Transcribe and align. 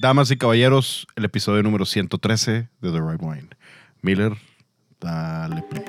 Damas 0.00 0.30
y 0.30 0.38
caballeros, 0.38 1.06
el 1.14 1.26
episodio 1.26 1.62
número 1.62 1.84
113 1.84 2.52
de 2.52 2.68
The 2.80 3.00
Right 3.02 3.20
Wine. 3.20 3.48
Miller, 4.00 4.32
dale 4.98 5.62
play. 5.64 5.84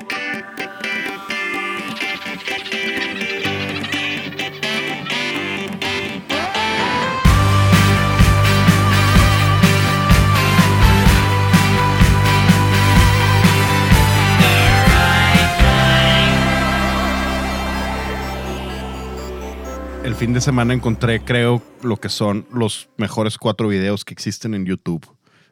Fin 20.21 20.33
de 20.33 20.41
semana 20.41 20.75
encontré, 20.75 21.19
creo, 21.19 21.63
lo 21.81 21.97
que 21.97 22.07
son 22.07 22.45
los 22.53 22.89
mejores 22.95 23.39
cuatro 23.39 23.67
videos 23.67 24.05
que 24.05 24.13
existen 24.13 24.53
en 24.53 24.67
YouTube. 24.67 25.03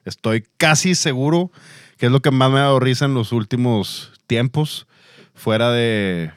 Estoy 0.06 0.46
casi 0.58 0.94
seguro 0.94 1.52
que 1.98 2.06
es 2.06 2.12
lo 2.12 2.22
que 2.22 2.30
más 2.30 2.52
me 2.52 2.60
ha 2.60 2.66
dado 2.66 2.80
risa 2.80 3.06
en 3.06 3.16
los 3.16 3.32
últimos 3.32 4.12
tiempos, 4.28 4.86
fuera 5.34 5.72
de 5.72 6.32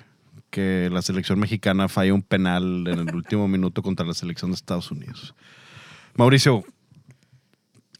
que 0.48 0.88
la 0.90 1.02
selección 1.02 1.40
mexicana 1.40 1.90
falla 1.90 2.14
un 2.14 2.22
penal 2.22 2.86
en 2.88 3.06
el 3.06 3.14
último 3.14 3.48
minuto 3.48 3.82
contra 3.82 4.06
la 4.06 4.14
selección 4.14 4.50
de 4.50 4.54
Estados 4.54 4.90
Unidos. 4.90 5.34
Mauricio, 6.14 6.64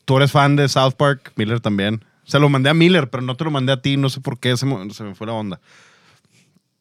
tú 0.07 0.17
eres 0.17 0.33
fan 0.33 0.57
de 0.57 0.67
South 0.67 0.95
Park, 0.97 1.35
Miller 1.37 1.61
también. 1.61 2.07
Se 2.25 2.39
lo 2.39 2.49
mandé 2.49 2.71
a 2.71 2.75
Miller, 2.75 3.11
pero 3.11 3.23
no 3.23 3.37
te 3.37 3.45
lo 3.45 3.51
mandé 3.51 3.73
a 3.73 3.83
ti, 3.83 3.99
no 3.99 4.09
sé 4.09 4.23
por 4.23 4.39
qué 4.39 4.57
se 4.57 4.65
me, 4.65 4.95
se 4.95 5.05
me 5.05 5.15
fue 5.15 5.27
la 5.27 5.35
onda. 5.35 5.61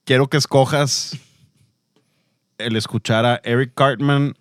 Quiero 0.05 0.29
que 0.29 0.37
escojas 0.37 1.19
el 2.65 2.75
escuchar 2.75 3.25
a 3.25 3.41
Eric 3.43 3.73
Cartman 3.75 4.35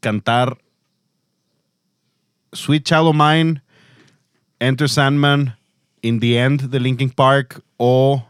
cantar 0.00 0.58
Sweet 2.52 2.84
Child 2.84 3.08
of 3.08 3.16
Mine, 3.16 3.62
Enter 4.60 4.88
Sandman, 4.88 5.56
In 6.02 6.20
the 6.20 6.38
End 6.38 6.70
de 6.70 6.80
Linkin 6.80 7.10
Park 7.10 7.62
o 7.76 8.26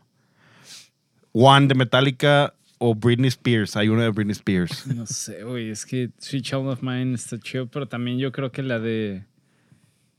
One 1.33 1.69
de 1.69 1.74
Metallica 1.74 2.55
o 2.78 2.94
Britney 2.94 3.28
Spears. 3.28 3.77
Hay 3.77 3.88
una 3.88 4.02
de 4.02 4.11
Britney 4.11 4.33
Spears. 4.33 4.86
No 4.94 5.06
sé, 5.06 5.44
güey, 5.44 5.70
es 5.70 5.84
que 5.84 6.11
Sweet 6.18 6.44
Child 6.44 6.68
of 6.68 6.83
Mine 6.83 7.14
está 7.14 7.39
chido, 7.39 7.66
pero 7.66 7.86
también 7.86 8.18
yo 8.18 8.33
creo 8.33 8.50
que 8.50 8.62
la 8.62 8.78
de. 8.78 9.24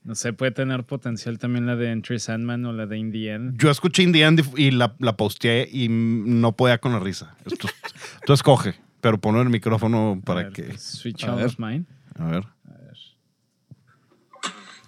No 0.03 0.15
sé, 0.15 0.31
puede 0.31 0.51
tener 0.51 0.85
potencial 0.85 1.37
también 1.37 1.65
la 1.65 1.75
de 1.75 1.91
Entry 1.91 2.17
Sandman 2.19 2.63
o 2.65 2.71
la 2.71 2.85
de 2.85 2.97
In 2.97 3.11
the 3.11 3.29
End. 3.29 3.61
Yo 3.61 3.69
escuché 3.69 4.03
In 4.03 4.13
the 4.13 4.21
End 4.21 4.41
y 4.55 4.71
la, 4.71 4.95
la 4.99 5.17
posteé 5.17 5.67
y 5.69 5.89
no 5.89 6.53
podía 6.53 6.77
con 6.77 6.93
la 6.93 6.99
risa. 6.99 7.35
Tú 8.25 8.31
escoge, 8.31 8.75
pero 9.01 9.17
ponlo 9.19 9.41
en 9.41 9.47
el 9.47 9.51
micrófono 9.51 10.17
A 10.21 10.25
para 10.25 10.43
ver, 10.43 10.53
que. 10.53 10.77
Sweet 10.77 11.15
A 11.15 11.19
Child 11.19 11.35
ver. 11.37 11.45
of 11.45 11.59
Mine. 11.59 11.85
A 12.19 12.25
ver. 12.25 12.43
A 12.67 12.77
ver. 12.81 12.97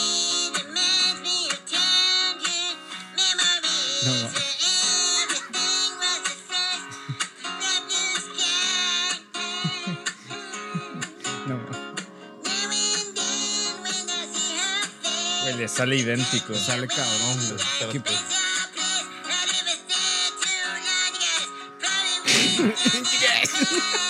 you 22.59 23.21
guys. 23.21 23.55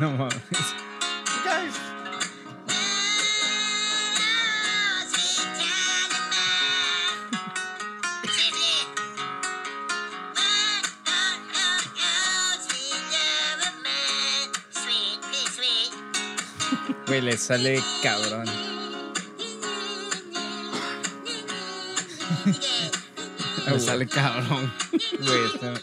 No 0.00 0.10
mames. 0.10 0.74
Güey, 17.06 17.20
le 17.20 17.36
sale 17.36 17.82
cabrón. 18.02 18.46
Me 23.70 23.78
sale 23.78 24.06
cabrón. 24.08 24.72
Güey, 25.20 25.44
está. 25.54 25.74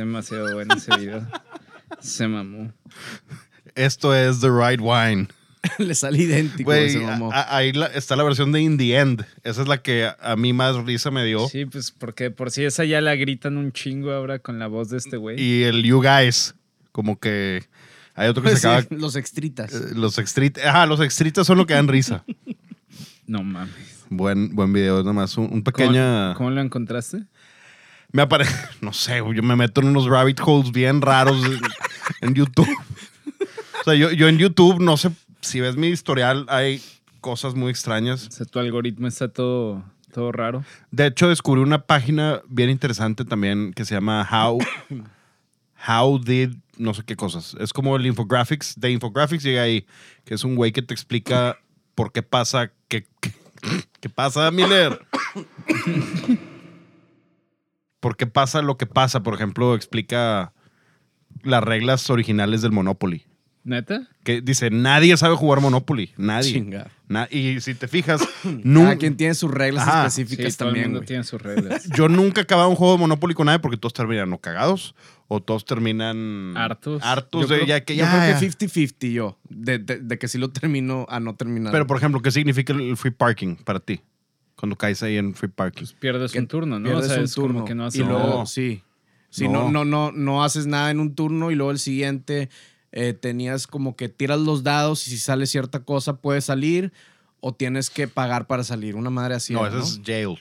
Demasiado 0.00 0.54
bueno 0.54 0.74
ese 0.74 0.96
video. 0.96 1.26
Se 2.00 2.26
mamó. 2.26 2.72
Esto 3.74 4.14
es 4.14 4.40
The 4.40 4.48
Right 4.48 4.80
Wine. 4.80 5.28
Le 5.78 5.94
sale 5.94 6.16
idéntico 6.22 6.70
Güey, 6.70 6.86
ese 6.86 7.00
mamó. 7.00 7.30
a- 7.32 7.40
a- 7.42 7.56
ahí 7.58 7.72
la- 7.74 7.88
está 7.88 8.16
la 8.16 8.22
versión 8.24 8.50
de 8.50 8.62
In 8.62 8.78
the 8.78 8.96
End. 8.98 9.26
Esa 9.44 9.60
es 9.60 9.68
la 9.68 9.82
que 9.82 10.04
a, 10.06 10.16
a 10.22 10.36
mí 10.36 10.54
más 10.54 10.74
risa 10.86 11.10
me 11.10 11.22
dio. 11.24 11.46
Sí, 11.48 11.66
pues 11.66 11.90
porque 11.90 12.30
por 12.30 12.50
si 12.50 12.64
esa 12.64 12.84
ya 12.86 13.02
la 13.02 13.14
gritan 13.14 13.58
un 13.58 13.72
chingo 13.72 14.10
ahora 14.12 14.38
con 14.38 14.58
la 14.58 14.68
voz 14.68 14.88
de 14.88 14.96
este 14.96 15.18
güey. 15.18 15.38
Y 15.38 15.64
el 15.64 15.82
You 15.82 16.02
Guys, 16.02 16.54
como 16.92 17.18
que 17.20 17.64
hay 18.14 18.28
otro 18.30 18.42
que 18.42 18.50
se 18.50 18.56
Sí, 18.60 18.66
acaba. 18.68 18.86
los 18.98 19.16
extritas. 19.16 19.74
eh, 19.74 19.94
Los 19.94 20.16
extrit, 20.18 20.56
ajá, 20.58 20.86
los 20.86 21.00
extritas 21.00 21.46
son 21.46 21.58
lo 21.58 21.66
que 21.66 21.74
dan 21.74 21.88
risa. 21.88 22.24
No 23.26 23.44
mames. 23.44 24.06
buen, 24.08 24.56
buen 24.56 24.72
video, 24.72 25.04
nomás 25.04 25.36
un, 25.38 25.48
un 25.52 25.62
pequeña. 25.62 26.28
¿Cómo, 26.34 26.38
cómo 26.38 26.50
lo 26.50 26.60
encontraste? 26.62 27.22
Me 28.12 28.22
aparece, 28.22 28.54
no 28.80 28.92
sé, 28.92 29.18
yo 29.18 29.42
me 29.42 29.56
meto 29.56 29.80
en 29.80 29.88
unos 29.88 30.06
rabbit 30.06 30.40
holes 30.44 30.72
bien 30.72 31.00
raros 31.00 31.44
en, 31.44 31.60
en 32.20 32.34
YouTube. 32.34 32.68
O 33.80 33.84
sea, 33.84 33.94
yo, 33.94 34.10
yo 34.10 34.28
en 34.28 34.38
YouTube, 34.38 34.80
no 34.80 34.96
sé, 34.96 35.10
si 35.40 35.60
ves 35.60 35.76
mi 35.76 35.88
historial, 35.88 36.46
hay 36.48 36.82
cosas 37.20 37.54
muy 37.54 37.70
extrañas. 37.70 38.26
O 38.26 38.30
sea, 38.30 38.46
tu 38.46 38.58
algoritmo 38.58 39.06
está 39.06 39.28
todo, 39.28 39.84
todo 40.12 40.32
raro. 40.32 40.64
De 40.90 41.06
hecho, 41.06 41.28
descubrí 41.28 41.62
una 41.62 41.86
página 41.86 42.42
bien 42.48 42.70
interesante 42.70 43.24
también 43.24 43.72
que 43.72 43.84
se 43.84 43.94
llama 43.94 44.28
How, 44.30 44.58
How 45.88 46.18
Did, 46.18 46.56
no 46.76 46.94
sé 46.94 47.04
qué 47.04 47.16
cosas. 47.16 47.56
Es 47.60 47.72
como 47.72 47.96
el 47.96 48.06
infographics. 48.06 48.78
De 48.78 48.90
infographics 48.90 49.42
llega 49.42 49.62
ahí, 49.62 49.86
que 50.24 50.34
es 50.34 50.44
un 50.44 50.56
güey 50.56 50.72
que 50.72 50.82
te 50.82 50.94
explica 50.94 51.58
por 51.94 52.12
qué 52.12 52.22
pasa, 52.22 52.72
qué, 52.88 53.06
qué, 53.20 53.32
qué 54.00 54.08
pasa, 54.08 54.50
Miller. 54.50 55.00
Por 58.00 58.16
qué 58.16 58.26
pasa 58.26 58.62
lo 58.62 58.76
que 58.76 58.86
pasa. 58.86 59.22
Por 59.22 59.34
ejemplo, 59.34 59.74
explica 59.74 60.52
las 61.42 61.62
reglas 61.62 62.08
originales 62.10 62.62
del 62.62 62.72
Monopoly. 62.72 63.26
¿Neta? 63.62 64.08
Que 64.24 64.40
dice, 64.40 64.70
nadie 64.70 65.14
sabe 65.18 65.34
jugar 65.36 65.60
Monopoly. 65.60 66.12
Nadie. 66.16 66.52
Chinga. 66.54 66.90
Na- 67.08 67.28
y 67.30 67.60
si 67.60 67.74
te 67.74 67.88
fijas, 67.88 68.22
Cada 68.42 68.56
nunca... 68.64 68.96
quien 68.96 69.16
tiene 69.18 69.34
sus 69.34 69.50
reglas 69.50 69.86
Ajá. 69.86 70.08
Sí, 70.08 70.22
específicas 70.22 70.56
todo 70.56 70.68
el 70.68 70.74
también, 70.74 70.86
mundo 70.88 71.00
güey. 71.00 71.06
tiene 71.08 71.24
sus 71.24 71.42
reglas. 71.42 71.86
Yo 71.94 72.08
nunca 72.08 72.40
he 72.40 72.44
acabado 72.44 72.70
un 72.70 72.76
juego 72.76 72.94
de 72.94 73.00
Monopoly 73.00 73.34
con 73.34 73.46
nadie 73.46 73.58
porque 73.58 73.76
todos 73.76 73.92
terminan 73.92 74.32
o 74.32 74.38
cagados 74.38 74.94
o 75.28 75.40
todos 75.42 75.64
terminan 75.66 76.56
Hartos. 76.56 77.02
hartos 77.04 77.42
Yo 77.42 77.48
de 77.48 77.56
creo, 77.56 77.66
ya 77.68 77.84
que 77.84 77.94
yo 77.96 78.04
ya. 78.04 78.10
creo 78.10 78.32
ya. 78.32 78.40
que 78.40 78.50
50-50 78.50 79.12
yo. 79.12 79.38
De, 79.48 79.78
de- 79.78 79.98
de 80.00 80.18
que 80.18 80.26
si 80.26 80.38
lo 80.38 80.50
termino 80.50 81.04
a 81.10 81.20
no 81.20 81.34
terminar. 81.36 81.70
Pero 81.70 81.86
por 81.86 81.98
ejemplo, 81.98 82.22
¿qué 82.22 82.30
significa 82.30 82.72
el 82.72 82.96
free 82.96 83.12
parking 83.12 83.56
para 83.56 83.78
ti? 83.78 84.00
Cuando 84.60 84.76
caes 84.76 85.02
ahí 85.02 85.16
en 85.16 85.34
free 85.34 85.48
parking. 85.48 85.86
Pierdes 85.98 86.32
Que 86.32 86.38
un 86.38 86.46
turno, 86.46 86.78
¿no? 86.78 86.84
Pierdes 86.84 87.06
o 87.06 87.08
sea, 87.08 87.18
un 87.18 87.24
es 87.24 87.32
turno. 87.34 87.54
como 87.54 87.64
que 87.64 87.74
no 87.74 87.84
y 87.84 87.86
haces 87.88 88.00
luego, 88.06 88.28
nada. 88.28 88.46
sí. 88.46 88.82
Sí, 89.30 89.48
No. 89.48 89.70
no. 89.70 89.84
No, 89.84 89.84
no, 89.84 90.12
no, 90.12 90.44
haces 90.44 90.66
nada 90.66 90.90
en 90.90 91.00
un 91.00 91.14
turno 91.14 91.50
y 91.50 91.54
luego 91.54 91.70
el 91.72 91.78
siguiente 91.78 92.50
eh, 92.92 93.12
tenías 93.14 93.66
como 93.66 93.96
que 93.96 94.08
tiras 94.08 94.38
los 94.40 94.62
dados 94.62 95.06
y 95.06 95.10
si 95.10 95.18
sale 95.18 95.46
cierta 95.46 95.80
cosa 95.84 96.16
puedes 96.16 96.44
salir 96.44 96.92
o 97.40 97.54
tienes 97.54 97.88
que 97.90 98.06
pagar 98.08 98.46
para 98.46 98.62
salir. 98.64 98.96
Una 98.96 99.08
madre 99.10 99.34
así. 99.36 99.52
no, 99.54 99.66
eso 99.66 99.78
es 99.78 100.00
jail. 100.04 100.36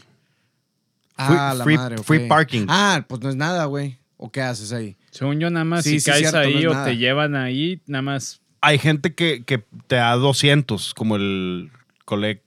Ah, 1.16 1.28
free- 1.28 1.57
la 1.57 1.63
free- 1.63 1.78
madre, 1.78 1.97
free 2.00 2.28
parking. 2.28 2.66
Ah, 2.69 3.06
pues 3.07 3.22
no 3.22 3.30
es 3.30 3.36
nada, 3.36 3.66
güey. 3.66 3.97
¿O 4.18 4.31
qué 4.31 4.41
haces 4.41 4.72
ahí? 4.74 4.98
Según 5.12 5.39
yo, 5.39 5.50
nada 5.50 5.63
más 5.65 5.83
Sí, 5.83 5.92
si 5.92 6.00
sí, 6.01 6.06
caes 6.12 6.19
cierto, 6.30 6.38
no 6.39 6.44
ahí 6.57 6.65
o 6.65 6.74
nada. 6.74 6.86
te 6.86 6.98
llevan 6.98 7.36
ahí, 7.36 7.81
nada 7.88 8.01
más. 8.01 8.42
Hay 8.62 8.77
gente 8.80 9.13
que, 9.15 9.44
que 9.45 9.63
te 9.88 9.95
da 9.95 10.13
200, 10.15 10.94
como 10.94 11.15
el 11.15 11.72
collect, 12.06 12.44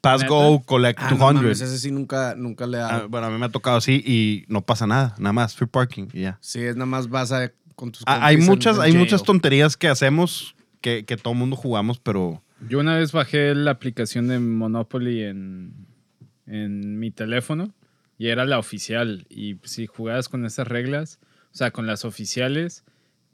pass 0.00 0.26
go, 0.26 0.62
collect 0.64 0.98
Ah, 1.00 1.10
no 1.10 1.16
200. 1.16 1.34
mames, 1.42 1.60
ese 1.60 1.78
sí 1.78 1.90
nunca, 1.90 2.34
nunca 2.36 2.66
le 2.66 2.78
da. 2.78 2.96
Ah, 2.96 3.06
bueno, 3.08 3.26
a 3.26 3.30
mí 3.30 3.38
me 3.38 3.46
ha 3.46 3.50
tocado 3.50 3.76
así 3.76 4.02
y 4.06 4.44
no 4.48 4.62
pasa 4.62 4.86
nada, 4.86 5.14
nada 5.18 5.32
más, 5.32 5.54
free 5.54 5.66
parking 5.68 6.08
y 6.12 6.22
ya. 6.22 6.38
Sí, 6.40 6.60
es 6.60 6.76
nada 6.76 6.86
más 6.86 7.08
vas 7.08 7.32
a 7.32 7.50
con 7.74 7.92
tus 7.92 8.02
Ah, 8.06 8.26
hay 8.26 8.36
muchas, 8.38 8.78
hay 8.78 8.90
jail. 8.92 8.98
muchas 9.04 9.22
tonterías 9.22 9.76
que 9.76 9.88
hacemos 9.88 10.54
que, 10.80 11.04
que 11.04 11.16
todo 11.16 11.34
mundo 11.34 11.56
jugamos, 11.56 11.98
pero 11.98 12.42
Yo 12.68 12.80
una 12.80 12.96
vez 12.96 13.12
bajé 13.12 13.54
la 13.54 13.70
aplicación 13.72 14.28
de 14.28 14.38
Monopoly 14.38 15.22
en, 15.24 15.86
en 16.46 16.98
mi 16.98 17.10
teléfono 17.10 17.72
y 18.18 18.28
era 18.28 18.44
la 18.46 18.58
oficial. 18.58 19.26
Y 19.28 19.56
si 19.64 19.86
jugabas 19.86 20.28
con 20.28 20.44
esas 20.44 20.66
reglas, 20.66 21.18
o 21.52 21.56
sea, 21.56 21.70
con 21.70 21.86
las 21.86 22.04
oficiales, 22.04 22.84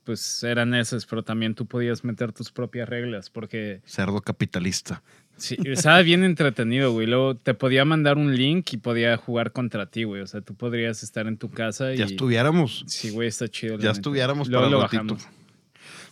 pues 0.04 0.42
eran 0.42 0.74
esas, 0.74 1.06
pero 1.06 1.22
también 1.22 1.54
tú 1.54 1.66
podías 1.66 2.04
meter 2.04 2.32
tus 2.32 2.52
propias 2.52 2.88
reglas 2.88 3.30
porque 3.30 3.80
cerdo 3.86 4.20
capitalista. 4.20 5.02
sí, 5.36 5.56
estaba 5.64 6.02
bien 6.02 6.24
entretenido, 6.24 6.92
güey. 6.92 7.06
Luego 7.06 7.36
te 7.36 7.54
podía 7.54 7.84
mandar 7.84 8.16
un 8.16 8.36
link 8.36 8.72
y 8.72 8.76
podía 8.76 9.16
jugar 9.16 9.52
contra 9.52 9.86
ti, 9.86 10.04
güey. 10.04 10.22
O 10.22 10.26
sea, 10.26 10.40
tú 10.40 10.54
podrías 10.54 11.02
estar 11.02 11.26
en 11.26 11.38
tu 11.38 11.50
casa 11.50 11.92
y... 11.92 11.96
Ya 11.96 12.04
estuviéramos. 12.04 12.84
Sí, 12.86 13.10
güey, 13.10 13.28
está 13.28 13.48
chido. 13.48 13.78
Ya 13.78 13.90
estuviéramos 13.90 14.48
Luego 14.48 14.64
para 14.64 14.70
lo 14.70 14.76
el 14.76 14.82
ratito. 14.82 15.14
bajamos. 15.14 15.28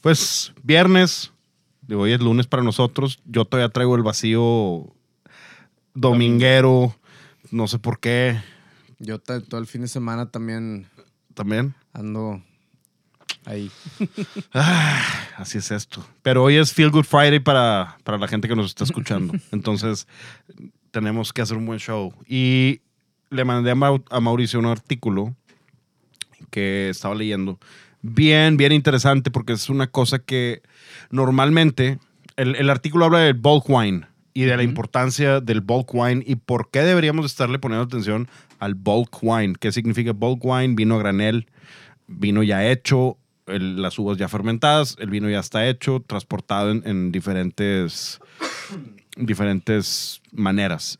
Pues 0.00 0.52
viernes, 0.64 1.32
digo, 1.82 2.02
hoy 2.02 2.12
es 2.12 2.20
lunes 2.20 2.46
para 2.46 2.62
nosotros. 2.62 3.20
Yo 3.24 3.44
todavía 3.44 3.68
traigo 3.68 3.94
el 3.94 4.02
vacío 4.02 4.92
dominguero, 5.94 6.96
no 7.50 7.68
sé 7.68 7.78
por 7.78 8.00
qué 8.00 8.40
Yo 8.98 9.18
todo 9.18 9.60
el 9.60 9.66
fin 9.66 9.82
de 9.82 9.88
semana 9.88 10.30
también 10.30 10.86
también. 11.34 11.74
ando 11.92 12.42
ahí. 13.44 13.70
Ah, 14.54 15.02
así 15.38 15.58
es 15.58 15.70
esto. 15.70 16.04
Pero 16.22 16.42
hoy 16.44 16.56
es 16.56 16.72
Feel 16.72 16.90
Good 16.90 17.04
Friday 17.04 17.40
para, 17.40 17.96
para 18.04 18.18
la 18.18 18.28
gente 18.28 18.48
que 18.48 18.54
nos 18.56 18.66
está 18.66 18.84
escuchando. 18.84 19.34
Entonces, 19.52 20.06
tenemos 20.90 21.32
que 21.32 21.42
hacer 21.42 21.56
un 21.56 21.66
buen 21.66 21.78
show. 21.78 22.12
Y 22.28 22.80
le 23.30 23.44
mandé 23.44 23.70
a, 23.70 23.74
Mau- 23.74 24.04
a 24.10 24.20
Mauricio 24.20 24.58
un 24.58 24.66
artículo 24.66 25.34
que 26.50 26.90
estaba 26.90 27.14
leyendo. 27.14 27.58
Bien, 28.02 28.56
bien 28.56 28.72
interesante 28.72 29.30
porque 29.30 29.52
es 29.54 29.70
una 29.70 29.86
cosa 29.86 30.18
que 30.18 30.60
normalmente 31.10 31.98
el, 32.36 32.56
el 32.56 32.68
artículo 32.68 33.04
habla 33.06 33.20
del 33.20 33.34
bulk 33.34 33.64
wine 33.68 34.06
y 34.34 34.42
de 34.42 34.56
la 34.56 34.62
importancia 34.62 35.40
del 35.40 35.60
bulk 35.60 35.94
wine 35.94 36.22
y 36.26 36.36
por 36.36 36.70
qué 36.70 36.80
deberíamos 36.80 37.26
estarle 37.26 37.58
poniendo 37.58 37.84
atención 37.84 38.28
al 38.58 38.74
bulk 38.74 39.18
wine. 39.22 39.54
¿Qué 39.58 39.72
significa 39.72 40.12
bulk 40.12 40.44
wine? 40.44 40.74
Vino 40.74 40.96
a 40.96 40.98
granel, 40.98 41.46
vino 42.06 42.42
ya 42.42 42.66
hecho, 42.68 43.18
el- 43.46 43.80
las 43.82 43.98
uvas 43.98 44.18
ya 44.18 44.28
fermentadas, 44.28 44.96
el 44.98 45.10
vino 45.10 45.28
ya 45.28 45.40
está 45.40 45.66
hecho, 45.68 46.02
transportado 46.06 46.70
en, 46.70 46.82
en 46.86 47.12
diferentes, 47.12 48.20
diferentes 49.16 50.22
maneras. 50.32 50.98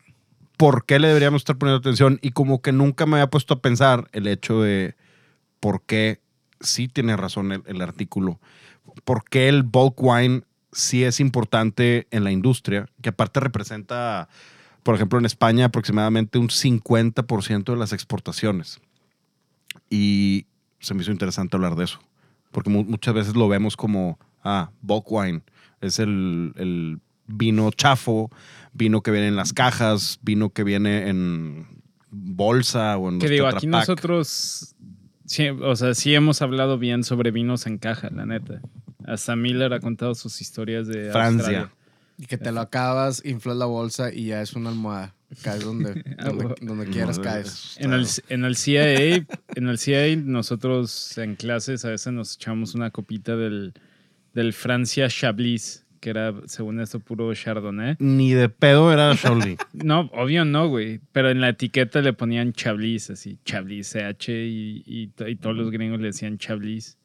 ¿Por 0.57 0.85
qué 0.85 0.99
le 0.99 1.07
deberíamos 1.07 1.41
estar 1.41 1.57
poniendo 1.57 1.79
atención? 1.79 2.19
Y 2.21 2.31
como 2.31 2.61
que 2.61 2.71
nunca 2.71 3.05
me 3.05 3.17
había 3.17 3.29
puesto 3.29 3.55
a 3.55 3.61
pensar 3.61 4.07
el 4.11 4.27
hecho 4.27 4.61
de 4.61 4.95
por 5.59 5.81
qué 5.83 6.21
sí 6.59 6.87
tiene 6.87 7.17
razón 7.17 7.51
el, 7.51 7.63
el 7.65 7.81
artículo. 7.81 8.39
¿Por 9.03 9.23
qué 9.23 9.49
el 9.49 9.63
bulk 9.63 9.95
wine 10.01 10.43
sí 10.71 11.03
es 11.03 11.19
importante 11.19 12.07
en 12.11 12.23
la 12.23 12.31
industria? 12.31 12.87
Que 13.01 13.09
aparte 13.09 13.39
representa, 13.39 14.29
por 14.83 14.95
ejemplo, 14.95 15.17
en 15.17 15.25
España 15.25 15.65
aproximadamente 15.65 16.37
un 16.37 16.49
50% 16.49 17.71
de 17.73 17.77
las 17.77 17.91
exportaciones. 17.93 18.79
Y 19.89 20.45
se 20.79 20.93
me 20.93 21.01
hizo 21.01 21.11
interesante 21.11 21.55
hablar 21.55 21.75
de 21.75 21.85
eso. 21.85 21.99
Porque 22.53 22.69
mu- 22.69 22.85
muchas 22.85 23.13
veces 23.13 23.35
lo 23.35 23.49
vemos 23.49 23.75
como, 23.75 24.17
ah, 24.43 24.69
bulk 24.81 25.11
wine. 25.11 25.41
Es 25.81 25.99
el, 25.99 26.53
el 26.55 26.99
vino 27.27 27.69
chafo, 27.71 28.29
vino 28.71 29.01
que 29.01 29.11
viene 29.11 29.27
en 29.27 29.35
las 29.35 29.51
cajas, 29.51 30.19
vino 30.21 30.51
que 30.51 30.63
viene 30.63 31.09
en 31.09 31.67
bolsa 32.09 32.97
o 32.97 33.09
en 33.09 33.19
Que 33.19 33.27
digo, 33.27 33.47
aquí 33.47 33.67
nosotros, 33.67 34.75
sí, 35.25 35.49
o 35.49 35.75
sea, 35.75 35.93
sí 35.95 36.13
hemos 36.15 36.41
hablado 36.41 36.77
bien 36.77 37.03
sobre 37.03 37.31
vinos 37.31 37.65
en 37.67 37.77
caja, 37.79 38.09
la 38.11 38.25
neta. 38.25 38.61
Hasta 39.05 39.35
Miller 39.35 39.73
ha 39.73 39.79
contado 39.81 40.15
sus 40.15 40.39
historias 40.39 40.87
de 40.87 41.11
Francia. 41.11 41.27
Australia. 41.61 41.71
Y 42.17 42.25
que 42.25 42.37
te 42.37 42.51
lo 42.51 42.61
acabas, 42.61 43.23
inflas 43.25 43.57
la 43.57 43.65
bolsa 43.65 44.13
y 44.13 44.27
ya 44.27 44.41
es 44.41 44.53
una 44.53 44.69
almohada. 44.69 45.15
Caes 45.41 45.63
donde, 45.63 46.03
Ah, 46.19 46.29
donde, 46.61 46.85
quieras, 46.91 47.17
No, 47.17 47.23
caes. 47.23 47.47
es- 47.47 47.77
En 47.79 47.93
el, 47.93 48.05
en 48.29 48.45
el 48.45 48.55
CIA, 48.55 49.15
en 49.55 49.67
el 49.67 49.77
CIA 49.79 50.15
nosotros 50.17 51.17
en 51.17 51.35
clases 51.35 51.85
a 51.85 51.89
veces 51.89 52.13
nos 52.13 52.35
echamos 52.35 52.75
una 52.75 52.91
copita 52.91 53.35
del, 53.35 53.73
del 54.33 54.53
Francia 54.53 55.07
Chablis, 55.09 55.85
que 55.99 56.11
era, 56.11 56.33
según 56.45 56.79
esto, 56.81 56.99
puro 56.99 57.33
Chardonnay. 57.33 57.95
Ni 57.99 58.33
de 58.33 58.49
pedo 58.49 58.91
era 58.93 59.13
Shaolin. 59.15 59.57
No, 59.73 60.01
obvio 60.13 60.45
no, 60.45 60.67
güey. 60.67 60.99
Pero 61.13 61.31
en 61.31 61.41
la 61.41 61.49
etiqueta 61.49 62.01
le 62.01 62.13
ponían 62.13 62.53
Chablis, 62.53 63.09
así, 63.09 63.39
Chablis, 63.45 63.93
CH, 63.93 64.29
y, 64.29 64.83
y, 64.85 65.11
y 65.27 65.35
todos 65.37 65.55
los 65.55 65.71
gringos 65.71 65.99
le 65.99 66.07
decían 66.07 66.37
Chablis, 66.37 66.97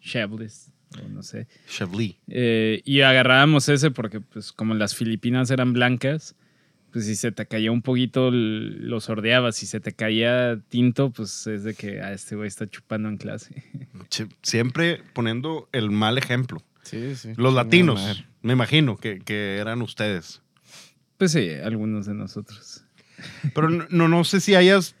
Chablis, 0.00 0.72
o 1.02 1.08
no 1.08 1.22
sé. 1.22 1.46
Chablis. 1.68 2.16
Eh, 2.28 2.82
y 2.84 3.00
agarrábamos 3.00 3.68
ese 3.68 3.90
porque, 3.90 4.20
pues, 4.20 4.52
como 4.52 4.74
las 4.74 4.94
Filipinas 4.94 5.50
eran 5.50 5.72
blancas, 5.72 6.34
pues 6.92 7.06
si 7.06 7.16
se 7.16 7.32
te 7.32 7.46
caía 7.46 7.72
un 7.72 7.82
poquito, 7.82 8.30
lo 8.30 9.00
sordeabas. 9.00 9.56
Si 9.56 9.66
se 9.66 9.80
te 9.80 9.92
caía 9.92 10.60
tinto, 10.68 11.10
pues 11.10 11.46
es 11.48 11.64
de 11.64 11.74
que 11.74 12.00
a 12.00 12.12
este 12.12 12.36
güey 12.36 12.46
está 12.48 12.68
chupando 12.68 13.08
en 13.08 13.16
clase. 13.16 13.64
Che- 14.10 14.28
Siempre 14.42 15.02
poniendo 15.12 15.68
el 15.72 15.90
mal 15.90 16.18
ejemplo. 16.18 16.62
Sí, 16.82 17.16
sí. 17.16 17.30
Los 17.36 17.54
latinos, 17.54 18.24
me 18.42 18.52
imagino 18.52 18.96
que, 18.96 19.18
que 19.18 19.56
eran 19.56 19.82
ustedes. 19.82 20.42
Pues 21.16 21.32
sí, 21.32 21.48
algunos 21.64 22.06
de 22.06 22.14
nosotros. 22.14 22.84
Pero 23.54 23.70
no, 23.70 23.86
no, 23.88 24.08
no 24.08 24.22
sé 24.24 24.40
si 24.40 24.54
hayas, 24.54 24.94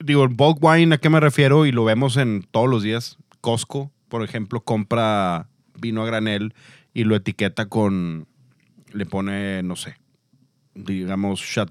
digo, 0.00 0.24
el 0.24 0.30
bulk 0.30 0.58
wine, 0.62 0.94
¿a 0.94 0.98
qué 0.98 1.10
me 1.10 1.20
refiero? 1.20 1.66
Y 1.66 1.72
lo 1.72 1.84
vemos 1.84 2.16
en 2.16 2.42
todos 2.50 2.68
los 2.68 2.82
días. 2.82 3.18
Costco, 3.40 3.92
por 4.08 4.22
ejemplo, 4.22 4.60
compra 4.60 5.48
vino 5.74 6.02
a 6.02 6.06
granel 6.06 6.54
y 6.94 7.04
lo 7.04 7.16
etiqueta 7.16 7.66
con, 7.66 8.26
le 8.92 9.06
pone, 9.06 9.62
no 9.62 9.76
sé, 9.76 9.96
digamos, 10.74 11.40
Chat, 11.42 11.70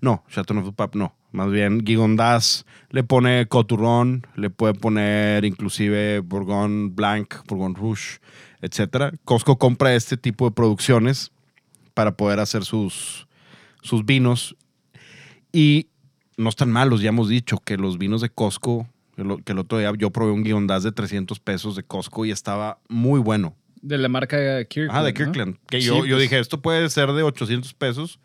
no, 0.00 0.24
Chateau 0.28 0.62
du 0.62 0.74
Pape, 0.74 0.98
no. 0.98 1.14
Más 1.30 1.50
bien, 1.50 1.84
Gigondas 1.84 2.64
le 2.90 3.04
pone 3.04 3.46
Coturron, 3.48 4.26
le 4.34 4.48
puede 4.48 4.72
poner 4.72 5.44
inclusive 5.44 6.20
Bourgogne 6.20 6.88
Blanc, 6.94 7.34
Bourgogne 7.46 7.74
Rouge, 7.74 8.20
etcétera. 8.62 9.12
Costco 9.24 9.58
compra 9.58 9.94
este 9.94 10.16
tipo 10.16 10.46
de 10.46 10.52
producciones 10.52 11.30
para 11.92 12.16
poder 12.16 12.40
hacer 12.40 12.64
sus, 12.64 13.28
sus 13.82 14.06
vinos 14.06 14.56
y 15.52 15.88
no 16.38 16.48
están 16.48 16.70
malos, 16.70 17.02
ya 17.02 17.10
hemos 17.10 17.28
dicho 17.28 17.58
que 17.58 17.76
los 17.76 17.98
vinos 17.98 18.22
de 18.22 18.30
Costco, 18.30 18.88
que, 19.44 19.52
el 19.52 19.58
otro 19.58 19.78
día 19.78 19.92
yo 19.96 20.10
probé 20.10 20.32
un 20.32 20.42
guiondaz 20.42 20.82
de 20.82 20.92
300 20.92 21.38
pesos 21.40 21.76
de 21.76 21.82
Costco 21.82 22.24
y 22.24 22.30
estaba 22.30 22.78
muy 22.88 23.20
bueno. 23.20 23.56
De 23.80 23.98
la 23.98 24.08
marca 24.08 24.64
Kirkland. 24.64 24.98
Ah, 24.98 25.04
de 25.04 25.12
¿no? 25.12 25.16
Kirkland. 25.16 25.56
Que 25.68 25.80
Sí, 25.80 25.86
yo, 25.86 26.04
yo 26.04 26.16
pues. 26.16 26.22
dije, 26.22 26.38
esto 26.38 26.60
puede 26.60 26.88
ser 26.88 27.12
de 27.12 27.22
800 27.22 27.74
pesos 27.74 28.20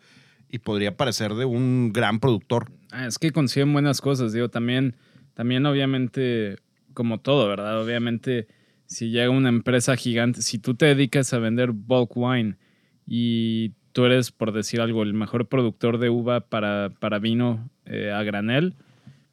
y 0.50 0.58
podría 0.58 0.96
parecer 0.96 1.34
de 1.34 1.44
un 1.44 1.92
gran 1.92 2.20
productor. 2.20 2.70
Ah, 2.92 3.06
es 3.06 3.18
que 3.18 3.32
consiguen 3.32 3.72
buenas 3.72 4.00
cosas, 4.00 4.32
digo, 4.32 4.48
también, 4.50 4.96
también 5.34 5.66
obviamente, 5.66 6.56
como 6.92 7.18
todo, 7.18 7.48
¿verdad? 7.48 7.82
Obviamente, 7.82 8.46
si 8.86 9.10
llega 9.10 9.30
una 9.30 9.48
empresa 9.48 9.96
gigante, 9.96 10.42
si 10.42 10.58
tú 10.58 10.74
te 10.74 10.86
dedicas 10.86 11.32
a 11.32 11.38
vender 11.38 11.72
bulk 11.72 12.16
wine 12.16 12.56
y 13.06 13.72
tú 13.92 14.04
eres, 14.04 14.30
por 14.30 14.52
decir 14.52 14.80
algo, 14.80 15.02
el 15.02 15.14
mejor 15.14 15.48
productor 15.48 15.98
de 15.98 16.10
uva 16.10 16.40
para, 16.48 16.90
para 17.00 17.18
vino 17.18 17.68
eh, 17.86 18.12
a 18.12 18.22
granel, 18.22 18.76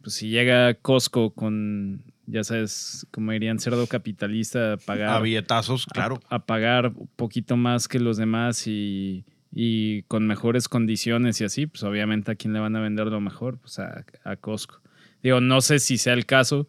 pues 0.02 0.16
si 0.16 0.30
llega 0.30 0.74
Costco 0.76 1.32
con, 1.34 2.04
ya 2.26 2.44
sabes, 2.44 3.08
como 3.12 3.32
dirían, 3.32 3.60
cerdo 3.60 3.88
capitalista 3.88 4.74
a 4.74 4.78
pagar 4.78 5.10
A 5.10 5.20
billetazos, 5.20 5.86
claro. 5.86 6.20
a, 6.30 6.36
a 6.36 6.46
pagar 6.46 6.94
un 6.96 7.10
poquito 7.16 7.58
más 7.58 7.88
que 7.88 8.00
los 8.00 8.18
demás 8.18 8.68
y, 8.68 9.26
y 9.52 10.04
con 10.04 10.28
mejores 10.28 10.68
condiciones 10.68 11.42
y 11.42 11.44
así, 11.44 11.68
pues 11.68 11.84
obviamente 11.84 12.32
a 12.32 12.36
quién 12.36 12.54
le 12.54 12.60
van 12.60 12.76
a 12.76 12.82
vender 12.82 13.08
lo 13.08 13.22
mejor, 13.22 13.58
pues 13.60 13.80
a, 13.80 14.06
a 14.24 14.36
Costco. 14.36 14.82
Digo, 15.22 15.40
no 15.42 15.62
sé 15.62 15.80
si 15.80 15.98
sea 15.98 16.14
el 16.14 16.26
caso, 16.26 16.68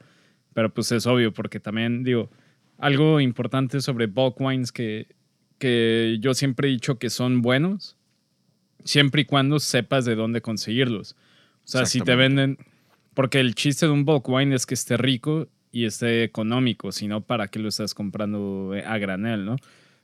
pero 0.53 0.73
pues 0.73 0.93
es 0.93 1.07
obvio, 1.07 1.33
porque 1.33 1.61
también, 1.61 2.05
digo, 2.05 2.31
algo 2.79 3.21
importante 3.21 3.81
sobre 3.81 4.07
bulk 4.07 4.41
wines 4.41 4.73
que, 4.73 5.07
que 5.59 6.19
yo 6.21 6.35
siempre 6.35 6.69
he 6.69 6.71
dicho 6.73 6.99
que 6.99 7.09
son 7.09 7.41
buenos, 7.41 7.97
siempre 8.85 9.23
y 9.23 9.25
cuando 9.25 9.61
sepas 9.61 10.05
de 10.05 10.17
dónde 10.17 10.43
conseguirlos. 10.43 11.17
O 11.65 11.69
sea, 11.69 11.87
si 11.87 12.01
te 12.01 12.17
venden, 12.17 12.59
porque 13.15 13.41
el 13.41 13.55
chiste 13.55 13.87
de 13.87 13.93
un 13.93 14.05
bulk 14.05 14.29
wine 14.29 14.55
es 14.55 14.67
que 14.67 14.75
esté 14.75 14.97
rico 14.97 15.49
y 15.71 15.85
esté 15.87 16.23
económico, 16.25 16.93
si 16.93 17.09
no, 17.09 17.21
¿para 17.23 17.49
qué 17.49 17.59
lo 17.59 17.69
estás 17.69 17.95
comprando 17.95 18.73
eh, 18.75 18.85
a 18.87 18.99
granel, 18.99 19.45
no? 19.45 19.57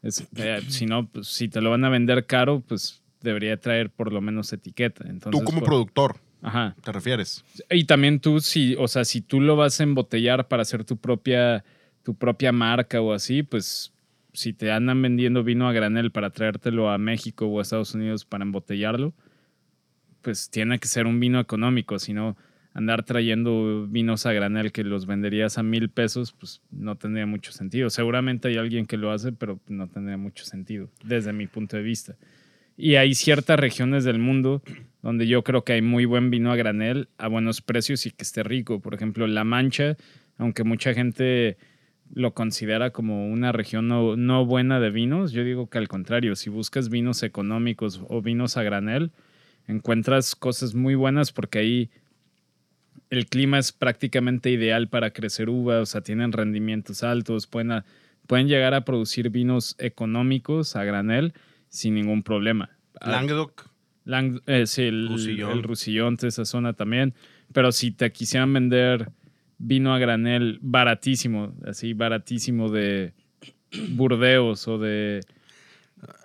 Es, 0.03 0.27
eh, 0.37 0.61
si 0.69 0.87
no, 0.87 1.07
pues, 1.09 1.27
si 1.29 1.49
te 1.49 1.61
lo 1.61 1.71
van 1.71 1.85
a 1.85 1.89
vender 1.89 2.25
caro, 2.27 2.61
pues 2.67 3.03
debería 3.21 3.57
traer 3.59 3.91
por 3.91 4.13
lo 4.13 4.21
menos 4.21 4.53
etiqueta. 4.53 5.05
Entonces, 5.09 5.41
Tú 5.41 5.45
como 5.45 5.59
por- 5.61 5.69
productor, 5.69 6.17
Ajá. 6.41 6.77
¿te 6.83 6.93
refieres? 6.93 7.45
Y 7.71 7.85
también 7.85 8.21
tú, 8.21 8.41
si, 8.41 8.77
o 8.79 8.87
sea, 8.87 9.05
si 9.05 9.21
tú 9.21 9.41
lo 9.41 9.57
vas 9.57 9.81
a 9.81 9.83
embotellar 9.83 10.47
para 10.47 10.63
hacer 10.63 10.85
tu 10.85 10.97
propia, 10.97 11.65
tu 12.05 12.15
propia 12.15 12.53
marca 12.53 13.01
o 13.01 13.13
así, 13.13 13.43
pues 13.43 13.93
si 14.33 14.53
te 14.53 14.71
andan 14.71 15.03
vendiendo 15.03 15.43
vino 15.43 15.69
a 15.69 15.73
granel 15.73 16.13
para 16.13 16.31
traértelo 16.31 16.91
a 16.91 16.97
México 16.99 17.47
o 17.47 17.59
a 17.59 17.63
Estados 17.63 17.93
Unidos 17.95 18.25
para 18.25 18.45
embotellarlo, 18.45 19.13
pues 20.23 20.49
tiene 20.51 20.79
que 20.79 20.89
ser 20.89 21.07
un 21.07 21.21
vino 21.21 21.41
económico, 21.41 21.99
si 21.99 22.13
no 22.13 22.37
andar 22.75 23.03
trayendo 23.05 23.87
vinos 23.89 24.27
a 24.27 24.33
granel 24.33 24.73
que 24.73 24.85
los 24.85 25.07
venderías 25.07 25.59
a 25.59 25.63
mil 25.63 25.89
pesos, 25.89 26.33
pues 26.33 26.63
no 26.71 26.97
tendría 26.97 27.27
mucho 27.27 27.53
sentido. 27.53 27.91
Seguramente 27.91 28.49
hay 28.49 28.57
alguien 28.57 28.87
que 28.87 28.97
lo 28.97 29.11
hace, 29.11 29.33
pero 29.33 29.61
no 29.69 29.89
tendría 29.89 30.17
mucho 30.17 30.45
sentido, 30.45 30.91
desde 31.05 31.33
mi 31.33 31.47
punto 31.47 31.77
de 31.77 31.83
vista. 31.83 32.17
Y 32.77 32.95
hay 32.95 33.15
ciertas 33.15 33.59
regiones 33.59 34.05
del 34.05 34.21
mundo 34.21 34.63
donde 35.03 35.27
yo 35.27 35.43
creo 35.43 35.65
que 35.65 35.73
hay 35.73 35.83
muy 35.83 36.05
buen 36.05 36.31
vino 36.31 36.53
a 36.53 36.57
granel 36.57 37.09
a 37.19 37.27
buenos 37.27 37.61
precios 37.61 38.07
y 38.07 38.11
que 38.13 38.23
esté 38.23 38.45
rico. 38.45 38.81
Por 38.81 38.95
ejemplo, 38.95 39.27
La 39.27 39.43
Mancha, 39.43 39.97
aunque 40.37 40.63
mucha 40.63 40.95
gente 40.95 41.59
lo 42.15 42.35
considera 42.35 42.91
como 42.91 43.29
una 43.29 43.53
región 43.53 43.89
no, 43.89 44.17
no 44.17 44.47
buena 44.47 44.81
de 44.81 44.91
vinos, 44.91 45.33
yo 45.33 45.45
digo 45.45 45.69
que 45.69 45.79
al 45.79 45.89
contrario, 45.89 46.37
si 46.37 46.51
buscas 46.51 46.89
vinos 46.89 47.23
económicos 47.23 48.01
o 48.09 48.23
vinos 48.23 48.57
a 48.57 48.63
granel, 48.63 49.11
encuentras 49.67 50.35
cosas 50.35 50.75
muy 50.75 50.95
buenas 50.95 51.33
porque 51.33 51.59
ahí 51.59 51.91
el 53.11 53.27
clima 53.27 53.59
es 53.59 53.73
prácticamente 53.73 54.51
ideal 54.51 54.89
para 54.89 55.11
crecer 55.13 55.49
uva, 55.49 55.81
o 55.81 55.87
sea, 55.87 56.01
tienen 56.03 56.33
rendimientos 56.33 57.03
altos, 57.03 57.47
pueden 57.47 57.73
a- 57.73 57.85
pueden 58.27 58.47
llegar 58.49 58.75
a 58.75 58.85
producir 58.85 59.31
vinos 59.31 59.75
económicos 59.79 60.77
a 60.77 60.85
granel 60.85 61.33
sin 61.69 61.95
ningún 61.95 62.23
problema. 62.23 62.71
Ah, 63.01 63.13
Languedoc. 63.13 63.71
Lang- 64.05 64.43
eh, 64.47 64.67
sí, 64.67 64.83
el 64.83 65.09
Roussillon. 65.09 65.51
el 65.53 65.63
Roussillon, 65.63 66.17
toda 66.17 66.29
esa 66.29 66.45
zona 66.45 66.73
también. 66.75 67.15
Pero 67.53 67.73
si 67.73 67.91
te 67.91 68.13
quisieran 68.13 68.53
vender 68.53 69.11
vino 69.59 69.95
a 69.95 69.99
granel 69.99 70.59
baratísimo, 70.61 71.55
así 71.67 71.95
baratísimo 71.95 72.71
de 72.71 73.13
Burdeos 73.91 74.69
o 74.69 74.79
de... 74.79 75.21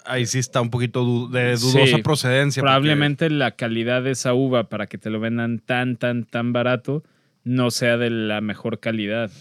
Ahí 0.05 0.25
sí 0.25 0.39
está 0.39 0.61
un 0.61 0.69
poquito 0.69 1.27
de 1.29 1.55
dudosa 1.55 1.95
Sí, 1.97 2.01
procedencia. 2.03 2.61
porque- 2.61 2.71
Probablemente 2.71 3.29
la 3.29 3.51
calidad 3.51 4.03
de 4.03 4.11
esa 4.11 4.33
uva 4.33 4.65
para 4.69 4.87
que 4.87 4.97
te 4.97 5.09
lo 5.09 5.19
vendan 5.19 5.59
tan, 5.59 5.95
tan, 5.97 6.25
tan 6.25 6.53
barato 6.53 7.03
no 7.43 7.71
sea 7.71 7.97
de 7.97 8.09
la 8.09 8.41
mejor 8.41 8.79
calidad. 8.79 9.31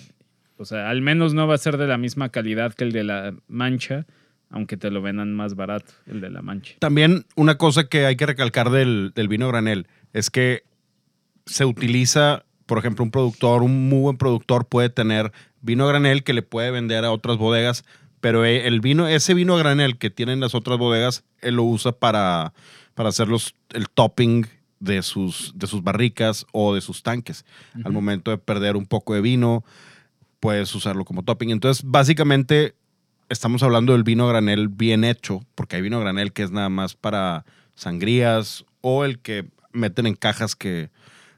O 0.56 0.64
sea, 0.64 0.88
al 0.90 1.02
menos 1.02 1.34
no 1.34 1.46
va 1.46 1.54
a 1.54 1.58
ser 1.58 1.76
de 1.76 1.86
la 1.86 1.98
misma 1.98 2.28
calidad 2.28 2.72
que 2.74 2.84
el 2.84 2.92
de 2.92 3.04
la 3.04 3.34
mancha, 3.48 4.06
aunque 4.50 4.76
te 4.76 4.90
lo 4.90 5.02
vendan 5.02 5.34
más 5.34 5.54
barato, 5.56 5.92
el 6.06 6.20
de 6.20 6.30
la 6.30 6.42
mancha. 6.42 6.74
También 6.78 7.24
una 7.36 7.56
cosa 7.58 7.88
que 7.88 8.06
hay 8.06 8.16
que 8.16 8.26
recalcar 8.26 8.70
del, 8.70 9.12
del 9.14 9.28
vino 9.28 9.48
granel 9.48 9.86
es 10.12 10.30
que 10.30 10.62
se 11.46 11.64
utiliza, 11.64 12.44
por 12.66 12.78
ejemplo, 12.78 13.04
un 13.04 13.10
productor, 13.10 13.62
un 13.62 13.88
muy 13.88 14.00
buen 14.02 14.16
productor 14.16 14.66
puede 14.66 14.88
tener 14.90 15.32
vino 15.60 15.86
granel 15.86 16.22
que 16.24 16.32
le 16.32 16.42
puede 16.42 16.70
vender 16.70 17.04
a 17.04 17.10
otras 17.12 17.36
bodegas, 17.38 17.84
pero 18.22 18.44
eh, 18.44 18.68
el 18.68 18.80
vino, 18.80 19.08
ese 19.08 19.34
vino 19.34 19.56
a 19.56 19.58
granel 19.58 19.98
que 19.98 20.08
tienen 20.08 20.38
las 20.38 20.54
otras 20.54 20.78
bodegas, 20.78 21.24
él 21.40 21.56
lo 21.56 21.64
usa 21.64 21.90
para, 21.90 22.54
para 22.94 23.08
hacer 23.08 23.26
los, 23.26 23.56
el 23.70 23.88
topping 23.88 24.46
de 24.78 25.02
sus, 25.02 25.52
de 25.56 25.66
sus 25.66 25.82
barricas 25.82 26.46
o 26.52 26.72
de 26.72 26.80
sus 26.80 27.02
tanques. 27.02 27.44
Al 27.84 27.92
momento 27.92 28.30
de 28.30 28.38
perder 28.38 28.76
un 28.76 28.86
poco 28.86 29.14
de 29.14 29.20
vino, 29.20 29.64
puedes 30.38 30.72
usarlo 30.72 31.04
como 31.04 31.24
topping. 31.24 31.50
Entonces, 31.50 31.84
básicamente, 31.84 32.76
estamos 33.28 33.64
hablando 33.64 33.92
del 33.92 34.04
vino 34.04 34.24
a 34.24 34.28
granel 34.28 34.68
bien 34.68 35.02
hecho, 35.02 35.44
porque 35.56 35.74
hay 35.74 35.82
vino 35.82 35.96
a 35.96 36.00
granel 36.00 36.32
que 36.32 36.44
es 36.44 36.52
nada 36.52 36.68
más 36.68 36.94
para 36.94 37.44
sangrías 37.74 38.64
o 38.82 39.04
el 39.04 39.18
que 39.18 39.48
meten 39.72 40.06
en 40.06 40.14
cajas 40.14 40.54
que 40.54 40.90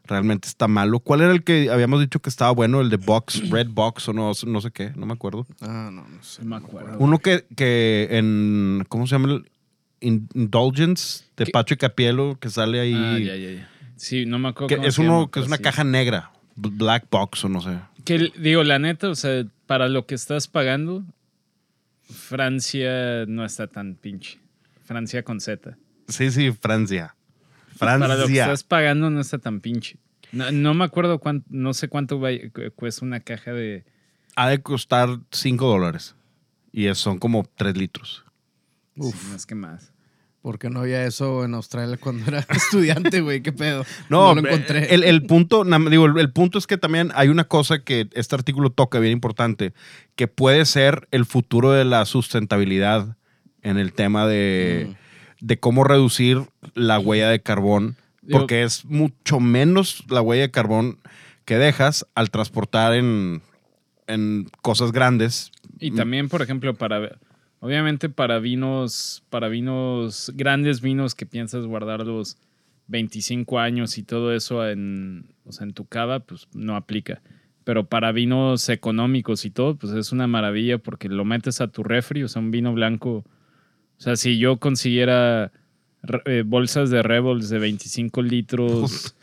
realmente 0.04 0.48
está 0.48 0.68
malo. 0.68 1.00
¿Cuál 1.00 1.22
era 1.22 1.32
el 1.32 1.42
que 1.44 1.70
habíamos 1.70 2.00
dicho 2.00 2.20
que 2.20 2.28
estaba 2.28 2.50
bueno? 2.52 2.80
El 2.80 2.90
de 2.90 2.96
Box, 2.98 3.48
Red 3.50 3.68
Box 3.70 4.08
o 4.08 4.12
no, 4.12 4.32
no 4.46 4.60
sé 4.60 4.70
qué, 4.70 4.92
no 4.96 5.06
me 5.06 5.12
acuerdo. 5.14 5.46
Ah, 5.60 5.90
no, 5.92 6.06
no 6.06 6.22
sé. 6.22 6.42
No 6.42 6.48
me 6.50 6.56
acuerdo. 6.56 6.96
Uno 6.98 7.18
que, 7.18 7.46
que 7.56 8.08
en, 8.10 8.84
¿cómo 8.88 9.06
se 9.06 9.12
llama? 9.16 9.32
El 9.32 9.50
In- 10.00 10.28
Indulgence 10.34 11.24
de 11.36 11.46
¿Qué? 11.46 11.50
Pacho 11.52 11.74
y 11.74 11.76
Capielo, 11.78 12.36
que 12.38 12.50
sale 12.50 12.80
ahí. 12.80 12.94
Ah, 12.94 13.18
ya, 13.18 13.34
ya, 13.36 13.50
ya. 13.52 13.70
Sí, 13.96 14.26
no 14.26 14.38
me 14.38 14.48
acuerdo. 14.48 14.68
que 14.68 14.76
cómo 14.76 14.88
es 14.88 14.94
se 14.96 15.00
uno 15.00 15.20
llama, 15.20 15.30
que 15.30 15.40
es 15.40 15.46
una 15.46 15.56
sí. 15.56 15.62
caja 15.62 15.84
negra, 15.84 16.30
Black 16.56 17.06
Box 17.10 17.44
o 17.44 17.48
no 17.48 17.60
sé. 17.62 17.78
Que 18.04 18.30
digo, 18.38 18.62
la 18.64 18.78
neta, 18.78 19.08
o 19.08 19.14
sea, 19.14 19.46
para 19.66 19.88
lo 19.88 20.04
que 20.04 20.14
estás 20.14 20.46
pagando, 20.48 21.04
Francia 22.02 23.24
no 23.26 23.44
está 23.44 23.66
tan 23.66 23.94
pinche. 23.94 24.38
Francia 24.84 25.22
con 25.22 25.40
Z. 25.40 25.76
Sí, 26.08 26.30
sí, 26.30 26.52
Francia. 26.52 27.14
Para 27.78 27.98
lo 27.98 28.06
que 28.06 28.14
Francia. 28.14 28.44
estás 28.44 28.64
pagando 28.64 29.10
no 29.10 29.20
está 29.20 29.38
tan 29.38 29.60
pinche. 29.60 29.98
No, 30.32 30.50
no 30.50 30.74
me 30.74 30.84
acuerdo 30.84 31.18
cuánto, 31.18 31.46
no 31.50 31.74
sé 31.74 31.88
cuánto 31.88 32.20
cuesta 32.74 33.04
una 33.04 33.20
caja 33.20 33.52
de. 33.52 33.84
Ha 34.36 34.48
de 34.48 34.60
costar 34.62 35.20
5 35.30 35.66
dólares. 35.66 36.16
Y 36.72 36.92
son 36.94 37.18
como 37.18 37.48
3 37.56 37.76
litros. 37.76 38.24
Uf. 38.96 39.14
Sí, 39.14 39.28
más 39.30 39.46
que 39.46 39.54
más. 39.54 39.92
Porque 40.42 40.68
no 40.68 40.80
había 40.80 41.06
eso 41.06 41.44
en 41.44 41.54
Australia 41.54 41.96
cuando 41.98 42.26
era 42.26 42.40
estudiante, 42.50 43.20
güey. 43.20 43.42
¿Qué 43.42 43.52
pedo? 43.52 43.86
No, 44.10 44.34
lo 44.34 44.40
encontré. 44.40 44.92
El, 44.92 45.04
el 45.04 45.22
punto, 45.22 45.64
digo, 45.64 46.06
el, 46.06 46.18
el 46.18 46.32
punto 46.32 46.58
es 46.58 46.66
que 46.66 46.76
también 46.76 47.12
hay 47.14 47.28
una 47.28 47.44
cosa 47.44 47.78
que 47.82 48.08
este 48.12 48.34
artículo 48.34 48.70
toca 48.70 48.98
bien 48.98 49.12
importante, 49.12 49.72
que 50.16 50.26
puede 50.28 50.66
ser 50.66 51.08
el 51.12 51.24
futuro 51.24 51.72
de 51.72 51.84
la 51.84 52.04
sustentabilidad 52.04 53.16
en 53.62 53.78
el 53.78 53.92
tema 53.94 54.26
de, 54.26 54.88
Mm. 54.90 55.03
De 55.44 55.58
cómo 55.58 55.84
reducir 55.84 56.40
la 56.74 56.98
huella 56.98 57.28
de 57.28 57.42
carbón, 57.42 57.96
porque 58.30 58.62
es 58.62 58.86
mucho 58.86 59.40
menos 59.40 60.02
la 60.08 60.22
huella 60.22 60.42
de 60.42 60.50
carbón 60.50 60.98
que 61.44 61.58
dejas 61.58 62.06
al 62.14 62.30
transportar 62.30 62.94
en, 62.94 63.42
en 64.06 64.48
cosas 64.62 64.90
grandes. 64.90 65.52
Y 65.78 65.90
también, 65.90 66.28
por 66.28 66.40
ejemplo, 66.40 66.74
para. 66.74 67.18
Obviamente 67.60 68.10
para 68.10 68.40
vinos, 68.40 69.22
para 69.30 69.48
vinos, 69.48 70.30
grandes 70.34 70.82
vinos 70.82 71.14
que 71.14 71.24
piensas 71.24 71.64
guardarlos 71.64 72.36
25 72.88 73.58
años 73.58 73.96
y 73.96 74.02
todo 74.02 74.34
eso 74.34 74.68
en, 74.68 75.30
o 75.46 75.52
sea, 75.52 75.66
en 75.66 75.72
tu 75.72 75.86
cava, 75.86 76.20
pues 76.20 76.46
no 76.52 76.76
aplica. 76.76 77.22
Pero 77.64 77.86
para 77.86 78.12
vinos 78.12 78.68
económicos 78.68 79.46
y 79.46 79.50
todo, 79.50 79.76
pues 79.76 79.94
es 79.94 80.12
una 80.12 80.26
maravilla 80.26 80.76
porque 80.76 81.08
lo 81.08 81.24
metes 81.24 81.62
a 81.62 81.68
tu 81.68 81.82
refri, 81.82 82.22
o 82.22 82.28
sea, 82.28 82.42
un 82.42 82.50
vino 82.50 82.74
blanco. 82.74 83.24
O 83.98 84.00
sea, 84.00 84.16
si 84.16 84.38
yo 84.38 84.58
consiguiera 84.58 85.52
eh, 86.26 86.42
bolsas 86.44 86.90
de 86.90 87.02
Rebels 87.02 87.48
de 87.48 87.58
25 87.58 88.22
litros 88.22 89.14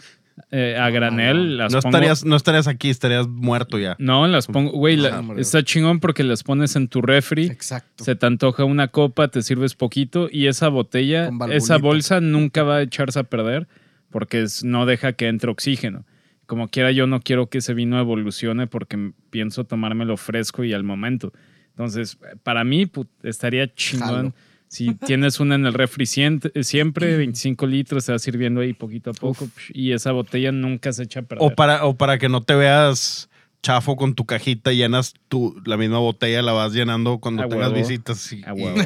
eh, 0.49 0.75
a 0.79 0.89
granel, 0.89 1.57
las 1.57 1.71
No 1.73 1.79
pongo- 1.81 1.89
estarías, 1.97 2.25
no 2.25 2.35
estarías 2.35 2.67
aquí, 2.67 2.89
estarías 2.89 3.27
muerto 3.27 3.77
ya. 3.77 3.95
No, 3.99 4.27
las 4.27 4.47
pongo, 4.47 4.71
güey, 4.71 4.95
la- 4.97 5.19
Ah, 5.19 5.33
está 5.37 5.63
chingón 5.63 5.99
porque 5.99 6.23
las 6.23 6.41
pones 6.43 6.75
en 6.75 6.87
tu 6.87 7.01
refri. 7.01 7.45
Exacto. 7.47 8.03
Se 8.03 8.15
te 8.15 8.25
antoja 8.25 8.63
una 8.63 8.87
copa, 8.87 9.27
te 9.27 9.41
sirves 9.43 9.75
poquito 9.75 10.27
y 10.31 10.47
esa 10.47 10.69
botella, 10.69 11.29
esa 11.51 11.77
bolsa 11.77 12.21
nunca 12.21 12.63
va 12.63 12.77
a 12.77 12.81
echarse 12.81 13.19
a 13.19 13.23
perder 13.23 13.67
porque 14.09 14.41
es- 14.41 14.63
no 14.63 14.85
deja 14.85 15.13
que 15.13 15.27
entre 15.27 15.51
oxígeno. 15.51 16.05
Como 16.47 16.67
quiera, 16.69 16.91
yo 16.91 17.05
no 17.07 17.21
quiero 17.21 17.47
que 17.49 17.59
ese 17.59 17.73
vino 17.73 17.99
evolucione 17.99 18.67
porque 18.67 19.11
pienso 19.29 19.63
tomármelo 19.65 20.17
fresco 20.17 20.63
y 20.63 20.73
al 20.73 20.83
momento. 20.83 21.31
Entonces, 21.69 22.17
para 22.43 22.63
mí 22.63 22.87
put- 22.87 23.07
estaría 23.23 23.73
chingón. 23.73 24.07
Jalo. 24.09 24.33
Si 24.71 24.95
tienes 24.95 25.41
una 25.41 25.55
en 25.55 25.65
el 25.65 25.73
refri 25.73 26.05
siempre, 26.05 27.17
25 27.17 27.67
litros, 27.67 28.05
se 28.05 28.13
va 28.13 28.19
sirviendo 28.19 28.61
ahí 28.61 28.71
poquito 28.71 29.09
a 29.09 29.13
poco 29.13 29.49
y 29.73 29.91
esa 29.91 30.13
botella 30.13 30.53
nunca 30.53 30.93
se 30.93 31.03
echa 31.03 31.19
a 31.19 31.23
perder. 31.23 31.45
O 31.45 31.53
para, 31.53 31.85
o 31.85 31.97
para 31.97 32.17
que 32.17 32.29
no 32.29 32.41
te 32.41 32.55
veas 32.55 33.29
chafo 33.61 33.97
con 33.97 34.15
tu 34.15 34.25
cajita, 34.25 34.71
llenas 34.71 35.13
tu, 35.27 35.61
la 35.65 35.75
misma 35.75 35.99
botella, 35.99 36.41
la 36.41 36.53
vas 36.53 36.71
llenando 36.71 37.17
cuando 37.17 37.43
A 37.43 37.49
tengas 37.49 37.71
huevo. 37.71 37.81
visitas 37.81 38.31
y, 38.31 38.43
A 38.45 38.53
huevo. 38.53 38.77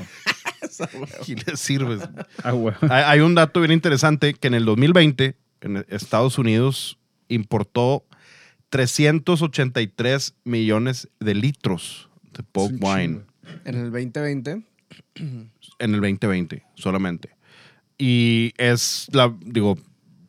y, 1.27 1.31
y 1.33 1.35
le 1.35 1.55
sirves. 1.55 2.01
A 2.41 2.55
huevo. 2.55 2.77
hay, 2.89 3.03
hay 3.05 3.19
un 3.19 3.35
dato 3.35 3.59
bien 3.59 3.71
interesante 3.71 4.33
que 4.33 4.47
en 4.47 4.55
el 4.55 4.65
2020, 4.65 5.35
en 5.61 5.85
Estados 5.89 6.39
Unidos, 6.39 6.97
importó 7.27 8.03
383 8.69 10.33
millones 10.45 11.09
de 11.19 11.35
litros 11.35 12.09
de 12.33 12.43
un 12.59 12.79
wine. 12.81 13.21
En 13.65 13.75
el 13.75 13.91
2020. 13.91 14.63
En 15.15 15.51
el 15.79 16.01
2020 16.01 16.63
solamente. 16.75 17.35
Y 17.97 18.53
es, 18.57 19.07
la, 19.13 19.33
digo, 19.41 19.77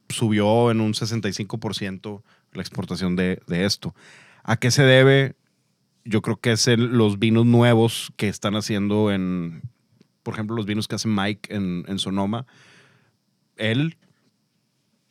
subió 0.08 0.70
en 0.70 0.80
un 0.80 0.94
65% 0.94 2.22
la 2.52 2.62
exportación 2.62 3.16
de, 3.16 3.40
de 3.46 3.64
esto. 3.64 3.94
¿A 4.44 4.56
qué 4.56 4.70
se 4.70 4.82
debe? 4.84 5.34
Yo 6.04 6.22
creo 6.22 6.36
que 6.36 6.52
es 6.52 6.68
el- 6.68 6.96
los 6.96 7.18
vinos 7.18 7.44
nuevos 7.46 8.12
que 8.16 8.28
están 8.28 8.54
haciendo 8.54 9.10
en, 9.10 9.62
por 10.22 10.34
ejemplo, 10.34 10.54
los 10.56 10.66
vinos 10.66 10.86
que 10.88 10.94
hace 10.94 11.08
Mike 11.08 11.54
en, 11.54 11.84
en 11.88 11.98
Sonoma. 11.98 12.46
Él 13.56 13.96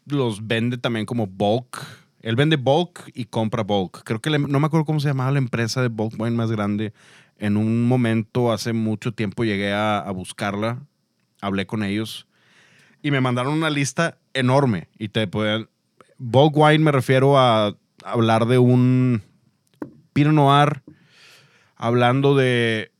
los 0.06 0.46
vende 0.48 0.78
también 0.78 1.06
como 1.06 1.28
bulk. 1.28 1.82
Él 2.22 2.36
vende 2.36 2.56
bulk 2.56 3.12
y 3.14 3.26
compra 3.26 3.64
bulk. 3.64 4.04
Creo 4.04 4.20
que 4.22 4.30
le- 4.30 4.40
no 4.40 4.60
me 4.60 4.68
acuerdo 4.68 4.86
cómo 4.86 5.00
se 5.00 5.08
llamaba 5.10 5.32
la 5.32 5.38
empresa 5.40 5.82
de 5.82 5.90
bulk 5.90 6.14
wine 6.20 6.36
más 6.36 6.52
grande. 6.52 6.94
En 7.38 7.58
un 7.58 7.86
momento, 7.88 8.52
hace 8.52 8.74
mucho 8.74 9.12
tiempo, 9.14 9.44
llegué 9.44 9.74
a, 9.74 10.00
a 10.00 10.12
buscarla. 10.12 10.82
Hablé 11.42 11.66
con 11.68 11.84
ellos 11.84 12.28
y 13.02 13.12
me 13.12 13.22
mandaron 13.22 13.54
una 13.54 13.70
lista 13.70 14.18
enorme. 14.34 14.88
Y 14.98 15.10
te 15.10 15.28
pueden. 15.28 15.68
Bulk 16.18 16.56
wine 16.56 16.80
me 16.80 16.92
refiero 16.92 17.38
a 17.38 17.76
hablar 18.04 18.46
de 18.46 18.58
un 18.58 19.22
Pinot 20.14 20.34
Noir, 20.34 20.82
hablando 21.76 22.36
de. 22.36 22.92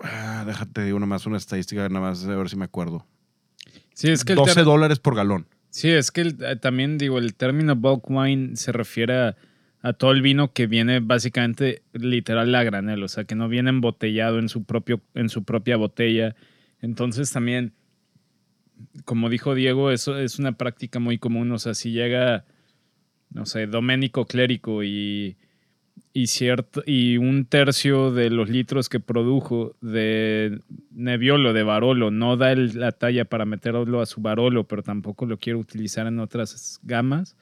Ah, 0.00 0.44
déjate, 0.46 0.84
digo 0.84 0.98
nada 0.98 1.06
más 1.06 1.26
una 1.26 1.38
estadística, 1.38 1.88
nada 1.88 2.00
más 2.00 2.24
a 2.26 2.34
ver 2.36 2.48
si 2.50 2.56
me 2.56 2.64
acuerdo. 2.66 3.06
Sí, 3.94 4.10
es 4.10 4.24
que 4.24 4.32
el 4.32 4.36
12 4.38 4.54
ter- 4.56 4.64
dólares 4.64 4.98
por 4.98 5.14
galón. 5.14 5.46
Sí, 5.70 5.88
es 5.90 6.10
que 6.10 6.20
el- 6.22 6.36
eh, 6.44 6.56
también 6.56 6.98
digo, 6.98 7.18
el 7.18 7.34
término 7.34 7.74
bulk 7.76 8.10
wine 8.10 8.56
se 8.56 8.72
refiere 8.72 9.16
a, 9.28 9.36
a 9.86 9.92
todo 9.92 10.10
el 10.10 10.20
vino 10.20 10.52
que 10.52 10.66
viene 10.66 10.98
básicamente 10.98 11.82
literal 11.92 12.52
a 12.56 12.64
granel, 12.64 13.04
o 13.04 13.08
sea, 13.08 13.22
que 13.22 13.36
no 13.36 13.48
viene 13.48 13.70
embotellado 13.70 14.40
en 14.40 14.48
su, 14.48 14.64
propio, 14.64 15.00
en 15.14 15.28
su 15.28 15.44
propia 15.44 15.76
botella. 15.76 16.34
Entonces 16.80 17.30
también, 17.30 17.72
como 19.04 19.30
dijo 19.30 19.54
Diego, 19.54 19.92
eso 19.92 20.18
es 20.18 20.40
una 20.40 20.58
práctica 20.58 20.98
muy 20.98 21.18
común, 21.18 21.52
o 21.52 21.60
sea, 21.60 21.74
si 21.74 21.92
llega, 21.92 22.44
no 23.30 23.46
sé, 23.46 23.68
Doménico 23.68 24.26
Clérico 24.26 24.82
y, 24.82 25.36
y, 26.12 26.26
cierto, 26.26 26.82
y 26.84 27.18
un 27.18 27.44
tercio 27.44 28.10
de 28.10 28.30
los 28.30 28.48
litros 28.48 28.88
que 28.88 28.98
produjo 28.98 29.76
de 29.80 30.62
Nebbiolo, 30.90 31.52
de 31.52 31.62
Barolo, 31.62 32.10
no 32.10 32.36
da 32.36 32.56
la 32.56 32.90
talla 32.90 33.24
para 33.24 33.44
meterlo 33.44 34.00
a 34.00 34.06
su 34.06 34.20
Barolo, 34.20 34.64
pero 34.64 34.82
tampoco 34.82 35.26
lo 35.26 35.38
quiere 35.38 35.60
utilizar 35.60 36.08
en 36.08 36.18
otras 36.18 36.80
gamas, 36.82 37.36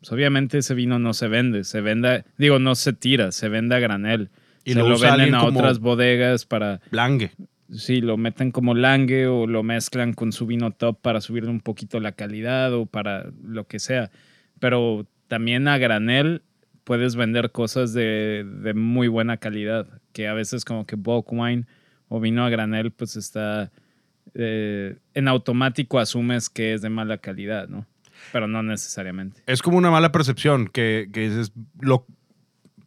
pues 0.00 0.12
obviamente 0.12 0.58
ese 0.58 0.74
vino 0.74 0.98
no 0.98 1.12
se 1.12 1.28
vende, 1.28 1.64
se 1.64 1.80
vende, 1.80 2.24
digo, 2.38 2.58
no 2.58 2.74
se 2.74 2.92
tira, 2.92 3.32
se 3.32 3.48
vende 3.48 3.76
a 3.76 3.78
granel. 3.78 4.30
Y 4.64 4.72
se 4.72 4.78
lo 4.78 4.88
lo 4.88 4.98
venden 4.98 5.34
a 5.34 5.44
otras 5.44 5.78
bodegas 5.78 6.44
para, 6.44 6.80
Blangue. 6.90 7.32
sí, 7.70 8.00
lo 8.00 8.16
meten 8.16 8.50
como 8.50 8.74
langue 8.74 9.26
o 9.26 9.46
lo 9.46 9.62
mezclan 9.62 10.12
con 10.12 10.32
su 10.32 10.46
vino 10.46 10.70
top 10.70 11.00
para 11.00 11.20
subirle 11.20 11.50
un 11.50 11.60
poquito 11.60 12.00
la 12.00 12.12
calidad 12.12 12.72
o 12.74 12.86
para 12.86 13.30
lo 13.42 13.66
que 13.66 13.78
sea. 13.78 14.10
Pero 14.58 15.06
también 15.28 15.68
a 15.68 15.78
granel 15.78 16.42
puedes 16.84 17.16
vender 17.16 17.52
cosas 17.52 17.92
de, 17.92 18.46
de 18.62 18.74
muy 18.74 19.08
buena 19.08 19.36
calidad, 19.36 19.86
que 20.12 20.28
a 20.28 20.34
veces 20.34 20.64
como 20.64 20.86
que 20.86 20.96
bulk 20.96 21.32
wine 21.32 21.66
o 22.08 22.20
vino 22.20 22.44
a 22.44 22.50
granel 22.50 22.90
pues 22.90 23.16
está 23.16 23.70
eh, 24.34 24.96
en 25.14 25.28
automático 25.28 25.98
asumes 25.98 26.48
que 26.48 26.74
es 26.74 26.82
de 26.82 26.90
mala 26.90 27.18
calidad, 27.18 27.68
¿no? 27.68 27.86
Pero 28.32 28.46
no 28.46 28.62
necesariamente. 28.62 29.42
Es 29.46 29.62
como 29.62 29.78
una 29.78 29.90
mala 29.90 30.12
percepción 30.12 30.68
que, 30.68 31.08
que 31.12 31.28
dices, 31.28 31.52
lo, 31.80 32.06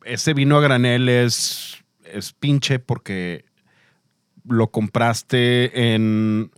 ese 0.06 0.34
vino 0.34 0.58
a 0.58 0.62
granel 0.62 1.10
es, 1.10 1.84
es 2.06 2.34
pinche 2.34 2.80
porque 2.80 3.46
lo 4.48 4.72
compraste 4.72 5.94
en, 5.94 6.52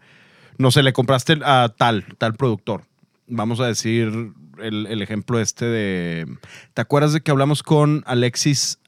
no 0.57 0.71
sé, 0.71 0.83
le 0.83 0.93
compraste 0.93 1.39
a 1.43 1.73
tal, 1.75 2.05
tal 2.17 2.33
productor. 2.33 2.83
Vamos 3.27 3.59
a 3.59 3.67
decir 3.67 4.33
el, 4.59 4.87
el 4.87 5.01
ejemplo 5.01 5.39
este 5.39 5.65
de, 5.65 6.27
¿te 6.73 6.81
acuerdas 6.81 7.13
de 7.13 7.21
que 7.21 7.31
hablamos 7.31 7.63
con 7.63 8.03
Alexis 8.05 8.79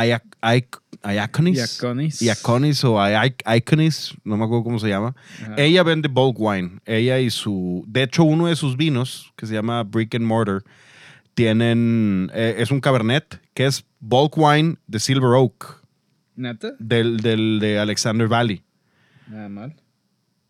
Ayaconis? 0.00 1.56
Iaconis. 1.58 2.22
Iaconis 2.22 2.84
o 2.84 2.94
Iac- 2.96 3.42
Iconis, 3.56 4.14
no 4.24 4.36
me 4.36 4.44
acuerdo 4.44 4.64
cómo 4.64 4.78
se 4.78 4.88
llama. 4.88 5.14
Ajá. 5.42 5.54
Ella 5.56 5.82
vende 5.82 6.08
bulk 6.08 6.36
wine. 6.38 6.80
Ella 6.84 7.18
y 7.20 7.30
su. 7.30 7.84
De 7.86 8.02
hecho, 8.02 8.24
uno 8.24 8.46
de 8.46 8.56
sus 8.56 8.76
vinos, 8.76 9.32
que 9.36 9.46
se 9.46 9.54
llama 9.54 9.82
Brick 9.84 10.14
and 10.14 10.24
Mortar, 10.24 10.62
tienen. 11.34 12.30
eh, 12.34 12.56
es 12.58 12.70
un 12.70 12.80
cabernet 12.80 13.40
que 13.54 13.66
es 13.66 13.84
bulk 14.00 14.36
wine 14.36 14.76
de 14.86 14.98
Silver 15.00 15.30
Oak, 15.36 15.82
¿Neta? 16.36 16.72
del, 16.78 17.18
del 17.18 17.58
de 17.60 17.78
Alexander 17.78 18.28
Valley. 18.28 18.64
Nada 19.28 19.48
mal. 19.48 19.74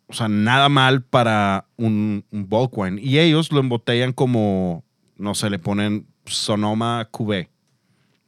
O 0.06 0.12
sea, 0.12 0.28
nada 0.28 0.68
mal 0.68 1.02
para 1.02 1.66
un, 1.76 2.24
un 2.30 2.48
bulk 2.48 2.76
wine. 2.76 3.00
Y 3.00 3.18
ellos 3.18 3.50
lo 3.52 3.60
embotellan 3.60 4.12
como. 4.12 4.84
No 5.16 5.34
sé, 5.34 5.48
le 5.48 5.58
ponen 5.58 6.06
Sonoma 6.26 7.08
Cuvée. 7.10 7.48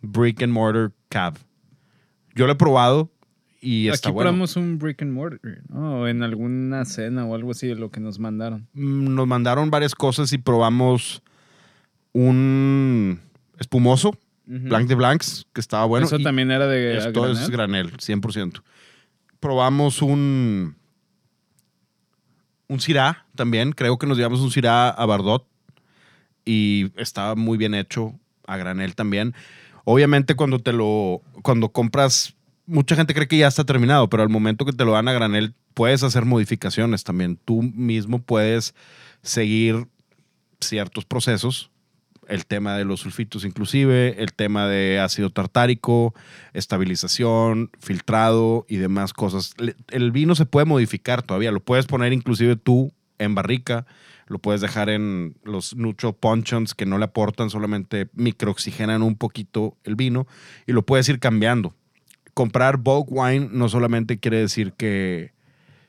Brick 0.03 0.43
and 0.43 0.53
Mortar 0.53 0.93
Cab. 1.17 1.39
Yo 2.35 2.47
lo 2.47 2.53
he 2.53 2.57
probado 2.57 3.11
y 3.63 3.89
está 3.89 4.09
Aquí 4.11 4.15
bueno. 4.15 4.29
probamos 4.29 4.57
un 4.57 4.79
brick 4.79 5.01
and 5.01 5.13
mortar, 5.13 5.63
¿no? 5.71 6.01
O 6.01 6.07
en 6.09 6.23
alguna 6.23 6.85
cena 6.85 7.25
o 7.25 7.35
algo 7.35 7.53
así 7.53 7.67
de 7.67 7.75
lo 7.75 7.91
que 7.91 8.01
nos 8.01 8.19
mandaron. 8.19 8.69
Mm, 8.75 9.15
nos 9.15 9.27
mandaron 9.27 9.71
varias 9.71 9.95
cosas 9.95 10.31
y 10.35 10.39
probamos 10.39 11.23
un 12.13 13.19
espumoso, 13.59 14.11
Ujú. 14.47 14.69
Blanc 14.69 14.87
de 14.89 14.95
Blancs, 14.95 15.47
que 15.55 15.61
estaba 15.63 15.87
bueno. 15.87 16.05
Eso 16.07 16.17
y 16.17 16.23
también 16.23 16.51
era 16.51 16.67
de 16.67 16.99
esto 16.99 17.27
es 17.31 17.49
granel? 17.49 17.87
granel, 17.87 18.21
100%. 18.21 18.63
Probamos 19.41 20.03
un 20.03 20.77
un 22.69 22.81
Syrah 22.81 23.25
también, 23.35 23.73
creo 23.73 23.97
que 23.97 24.07
nos 24.07 24.19
llevamos 24.19 24.41
un 24.41 24.51
Syrah 24.51 24.91
a 24.91 25.07
Bardot 25.07 25.47
y 26.45 26.91
estaba 26.97 27.35
muy 27.37 27.57
bien 27.57 27.75
hecho 27.75 28.13
a 28.47 28.59
granel 28.59 28.95
también. 28.95 29.35
Obviamente 29.89 30.35
cuando 30.35 30.59
te 30.59 30.73
lo 30.73 31.23
cuando 31.43 31.69
compras 31.69 32.35
mucha 32.67 32.97
gente 32.97 33.15
cree 33.15 33.29
que 33.29 33.39
ya 33.39 33.47
está 33.47 33.63
terminado, 33.63 34.11
pero 34.11 34.25
al 34.25 34.29
momento 34.29 34.65
que 34.65 34.73
te 34.73 34.85
lo 34.85 34.93
dan 34.93 35.07
a 35.07 35.13
granel 35.13 35.55
puedes 35.75 36.03
hacer 36.03 36.25
modificaciones 36.25 37.05
también. 37.05 37.39
Tú 37.45 37.63
mismo 37.63 38.21
puedes 38.21 38.75
seguir 39.23 39.87
ciertos 40.61 41.05
procesos, 41.05 41.71
el 42.27 42.47
tema 42.47 42.77
de 42.77 42.85
los 42.85 43.01
sulfitos 43.01 43.45
inclusive, 43.45 44.21
el 44.21 44.33
tema 44.33 44.67
de 44.67 44.99
ácido 44.99 45.31
tartárico, 45.31 46.15
estabilización, 46.53 47.71
filtrado 47.79 48.67
y 48.69 48.79
demás 48.79 49.13
cosas. 49.13 49.55
El 49.89 50.11
vino 50.11 50.35
se 50.35 50.47
puede 50.47 50.67
modificar 50.67 51.23
todavía, 51.23 51.53
lo 51.53 51.61
puedes 51.61 51.87
poner 51.87 52.13
inclusive 52.13 52.57
tú 52.57 52.93
en 53.19 53.37
barrica, 53.37 53.87
lo 54.27 54.39
puedes 54.39 54.61
dejar 54.61 54.89
en 54.89 55.37
los 55.45 55.77
neutral 55.77 56.15
puncheons 56.15 56.75
que 56.75 56.87
no 56.87 56.99
le 56.99 57.05
aportan, 57.05 57.51
solamente 57.51 58.09
microoxigenan 58.15 59.03
un 59.03 59.17
poquito 59.17 59.77
el 59.85 59.95
vino 59.95 60.27
y 60.67 60.73
lo 60.73 60.83
puedes 60.85 61.09
ir 61.09 61.21
cambiando. 61.21 61.75
Comprar 62.35 62.77
bulk 62.77 63.07
wine 63.11 63.49
no 63.53 63.69
solamente 63.69 64.19
quiere 64.19 64.39
decir 64.39 64.73
que, 64.73 65.33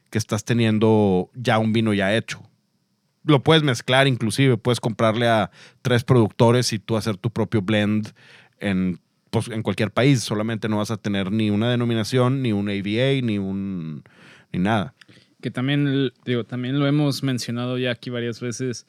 que 0.10 0.18
estás 0.18 0.46
teniendo 0.46 1.30
ya 1.34 1.58
un 1.58 1.74
vino 1.74 1.94
ya 1.94 2.16
hecho. 2.16 2.42
Lo 3.24 3.44
puedes 3.44 3.64
mezclar 3.64 4.08
inclusive, 4.08 4.58
puedes 4.58 4.80
comprarle 4.80 5.28
a 5.28 5.52
tres 5.82 6.04
productores 6.04 6.72
y 6.72 6.80
tú 6.80 6.96
hacer 6.96 7.18
tu 7.18 7.32
propio 7.32 7.62
blend 7.62 8.14
en, 8.60 9.00
pues, 9.32 9.50
en 9.50 9.64
cualquier 9.64 9.92
país. 9.92 10.22
Solamente 10.22 10.70
no 10.70 10.78
vas 10.78 10.92
a 10.92 10.98
tener 10.98 11.32
ni 11.32 11.50
una 11.50 11.70
denominación, 11.70 12.42
ni 12.42 12.54
un 12.54 12.70
AVA, 12.70 13.22
ni 13.24 13.38
un 13.38 14.04
ni 14.54 14.60
nada. 14.60 14.94
Que 15.42 15.52
también, 15.52 16.12
digo, 16.26 16.44
también 16.46 16.80
lo 16.80 16.88
hemos 16.88 17.24
mencionado 17.24 17.78
ya 17.78 17.92
aquí 17.92 18.10
varias 18.10 18.40
veces 18.40 18.88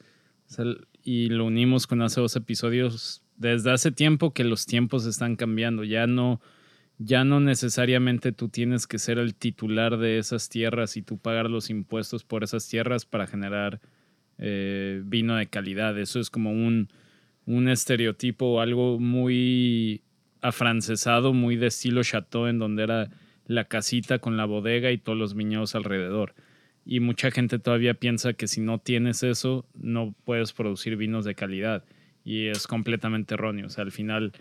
y 1.03 1.29
lo 1.29 1.45
unimos 1.45 1.87
con 1.87 2.01
hace 2.01 2.21
dos 2.21 2.35
episodios. 2.35 3.23
Desde 3.35 3.71
hace 3.71 3.91
tiempo 3.91 4.33
que 4.33 4.43
los 4.43 4.65
tiempos 4.65 5.05
están 5.05 5.35
cambiando. 5.35 5.83
Ya 5.83 6.07
no, 6.07 6.41
ya 6.97 7.23
no 7.23 7.39
necesariamente 7.39 8.31
tú 8.31 8.49
tienes 8.49 8.87
que 8.87 8.99
ser 8.99 9.19
el 9.19 9.35
titular 9.35 9.97
de 9.97 10.17
esas 10.17 10.49
tierras 10.49 10.97
y 10.97 11.01
tú 11.01 11.17
pagar 11.17 11.49
los 11.49 11.69
impuestos 11.69 12.23
por 12.23 12.43
esas 12.43 12.67
tierras 12.67 13.05
para 13.05 13.27
generar 13.27 13.79
eh, 14.37 15.01
vino 15.05 15.35
de 15.35 15.47
calidad. 15.47 15.97
Eso 15.97 16.19
es 16.19 16.29
como 16.29 16.51
un, 16.51 16.89
un 17.45 17.69
estereotipo 17.69 18.59
algo 18.59 18.99
muy 18.99 20.01
afrancesado, 20.41 21.33
muy 21.33 21.55
de 21.55 21.67
estilo 21.67 22.03
chateau, 22.03 22.47
en 22.47 22.59
donde 22.59 22.83
era 22.83 23.09
la 23.49 23.65
casita 23.65 24.19
con 24.19 24.37
la 24.37 24.45
bodega 24.45 24.91
y 24.91 24.99
todos 24.99 25.17
los 25.17 25.33
viñedos 25.33 25.73
alrededor. 25.73 26.35
Y 26.85 26.99
mucha 26.99 27.31
gente 27.31 27.57
todavía 27.57 27.95
piensa 27.95 28.33
que 28.33 28.47
si 28.47 28.61
no 28.61 28.77
tienes 28.77 29.23
eso, 29.23 29.65
no 29.73 30.13
puedes 30.23 30.53
producir 30.53 30.95
vinos 30.97 31.25
de 31.25 31.33
calidad. 31.33 31.83
Y 32.23 32.45
es 32.45 32.67
completamente 32.67 33.33
erróneo. 33.33 33.65
O 33.65 33.69
sea, 33.69 33.83
al 33.83 33.91
final, 33.91 34.33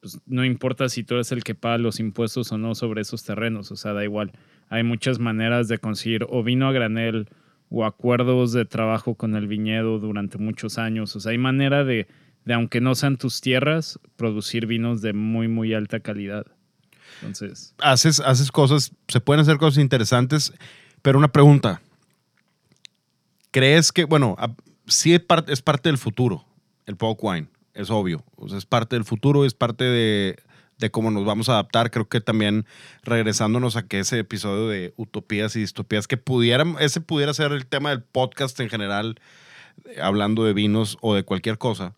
pues, 0.00 0.20
no 0.26 0.44
importa 0.44 0.90
si 0.90 1.02
tú 1.02 1.14
eres 1.14 1.32
el 1.32 1.42
que 1.42 1.54
paga 1.54 1.78
los 1.78 1.98
impuestos 1.98 2.52
o 2.52 2.58
no 2.58 2.74
sobre 2.74 3.00
esos 3.00 3.24
terrenos. 3.24 3.72
O 3.72 3.76
sea, 3.76 3.94
da 3.94 4.04
igual. 4.04 4.32
Hay 4.68 4.82
muchas 4.82 5.18
maneras 5.18 5.66
de 5.68 5.78
conseguir 5.78 6.26
o 6.28 6.42
vino 6.42 6.68
a 6.68 6.72
granel 6.72 7.26
o 7.70 7.86
acuerdos 7.86 8.52
de 8.52 8.66
trabajo 8.66 9.14
con 9.14 9.34
el 9.34 9.46
viñedo 9.46 9.98
durante 9.98 10.36
muchos 10.36 10.76
años. 10.76 11.16
O 11.16 11.20
sea, 11.20 11.32
hay 11.32 11.38
manera 11.38 11.84
de, 11.84 12.06
de 12.44 12.52
aunque 12.52 12.82
no 12.82 12.94
sean 12.94 13.16
tus 13.16 13.40
tierras, 13.40 13.98
producir 14.16 14.66
vinos 14.66 15.00
de 15.00 15.14
muy, 15.14 15.48
muy 15.48 15.72
alta 15.72 16.00
calidad. 16.00 16.46
Entonces, 17.20 17.74
Haces, 17.78 18.20
haces 18.20 18.50
cosas, 18.50 18.92
se 19.08 19.20
pueden 19.20 19.40
hacer 19.40 19.58
cosas 19.58 19.78
interesantes, 19.78 20.52
pero 21.02 21.18
una 21.18 21.32
pregunta. 21.32 21.80
¿Crees 23.50 23.92
que, 23.92 24.04
bueno, 24.04 24.36
sí 24.86 25.14
es 25.14 25.20
parte, 25.20 25.52
es 25.52 25.62
parte 25.62 25.88
del 25.88 25.98
futuro, 25.98 26.44
el 26.86 26.94
bulk 26.94 27.22
wine, 27.22 27.48
es 27.74 27.90
obvio. 27.90 28.24
O 28.36 28.48
sea, 28.48 28.58
es 28.58 28.66
parte 28.66 28.96
del 28.96 29.04
futuro, 29.04 29.44
es 29.44 29.54
parte 29.54 29.84
de, 29.84 30.36
de 30.78 30.90
cómo 30.90 31.10
nos 31.10 31.24
vamos 31.24 31.48
a 31.48 31.52
adaptar. 31.52 31.90
Creo 31.90 32.08
que 32.08 32.20
también 32.20 32.66
regresándonos 33.02 33.76
a 33.76 33.86
que 33.86 34.00
ese 34.00 34.18
episodio 34.18 34.68
de 34.68 34.94
utopías 34.96 35.54
y 35.56 35.60
distopías, 35.60 36.06
que 36.06 36.16
pudieran, 36.16 36.76
ese 36.80 37.00
pudiera 37.00 37.34
ser 37.34 37.52
el 37.52 37.66
tema 37.66 37.90
del 37.90 38.02
podcast 38.02 38.58
en 38.60 38.68
general, 38.68 39.20
hablando 40.02 40.44
de 40.44 40.52
vinos 40.52 40.98
o 41.00 41.14
de 41.14 41.22
cualquier 41.24 41.58
cosa, 41.58 41.94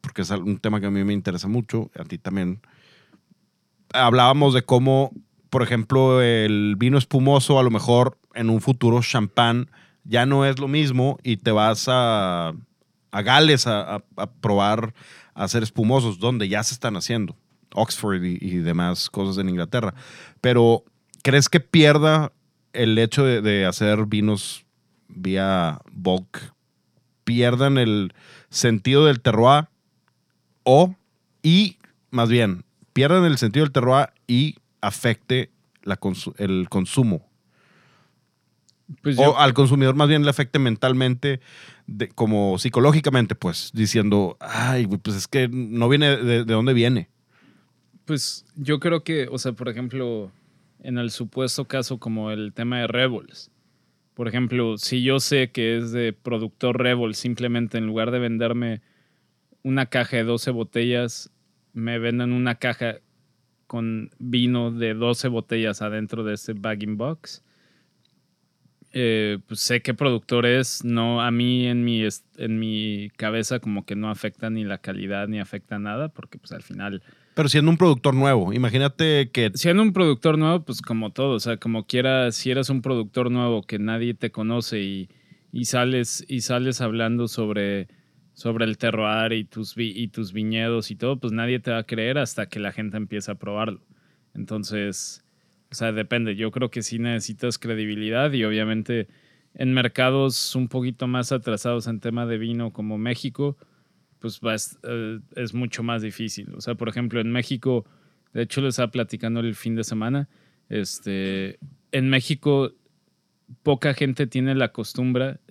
porque 0.00 0.22
es 0.22 0.30
un 0.30 0.58
tema 0.58 0.80
que 0.80 0.86
a 0.86 0.90
mí 0.90 1.04
me 1.04 1.12
interesa 1.12 1.48
mucho, 1.48 1.90
a 1.98 2.04
ti 2.04 2.18
también. 2.18 2.60
Hablábamos 3.92 4.54
de 4.54 4.62
cómo, 4.62 5.12
por 5.50 5.62
ejemplo, 5.62 6.22
el 6.22 6.76
vino 6.76 6.98
espumoso, 6.98 7.58
a 7.58 7.62
lo 7.62 7.70
mejor 7.70 8.18
en 8.34 8.50
un 8.50 8.60
futuro 8.60 9.00
champán, 9.02 9.70
ya 10.04 10.26
no 10.26 10.44
es 10.44 10.58
lo 10.58 10.68
mismo 10.68 11.18
y 11.22 11.38
te 11.38 11.50
vas 11.50 11.86
a, 11.88 12.54
a 13.10 13.22
Gales 13.22 13.66
a, 13.66 14.02
probar 14.40 14.94
a 15.34 15.44
hacer 15.44 15.62
espumosos, 15.62 16.18
donde 16.18 16.48
ya 16.48 16.62
se 16.62 16.74
están 16.74 16.96
haciendo. 16.96 17.36
Oxford 17.72 18.24
y, 18.24 18.38
y 18.40 18.56
demás 18.58 19.10
cosas 19.10 19.38
en 19.38 19.48
Inglaterra. 19.48 19.94
Pero, 20.40 20.84
¿crees 21.22 21.48
que 21.48 21.60
pierda 21.60 22.32
el 22.72 22.98
hecho 22.98 23.24
de, 23.24 23.40
de 23.40 23.66
hacer 23.66 24.06
vinos 24.06 24.64
vía 25.08 25.80
bulk? 25.92 26.52
¿Pierdan 27.24 27.78
el 27.78 28.12
sentido 28.48 29.06
del 29.06 29.20
terroir? 29.20 29.68
O, 30.64 30.94
y 31.42 31.76
más 32.10 32.28
bien, 32.28 32.64
pierdan 32.92 33.24
el 33.24 33.38
sentido 33.38 33.64
del 33.64 33.72
terroir 33.72 34.08
y 34.26 34.56
afecte 34.80 35.50
la 35.82 35.98
consu- 35.98 36.34
el 36.38 36.68
consumo. 36.68 37.26
pues 39.02 39.16
O 39.18 39.22
yo, 39.22 39.38
al 39.38 39.54
consumidor 39.54 39.94
más 39.94 40.08
bien 40.08 40.24
le 40.24 40.30
afecte 40.30 40.58
mentalmente, 40.58 41.40
de- 41.86 42.08
como 42.08 42.58
psicológicamente, 42.58 43.34
pues, 43.34 43.70
diciendo, 43.72 44.36
ay, 44.40 44.86
pues 44.86 45.16
es 45.16 45.28
que 45.28 45.48
no 45.48 45.88
viene 45.88 46.16
de, 46.16 46.44
de 46.44 46.52
dónde 46.54 46.72
viene. 46.74 47.08
pues 48.06 48.44
yo 48.56 48.80
creo 48.80 49.04
que, 49.04 49.28
o 49.30 49.38
sea, 49.38 49.52
por 49.52 49.68
ejemplo, 49.68 50.32
en 50.82 50.98
el 50.98 51.12
supuesto 51.12 51.66
caso 51.66 51.98
como 51.98 52.32
el 52.32 52.52
tema 52.52 52.80
de 52.80 52.88
Rebels. 52.88 53.52
Por 54.14 54.26
ejemplo, 54.26 54.76
si 54.78 55.02
yo 55.04 55.20
sé 55.20 55.50
que 55.52 55.78
es 55.78 55.92
de 55.92 56.12
productor 56.12 56.78
Rebel, 56.82 57.14
simplemente 57.14 57.78
en 57.78 57.86
lugar 57.86 58.10
de 58.10 58.18
venderme 58.18 58.82
una 59.62 59.86
caja 59.86 60.16
de 60.16 60.24
12 60.24 60.50
botellas, 60.50 61.30
me 61.72 61.98
venden 61.98 62.32
una 62.32 62.56
caja 62.56 62.96
con 63.66 64.10
vino 64.18 64.72
de 64.72 64.94
12 64.94 65.28
botellas 65.28 65.80
adentro 65.80 66.24
de 66.24 66.34
ese 66.34 66.54
bagging 66.54 66.96
box. 66.96 67.44
Eh, 68.92 69.38
pues 69.46 69.60
sé 69.60 69.82
qué 69.82 69.94
productor 69.94 70.44
es, 70.44 70.84
no, 70.84 71.22
a 71.22 71.30
mí 71.30 71.68
en 71.68 71.84
mi, 71.84 72.02
en 72.38 72.58
mi 72.58 73.10
cabeza 73.16 73.60
como 73.60 73.86
que 73.86 73.94
no 73.94 74.10
afecta 74.10 74.50
ni 74.50 74.64
la 74.64 74.78
calidad 74.78 75.28
ni 75.28 75.38
afecta 75.38 75.78
nada, 75.78 76.08
porque 76.08 76.38
pues 76.38 76.50
al 76.50 76.62
final, 76.62 77.00
Pero 77.34 77.48
siendo 77.48 77.70
un 77.70 77.76
productor 77.76 78.14
nuevo, 78.14 78.52
imagínate 78.52 79.30
que 79.30 79.52
siendo 79.54 79.84
un 79.84 79.92
productor 79.92 80.36
nuevo, 80.36 80.64
pues 80.64 80.82
como 80.82 81.10
todo, 81.10 81.34
o 81.34 81.40
sea, 81.40 81.56
como 81.58 81.86
quiera, 81.86 82.32
si 82.32 82.50
eres 82.50 82.68
un 82.68 82.82
productor 82.82 83.30
nuevo 83.30 83.62
que 83.62 83.78
nadie 83.78 84.14
te 84.14 84.32
conoce 84.32 84.80
y, 84.80 85.08
y 85.52 85.66
sales, 85.66 86.24
y 86.26 86.40
sales 86.40 86.80
hablando 86.80 87.28
sobre, 87.28 87.86
sobre 88.40 88.64
el 88.64 88.78
terroir 88.78 89.32
y 89.34 89.44
tus, 89.44 89.74
vi- 89.74 89.92
y 89.94 90.08
tus 90.08 90.32
viñedos 90.32 90.90
y 90.90 90.96
todo, 90.96 91.18
pues 91.20 91.30
nadie 91.34 91.60
te 91.60 91.70
va 91.72 91.76
a 91.78 91.84
creer 91.84 92.16
hasta 92.16 92.46
que 92.46 92.58
la 92.58 92.72
gente 92.72 92.96
empiece 92.96 93.30
a 93.30 93.34
probarlo. 93.34 93.82
Entonces, 94.34 95.22
o 95.70 95.74
sea, 95.74 95.92
depende. 95.92 96.36
Yo 96.36 96.50
creo 96.50 96.70
que 96.70 96.82
sí 96.82 96.98
necesitas 96.98 97.58
credibilidad 97.58 98.32
y 98.32 98.44
obviamente 98.44 99.08
en 99.52 99.74
mercados 99.74 100.56
un 100.56 100.68
poquito 100.68 101.06
más 101.06 101.32
atrasados 101.32 101.86
en 101.86 102.00
tema 102.00 102.24
de 102.24 102.38
vino 102.38 102.72
como 102.72 102.96
México, 102.96 103.58
pues 104.20 104.40
es, 104.42 104.78
eh, 104.84 105.20
es 105.36 105.52
mucho 105.52 105.82
más 105.82 106.00
difícil. 106.00 106.54
O 106.54 106.62
sea, 106.62 106.74
por 106.76 106.88
ejemplo, 106.88 107.20
en 107.20 107.30
México, 107.30 107.84
de 108.32 108.42
hecho 108.44 108.62
les 108.62 108.70
estaba 108.70 108.90
platicando 108.90 109.40
el 109.40 109.54
fin 109.54 109.74
de 109.74 109.84
semana, 109.84 110.30
este, 110.70 111.58
en 111.92 112.08
México 112.08 112.72
poca 113.62 113.92
gente 113.92 114.26
tiene 114.26 114.54
la 114.54 114.72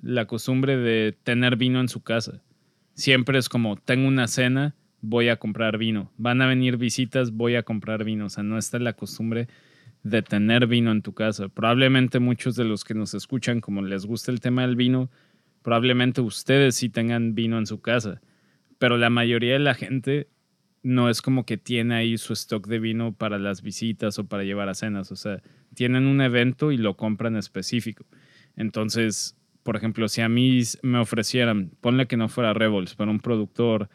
la 0.02 0.26
costumbre 0.26 0.78
de 0.78 1.16
tener 1.24 1.56
vino 1.56 1.80
en 1.82 1.90
su 1.90 2.02
casa. 2.02 2.42
Siempre 3.00 3.40
es 3.40 3.48
como, 3.48 3.78
tengo 3.78 4.10
una 4.10 4.28
cena, 4.28 4.76
voy 5.00 5.30
a 5.30 5.38
comprar 5.38 5.78
vino. 5.78 6.12
Van 6.18 6.42
a 6.42 6.48
venir 6.48 6.76
visitas, 6.76 7.32
voy 7.32 7.56
a 7.56 7.64
comprar 7.64 8.04
vino. 8.04 8.26
O 8.26 8.30
sea, 8.30 8.44
no 8.44 8.58
está 8.58 8.78
la 8.78 8.92
costumbre 8.92 9.48
de 10.04 10.22
tener 10.22 10.68
vino 10.68 10.92
en 10.92 11.02
tu 11.02 11.14
casa. 11.14 11.48
Probablemente 11.48 12.20
muchos 12.20 12.58
de 12.58 12.66
los 12.66 12.84
que 12.84 12.96
nos 12.96 13.14
escuchan, 13.14 13.62
como 13.62 13.82
les 13.84 14.06
gusta 14.06 14.34
el 14.34 14.42
tema 14.42 14.64
del 14.64 14.76
vino, 14.76 15.10
probablemente 15.62 16.20
ustedes 16.20 16.76
sí 16.76 16.90
tengan 16.90 17.36
vino 17.36 17.58
en 17.58 17.68
su 17.68 17.80
casa. 17.80 18.20
Pero 18.80 18.98
la 18.98 19.10
mayoría 19.10 19.54
de 19.54 19.60
la 19.60 19.76
gente 19.76 20.28
no 20.84 21.10
es 21.10 21.22
como 21.22 21.46
que 21.46 21.56
tiene 21.56 21.96
ahí 21.96 22.18
su 22.18 22.34
stock 22.34 22.68
de 22.68 22.80
vino 22.80 23.14
para 23.14 23.40
las 23.40 23.62
visitas 23.62 24.20
o 24.20 24.28
para 24.28 24.44
llevar 24.44 24.68
a 24.68 24.74
cenas. 24.74 25.10
O 25.14 25.16
sea, 25.16 25.42
tienen 25.74 26.06
un 26.06 26.20
evento 26.20 26.74
y 26.74 26.78
lo 26.78 26.98
compran 26.98 27.38
específico. 27.38 28.06
Entonces, 28.58 29.39
por 29.64 29.76
ejemplo, 29.76 30.08
si 30.08 30.22
a 30.22 30.30
mí 30.30 30.62
me 30.82 30.98
ofrecieran, 31.00 31.72
ponle 31.82 32.08
que 32.08 32.18
no 32.18 32.30
fuera 32.30 32.54
Revols, 32.54 32.96
pero 32.96 33.12
un 33.12 33.20
productor 33.20 33.90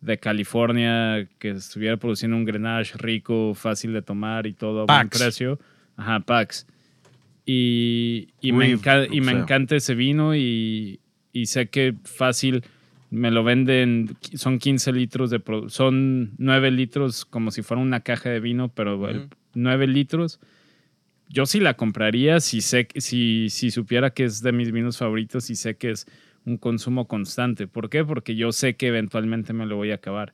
de 0.00 0.18
California 0.18 1.26
que 1.38 1.50
estuviera 1.50 1.96
produciendo 1.96 2.36
un 2.36 2.44
Grenache 2.44 2.94
rico, 2.98 3.54
fácil 3.54 3.92
de 3.92 4.02
tomar 4.02 4.46
y 4.46 4.52
todo 4.52 4.82
a 4.82 4.84
buen 4.84 4.98
precio. 5.18 5.58
Ajá, 5.96 6.20
Pax. 6.20 6.66
Y, 7.44 8.28
y 8.40 8.52
me, 8.52 8.66
enca- 8.82 9.06
y 9.10 9.20
me 9.20 9.32
encanta 9.42 9.76
ese 9.76 9.94
vino 9.94 10.34
y, 10.34 11.00
y 11.32 11.46
sé 11.46 11.68
que 11.68 11.94
fácil 12.04 12.64
me 13.10 13.30
lo 13.30 13.44
venden, 13.44 14.16
son 14.34 14.58
15 14.58 14.92
litros 14.92 15.30
de, 15.30 15.40
son 15.68 16.32
9 16.38 16.70
litros 16.72 17.24
como 17.24 17.52
si 17.52 17.62
fuera 17.62 17.80
una 17.82 18.00
caja 18.00 18.30
de 18.30 18.40
vino, 18.40 18.68
pero 18.68 19.08
el 19.08 19.28
9 19.54 19.86
litros. 19.86 20.40
Yo 21.28 21.46
sí 21.46 21.60
la 21.60 21.74
compraría 21.74 22.40
si 22.40 22.60
sé 22.60 22.88
si, 22.96 23.50
si 23.50 23.70
supiera 23.70 24.10
que 24.10 24.24
es 24.24 24.42
de 24.42 24.52
mis 24.52 24.70
vinos 24.72 24.98
favoritos 24.98 25.50
y 25.50 25.56
sé 25.56 25.76
que 25.76 25.90
es 25.90 26.06
un 26.44 26.56
consumo 26.56 27.08
constante. 27.08 27.66
¿Por 27.66 27.90
qué? 27.90 28.04
Porque 28.04 28.36
yo 28.36 28.52
sé 28.52 28.76
que 28.76 28.86
eventualmente 28.86 29.52
me 29.52 29.66
lo 29.66 29.76
voy 29.76 29.90
a 29.90 29.96
acabar. 29.96 30.32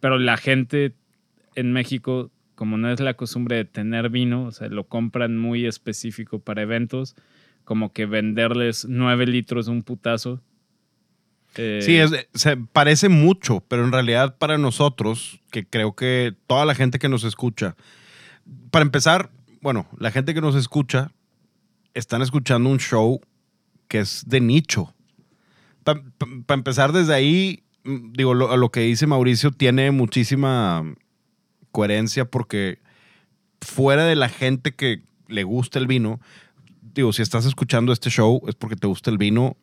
Pero 0.00 0.18
la 0.18 0.36
gente 0.36 0.94
en 1.54 1.72
México, 1.72 2.30
como 2.54 2.78
no 2.78 2.90
es 2.90 3.00
la 3.00 3.14
costumbre 3.14 3.56
de 3.56 3.64
tener 3.64 4.08
vino, 4.08 4.46
o 4.46 4.52
sea, 4.52 4.68
lo 4.68 4.84
compran 4.88 5.36
muy 5.38 5.66
específico 5.66 6.38
para 6.38 6.62
eventos, 6.62 7.14
como 7.64 7.92
que 7.92 8.06
venderles 8.06 8.86
9 8.88 9.26
litros 9.26 9.66
de 9.66 9.72
un 9.72 9.82
putazo. 9.82 10.42
eh, 11.56 11.80
Sí, 11.82 11.98
se 12.34 12.56
parece 12.56 13.08
mucho, 13.08 13.62
pero 13.68 13.84
en 13.84 13.92
realidad 13.92 14.36
para 14.38 14.58
nosotros, 14.58 15.40
que 15.50 15.66
creo 15.66 15.94
que 15.94 16.34
toda 16.46 16.64
la 16.64 16.74
gente 16.74 16.98
que 16.98 17.08
nos 17.08 17.24
escucha, 17.24 17.76
para 18.70 18.84
empezar, 18.84 19.30
bueno, 19.64 19.86
la 19.98 20.10
gente 20.10 20.34
que 20.34 20.42
nos 20.42 20.56
escucha 20.56 21.10
están 21.94 22.20
escuchando 22.20 22.68
un 22.68 22.78
show 22.78 23.22
que 23.88 24.00
es 24.00 24.24
de 24.26 24.42
nicho. 24.42 24.94
Para 25.84 26.02
empezar 26.50 26.92
desde 26.92 27.14
ahí, 27.14 27.64
mm, 27.84 28.12
digo, 28.12 28.34
lo, 28.34 28.54
lo 28.58 28.68
que 28.68 28.80
dice 28.80 29.06
Mauricio 29.06 29.52
tiene 29.52 29.90
muchísima 29.90 30.84
coherencia 31.72 32.26
porque 32.26 32.78
fuera 33.62 34.04
de 34.04 34.16
la 34.16 34.28
gente 34.28 34.74
que 34.74 35.02
le 35.28 35.44
gusta 35.44 35.78
el 35.78 35.86
vino, 35.86 36.20
digo, 36.94 37.14
si 37.14 37.22
estás 37.22 37.46
escuchando 37.46 37.90
este 37.94 38.10
show 38.10 38.42
es 38.46 38.54
porque 38.56 38.76
te 38.76 38.86
gusta 38.86 39.10
el 39.10 39.16
vino 39.16 39.56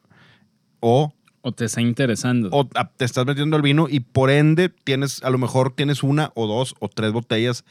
o 0.80 1.14
O 1.44 1.52
te 1.52 1.66
está 1.66 1.80
interesando. 1.80 2.50
o 2.52 2.66
te 2.66 3.06
estás 3.06 3.28
metiendo 3.28 3.56
al 3.56 3.62
vino 3.62 3.86
y 3.88 4.00
por 4.00 4.32
ende 4.32 4.70
tienes, 4.70 5.22
a 5.22 5.30
lo 5.30 5.38
mejor 5.38 5.76
tienes 5.76 6.02
una 6.02 6.32
o 6.34 6.48
dos 6.48 6.74
o 6.80 6.90
tres 6.90 7.12
botellas 7.12 7.66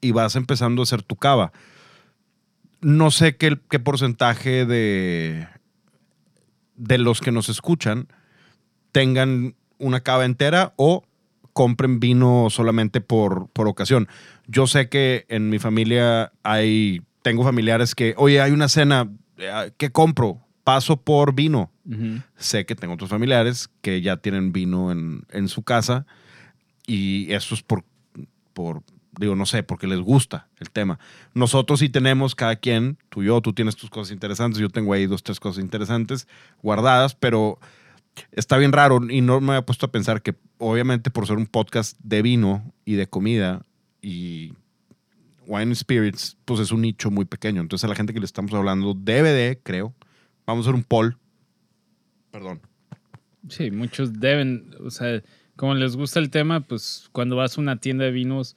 y 0.00 0.12
vas 0.12 0.36
empezando 0.36 0.82
a 0.82 0.84
hacer 0.84 1.02
tu 1.02 1.16
cava. 1.16 1.52
No 2.80 3.10
sé 3.10 3.36
qué, 3.36 3.58
qué 3.68 3.78
porcentaje 3.78 4.66
de, 4.66 5.48
de 6.76 6.98
los 6.98 7.20
que 7.20 7.32
nos 7.32 7.48
escuchan 7.48 8.08
tengan 8.92 9.54
una 9.78 10.00
cava 10.00 10.24
entera 10.24 10.72
o 10.76 11.04
compren 11.52 12.00
vino 12.00 12.48
solamente 12.50 13.00
por, 13.00 13.48
por 13.48 13.68
ocasión. 13.68 14.08
Yo 14.46 14.66
sé 14.66 14.88
que 14.88 15.24
en 15.28 15.48
mi 15.48 15.58
familia 15.58 16.32
hay, 16.42 17.02
tengo 17.22 17.44
familiares 17.44 17.94
que, 17.94 18.14
oye, 18.16 18.40
hay 18.40 18.52
una 18.52 18.68
cena, 18.68 19.10
eh, 19.38 19.72
¿qué 19.76 19.90
compro? 19.90 20.40
Paso 20.64 20.96
por 20.96 21.34
vino 21.34 21.70
sé 22.36 22.66
que 22.66 22.74
tengo 22.74 22.94
otros 22.94 23.10
familiares 23.10 23.70
que 23.80 24.02
ya 24.02 24.16
tienen 24.16 24.52
vino 24.52 24.90
en, 24.90 25.22
en 25.30 25.48
su 25.48 25.62
casa 25.62 26.06
y 26.86 27.32
eso 27.32 27.54
es 27.54 27.62
por, 27.62 27.84
por, 28.52 28.82
digo, 29.18 29.34
no 29.34 29.46
sé, 29.46 29.62
porque 29.62 29.86
les 29.86 30.00
gusta 30.00 30.48
el 30.58 30.70
tema. 30.70 30.98
Nosotros 31.34 31.80
sí 31.80 31.88
tenemos 31.88 32.34
cada 32.34 32.56
quien, 32.56 32.98
tú 33.08 33.22
y 33.22 33.26
yo, 33.26 33.40
tú 33.40 33.52
tienes 33.52 33.76
tus 33.76 33.90
cosas 33.90 34.12
interesantes, 34.12 34.60
yo 34.60 34.68
tengo 34.68 34.92
ahí 34.92 35.06
dos, 35.06 35.22
tres 35.22 35.40
cosas 35.40 35.62
interesantes 35.62 36.28
guardadas, 36.62 37.14
pero 37.14 37.58
está 38.32 38.56
bien 38.56 38.72
raro 38.72 39.00
y 39.08 39.20
no 39.20 39.40
me 39.40 39.52
había 39.52 39.66
puesto 39.66 39.86
a 39.86 39.92
pensar 39.92 40.22
que 40.22 40.34
obviamente 40.58 41.10
por 41.10 41.26
ser 41.26 41.36
un 41.36 41.46
podcast 41.46 41.98
de 42.02 42.22
vino 42.22 42.72
y 42.84 42.94
de 42.94 43.06
comida 43.06 43.64
y 44.02 44.52
wine 45.46 45.74
spirits, 45.74 46.36
pues 46.44 46.60
es 46.60 46.72
un 46.72 46.82
nicho 46.82 47.10
muy 47.10 47.24
pequeño. 47.24 47.60
Entonces 47.60 47.84
a 47.84 47.88
la 47.88 47.94
gente 47.94 48.12
que 48.12 48.20
le 48.20 48.26
estamos 48.26 48.52
hablando 48.52 48.94
debe 48.94 49.32
de, 49.32 49.60
creo, 49.62 49.94
vamos 50.46 50.66
a 50.66 50.70
hacer 50.70 50.74
un 50.74 50.84
poll. 50.84 51.16
Perdón. 52.30 52.60
Sí, 53.48 53.70
muchos 53.70 54.18
deben, 54.18 54.74
o 54.84 54.90
sea, 54.90 55.22
como 55.54 55.74
les 55.74 55.96
gusta 55.96 56.18
el 56.18 56.30
tema, 56.30 56.60
pues 56.60 57.08
cuando 57.12 57.36
vas 57.36 57.56
a 57.56 57.60
una 57.60 57.76
tienda 57.76 58.04
de 58.04 58.10
vinos, 58.10 58.56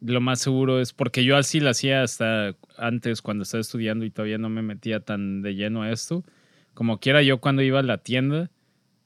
lo 0.00 0.20
más 0.20 0.40
seguro 0.40 0.80
es, 0.80 0.92
porque 0.92 1.24
yo 1.24 1.36
así 1.36 1.60
lo 1.60 1.70
hacía 1.70 2.02
hasta 2.02 2.54
antes 2.76 3.22
cuando 3.22 3.42
estaba 3.42 3.60
estudiando 3.60 4.04
y 4.04 4.10
todavía 4.10 4.38
no 4.38 4.48
me 4.48 4.62
metía 4.62 5.00
tan 5.00 5.42
de 5.42 5.54
lleno 5.54 5.82
a 5.82 5.90
esto. 5.90 6.24
Como 6.74 7.00
quiera, 7.00 7.22
yo 7.22 7.38
cuando 7.40 7.62
iba 7.62 7.80
a 7.80 7.82
la 7.82 7.98
tienda, 7.98 8.50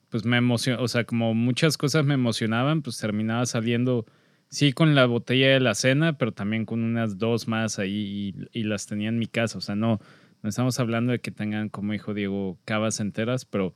pues 0.09 0.25
me 0.25 0.37
emocionaba, 0.37 0.83
o 0.83 0.87
sea, 0.87 1.05
como 1.05 1.33
muchas 1.33 1.77
cosas 1.77 2.05
me 2.05 2.15
emocionaban, 2.15 2.81
pues 2.81 2.97
terminaba 2.97 3.45
saliendo, 3.45 4.05
sí, 4.49 4.73
con 4.73 4.93
la 4.95 5.05
botella 5.05 5.49
de 5.49 5.61
la 5.61 5.75
cena, 5.75 6.17
pero 6.17 6.33
también 6.33 6.65
con 6.65 6.83
unas 6.83 7.17
dos 7.17 7.47
más 7.47 7.79
ahí 7.79 8.35
y, 8.51 8.59
y 8.59 8.63
las 8.63 8.87
tenía 8.87 9.09
en 9.09 9.19
mi 9.19 9.27
casa. 9.27 9.57
O 9.57 9.61
sea, 9.61 9.75
no, 9.75 10.01
no 10.43 10.49
estamos 10.49 10.79
hablando 10.79 11.13
de 11.13 11.19
que 11.19 11.31
tengan, 11.31 11.69
como 11.69 11.93
dijo 11.93 12.13
Diego, 12.13 12.59
cavas 12.65 12.99
enteras, 12.99 13.45
pero 13.45 13.73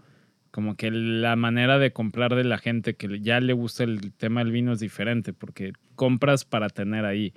como 0.56 0.78
que 0.78 0.90
la 0.90 1.36
manera 1.36 1.80
de 1.80 1.92
comprar 1.92 2.34
de 2.34 2.46
la 2.46 2.58
gente 2.58 2.94
que 2.96 3.20
ya 3.20 3.42
le 3.42 3.52
gusta 3.52 3.84
el 3.84 4.14
tema 4.14 4.42
del 4.42 4.54
vino 4.54 4.72
es 4.72 4.80
diferente, 4.80 5.34
porque 5.34 5.74
compras 5.96 6.46
para 6.46 6.70
tener 6.70 7.04
ahí. 7.04 7.34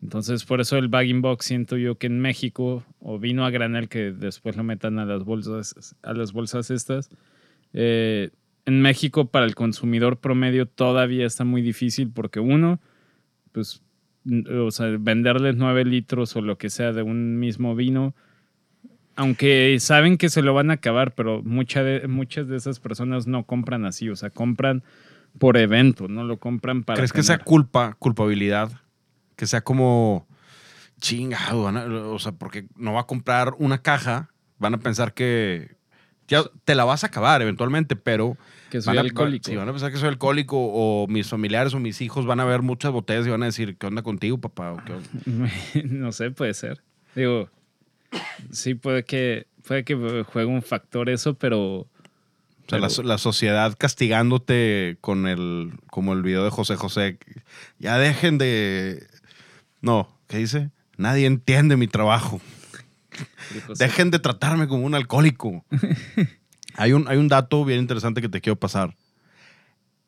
Entonces, 0.00 0.46
por 0.46 0.62
eso 0.62 0.78
el 0.78 0.88
bagging 0.88 1.20
box 1.20 1.44
siento 1.44 1.76
yo 1.76 1.98
que 1.98 2.06
en 2.06 2.18
México, 2.18 2.82
o 2.98 3.18
vino 3.18 3.44
a 3.44 3.50
granel 3.50 3.90
que 3.90 4.10
después 4.10 4.56
lo 4.56 4.64
metan 4.64 4.98
a 4.98 5.04
las 5.04 5.22
bolsas, 5.22 5.96
a 6.02 6.14
las 6.14 6.32
bolsas 6.32 6.70
estas, 6.70 7.10
eh, 7.74 8.30
en 8.64 8.80
México 8.80 9.30
para 9.30 9.44
el 9.44 9.54
consumidor 9.54 10.18
promedio 10.18 10.64
todavía 10.64 11.26
está 11.26 11.44
muy 11.44 11.60
difícil 11.60 12.10
porque 12.10 12.40
uno, 12.40 12.80
pues, 13.52 13.82
o 14.50 14.70
sea, 14.70 14.96
venderles 14.98 15.56
nueve 15.56 15.84
litros 15.84 16.34
o 16.36 16.40
lo 16.40 16.56
que 16.56 16.70
sea 16.70 16.94
de 16.94 17.02
un 17.02 17.38
mismo 17.38 17.74
vino, 17.74 18.14
aunque 19.16 19.76
saben 19.80 20.16
que 20.18 20.28
se 20.28 20.42
lo 20.42 20.54
van 20.54 20.70
a 20.70 20.74
acabar, 20.74 21.14
pero 21.14 21.42
mucha 21.42 21.82
de- 21.82 22.06
muchas 22.08 22.46
de 22.48 22.56
esas 22.56 22.78
personas 22.80 23.26
no 23.26 23.44
compran 23.44 23.84
así, 23.84 24.08
o 24.08 24.16
sea, 24.16 24.30
compran 24.30 24.82
por 25.38 25.56
evento, 25.56 26.08
no 26.08 26.24
lo 26.24 26.38
compran 26.38 26.82
para... 26.84 26.96
¿Crees 26.98 27.12
que 27.12 27.22
sea 27.22 27.38
culpa, 27.38 27.94
culpabilidad? 27.98 28.70
Que 29.36 29.46
sea 29.46 29.60
como 29.62 30.26
chingado, 31.00 32.12
o 32.12 32.18
sea, 32.18 32.32
porque 32.32 32.66
no 32.76 32.92
va 32.94 33.00
a 33.02 33.06
comprar 33.06 33.54
una 33.58 33.82
caja, 33.82 34.30
van 34.58 34.74
a 34.74 34.78
pensar 34.78 35.12
que 35.12 35.76
Ya 36.28 36.42
te 36.64 36.74
la 36.74 36.84
vas 36.84 37.04
a 37.04 37.08
acabar 37.08 37.40
eventualmente, 37.42 37.94
pero 37.96 38.36
Que 38.70 38.80
soy 38.80 38.96
van 38.96 38.98
a, 38.98 39.08
alcohólico. 39.08 39.48
sí, 39.48 39.56
van 39.56 39.68
a 39.68 39.72
pensar 39.72 39.92
que 39.92 39.98
soy 39.98 40.08
alcohólico 40.08 40.56
o 40.58 41.06
mis 41.06 41.28
familiares 41.28 41.72
o 41.74 41.78
mis 41.78 42.00
hijos 42.00 42.26
van 42.26 42.40
a 42.40 42.44
ver 42.44 42.62
muchas 42.62 42.90
botellas 42.92 43.26
y 43.26 43.30
van 43.30 43.42
a 43.42 43.46
decir, 43.46 43.76
¿qué 43.76 43.86
onda 43.86 44.02
contigo, 44.02 44.38
papá? 44.38 44.72
¿O 44.72 44.82
qué 44.84 44.92
onda?" 44.94 45.08
no 45.84 46.10
sé, 46.12 46.30
puede 46.30 46.54
ser. 46.54 46.82
Digo, 47.14 47.48
sí 48.50 48.74
puede 48.74 49.04
que 49.04 49.46
puede 49.66 49.84
que 49.84 49.94
juegue 50.24 50.46
un 50.48 50.62
factor 50.62 51.08
eso, 51.10 51.34
pero 51.34 51.60
O 51.80 51.88
sea, 52.68 52.78
la, 52.78 52.88
Pero- 52.88 53.02
la 53.02 53.18
sociedad 53.18 53.74
castigándote 53.78 54.96
con 55.00 55.26
el, 55.26 55.72
como 55.88 56.12
el 56.12 56.22
video 56.22 56.44
de 56.44 56.50
José 56.50 56.76
José. 56.76 57.18
Ya 57.78 57.98
dejen 57.98 58.38
de... 58.38 59.06
No, 59.80 60.08
¿qué 60.28 60.38
dice? 60.38 60.70
Nadie 60.96 61.26
entiende 61.26 61.76
mi 61.76 61.86
trabajo. 61.88 62.40
Dejen 63.78 64.10
de 64.10 64.18
tratarme 64.18 64.66
como 64.68 64.84
un 64.84 64.94
alcohólico. 64.94 65.64
hay, 66.74 66.92
un, 66.92 67.06
hay 67.08 67.18
un 67.18 67.28
dato 67.28 67.64
bien 67.64 67.80
interesante 67.80 68.20
que 68.20 68.28
te 68.28 68.40
quiero 68.40 68.56
pasar. 68.56 68.94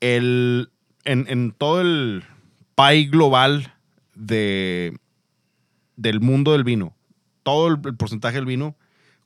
El, 0.01 0.71
en, 1.05 1.27
en 1.29 1.53
todo 1.53 1.81
el 1.81 2.25
pie 2.77 3.05
global 3.07 3.75
de, 4.15 4.97
del 5.97 6.21
mundo 6.21 6.53
del 6.53 6.65
vino, 6.65 6.95
todo 7.49 7.69
el, 7.69 7.79
el 7.85 7.97
porcentaje 7.97 8.37
del 8.37 8.47
vino, 8.47 8.77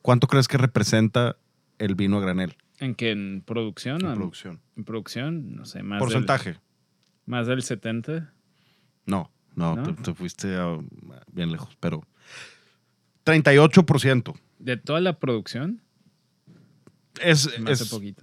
¿cuánto 0.02 0.26
crees 0.28 0.48
que 0.48 0.58
representa 0.58 1.37
el 1.78 1.94
vino 1.94 2.18
a 2.18 2.20
granel 2.20 2.56
en 2.78 2.94
que 2.94 3.11
en 3.11 3.42
producción, 3.46 4.04
en 4.04 4.14
producción? 4.14 4.61
en 4.76 4.85
producción, 4.85 5.56
no 5.56 5.64
sé, 5.64 5.82
más 5.82 5.98
Porcentaje. 6.00 6.50
del, 6.52 6.61
más 7.26 7.46
del 7.46 7.62
70. 7.62 8.32
No, 9.06 9.30
no, 9.54 9.76
¿No? 9.76 9.82
Te, 9.82 9.92
te 10.02 10.14
fuiste 10.14 10.56
a- 10.56 10.78
bien 11.32 11.50
lejos, 11.52 11.76
pero 11.80 12.02
38%. 13.24 14.35
De 14.58 14.76
toda 14.76 15.00
la 15.00 15.18
producción, 15.18 15.82
Es, 17.20 17.46
es 17.66 17.88
poquito. 17.90 18.22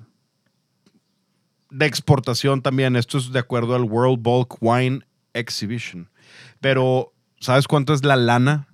de 1.70 1.86
exportación 1.86 2.62
también. 2.62 2.96
Esto 2.96 3.18
es 3.18 3.32
de 3.32 3.40
acuerdo 3.40 3.76
al 3.76 3.84
World 3.84 4.22
Bulk 4.22 4.58
Wine 4.62 5.02
Exhibition. 5.34 6.10
Pero, 6.62 7.14
¿sabes 7.40 7.68
cuánto 7.68 7.94
es 7.94 8.04
la 8.04 8.16
lana 8.16 8.68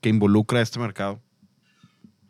que 0.00 0.08
involucra 0.08 0.60
este 0.60 0.78
mercado? 0.78 1.20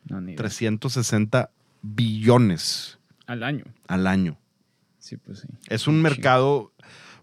No, 0.08 0.20
ni 0.20 0.32
idea. 0.32 0.38
360 0.38 1.50
billones 1.82 2.98
Al 3.26 3.42
año. 3.42 3.64
al 3.88 4.06
año. 4.06 4.36
Sí, 4.98 5.16
pues 5.16 5.40
sí. 5.40 5.48
Es 5.68 5.86
un 5.86 6.02
mercado, 6.02 6.72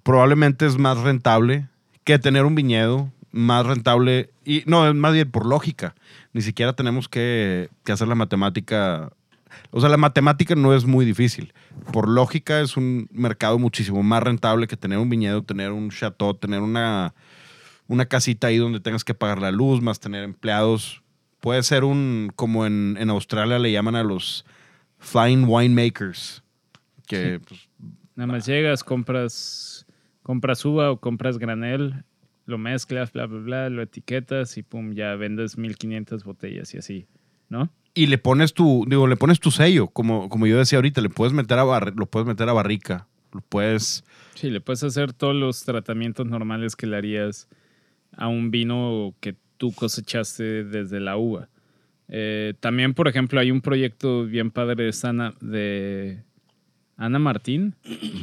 probablemente 0.03 0.65
es 0.65 0.77
más 0.77 0.97
rentable 0.99 1.67
que 2.03 2.17
tener 2.17 2.45
un 2.45 2.55
viñedo, 2.55 3.11
más 3.31 3.65
rentable, 3.65 4.31
y 4.45 4.63
no, 4.65 4.87
es 4.87 4.95
más 4.95 5.13
bien 5.13 5.29
por 5.29 5.45
lógica. 5.45 5.93
Ni 6.33 6.41
siquiera 6.41 6.73
tenemos 6.73 7.07
que, 7.07 7.69
que 7.83 7.91
hacer 7.91 8.07
la 8.07 8.15
matemática. 8.15 9.11
O 9.71 9.79
sea, 9.81 9.89
la 9.89 9.97
matemática 9.97 10.55
no 10.55 10.73
es 10.73 10.85
muy 10.85 11.05
difícil. 11.05 11.53
Por 11.91 12.07
lógica 12.07 12.61
es 12.61 12.77
un 12.77 13.07
mercado 13.11 13.59
muchísimo 13.59 14.01
más 14.03 14.23
rentable 14.23 14.67
que 14.67 14.77
tener 14.77 14.97
un 14.97 15.09
viñedo, 15.09 15.43
tener 15.43 15.71
un 15.71 15.89
chateau, 15.89 16.33
tener 16.33 16.61
una, 16.61 17.13
una 17.87 18.05
casita 18.05 18.47
ahí 18.47 18.57
donde 18.57 18.79
tengas 18.79 19.03
que 19.03 19.13
pagar 19.13 19.41
la 19.41 19.51
luz, 19.51 19.81
más 19.81 19.99
tener 19.99 20.23
empleados. 20.23 21.01
Puede 21.39 21.63
ser 21.63 21.83
un, 21.83 22.31
como 22.35 22.65
en, 22.65 22.97
en 22.99 23.09
Australia 23.09 23.59
le 23.59 23.71
llaman 23.71 23.95
a 23.95 24.03
los 24.03 24.45
flying 24.99 25.45
winemakers, 25.47 26.43
que 27.07 27.39
pues, 27.39 27.69
Nada 28.15 28.27
más 28.33 28.45
llegas, 28.47 28.83
compras, 28.83 29.85
compras 30.23 30.65
uva 30.65 30.89
o 30.91 30.99
compras 30.99 31.37
granel, 31.37 32.03
lo 32.45 32.57
mezclas, 32.57 33.11
bla, 33.13 33.27
bla, 33.27 33.39
bla, 33.39 33.69
lo 33.69 33.81
etiquetas 33.83 34.57
y 34.57 34.63
pum, 34.63 34.93
ya 34.93 35.15
vendes 35.15 35.57
1500 35.57 36.23
botellas 36.23 36.73
y 36.73 36.77
así, 36.79 37.05
¿no? 37.49 37.69
y 37.93 38.05
le 38.05 38.19
pones 38.19 38.53
tu, 38.53 38.85
digo, 38.87 39.07
le 39.07 39.15
pones 39.17 39.39
tu 39.39 39.49
sello, 39.49 39.87
como, 39.87 40.29
como 40.29 40.45
yo 40.45 40.57
decía 40.59 40.77
ahorita, 40.77 41.01
le 41.01 41.09
puedes 41.09 41.33
meter 41.33 41.57
a 41.57 41.63
bar- 41.63 41.93
lo 41.95 42.05
puedes 42.05 42.27
meter 42.27 42.47
a 42.47 42.53
barrica, 42.53 43.07
lo 43.31 43.41
puedes, 43.41 44.03
Sí, 44.35 44.51
le 44.51 44.61
puedes 44.61 44.83
hacer 44.83 45.13
todos 45.13 45.35
los 45.35 45.63
tratamientos 45.63 46.27
normales 46.27 46.75
que 46.75 46.85
le 46.85 46.95
harías 46.95 47.47
a 48.17 48.27
un 48.27 48.51
vino 48.51 49.15
que 49.21 49.35
tú 49.57 49.71
cosechaste 49.71 50.63
desde 50.65 50.99
la 50.99 51.17
uva. 51.17 51.49
Eh, 52.09 52.53
también, 52.59 52.93
por 52.93 53.07
ejemplo, 53.07 53.39
hay 53.39 53.51
un 53.51 53.61
proyecto 53.61 54.25
bien 54.25 54.51
padre 54.51 54.83
de 54.83 54.93
Ana, 55.03 55.33
de 55.39 56.23
Ana 56.97 57.19
Martín, 57.19 57.75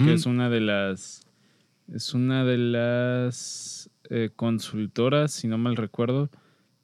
que 0.05 0.13
es 0.13 0.27
una 0.27 0.51
de 0.51 0.61
las 0.61 1.23
es 1.93 2.15
una 2.15 2.45
de 2.45 2.57
las 2.57 3.91
eh, 4.09 4.31
consultoras, 4.35 5.33
si 5.33 5.49
no 5.49 5.59
mal 5.59 5.77
recuerdo. 5.77 6.31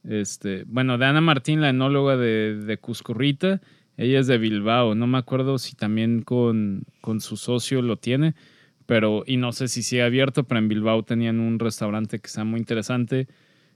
Este, 0.05 0.65
bueno, 0.67 0.99
de 0.99 1.07
Ana 1.07 1.21
Martín, 1.21 1.61
la 1.61 1.71
enóloga 1.71 2.17
de, 2.17 2.57
de 2.57 2.79
Cuscurrita. 2.79 3.61
Ella 3.97 4.21
es 4.21 4.27
de 4.27 4.39
Bilbao. 4.39 4.95
No 4.95 5.07
me 5.07 5.19
acuerdo 5.19 5.59
si 5.59 5.75
también 5.75 6.23
con, 6.23 6.85
con 7.01 7.21
su 7.21 7.37
socio 7.37 7.83
lo 7.83 7.97
tiene 7.97 8.35
pero 8.91 9.23
y 9.25 9.37
no 9.37 9.53
sé 9.53 9.69
si 9.69 9.85
sigue 9.85 10.03
abierto, 10.03 10.43
pero 10.43 10.59
en 10.59 10.67
Bilbao 10.67 11.05
tenían 11.05 11.39
un 11.39 11.61
restaurante 11.61 12.19
que 12.19 12.27
está 12.27 12.43
muy 12.43 12.59
interesante 12.59 13.29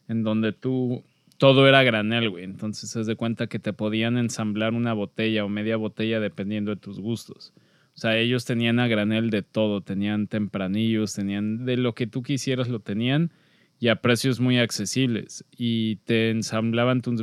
en 0.09 0.25
donde 0.25 0.53
tú 0.53 1.05
todo 1.39 1.69
era 1.69 1.85
granel, 1.85 2.31
güey. 2.31 2.43
Entonces 2.43 2.97
haz 2.97 3.07
de 3.07 3.15
cuenta 3.15 3.47
que 3.47 3.61
te 3.61 3.73
podían 3.73 4.19
ensamblar 4.19 4.75
una 4.75 4.93
botella 4.93 5.45
o 5.45 5.49
media 5.49 5.77
botella 5.77 6.19
dependiendo 6.19 6.73
de 6.73 6.81
tus 6.81 6.99
gustos. 6.99 7.53
O 7.95 7.99
sea, 7.99 8.19
ellos 8.19 8.45
tenían 8.45 8.81
a 8.81 8.89
granel 8.89 9.31
de 9.31 9.43
todo, 9.43 9.83
tenían 9.83 10.27
tempranillos, 10.27 11.15
tenían 11.15 11.65
de 11.65 11.77
lo 11.77 11.95
que 11.95 12.09
tú 12.09 12.25
quisieras 12.25 12.69
lo 12.69 12.81
tenían 12.81 13.31
y 13.79 13.91
a 13.91 14.03
precios 14.03 14.41
muy 14.41 14.59
accesibles 14.59 15.45
y 15.57 15.95
te 16.07 16.31
ensamblaban 16.31 17.03
tus, 17.03 17.23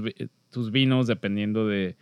tus 0.49 0.71
vinos 0.71 1.07
dependiendo 1.07 1.67
de, 1.67 1.97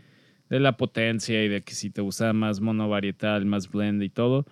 de 0.52 0.60
la 0.60 0.78
potencia 0.78 1.44
y 1.44 1.48
de 1.48 1.62
que 1.62 1.74
si 1.74 1.90
te 1.90 2.02
gustaba 2.02 2.34
más 2.34 2.62
monovarietal, 2.62 3.48
más 3.48 3.72
blend 3.72 4.04
y 4.04 4.10
todo. 4.10 4.46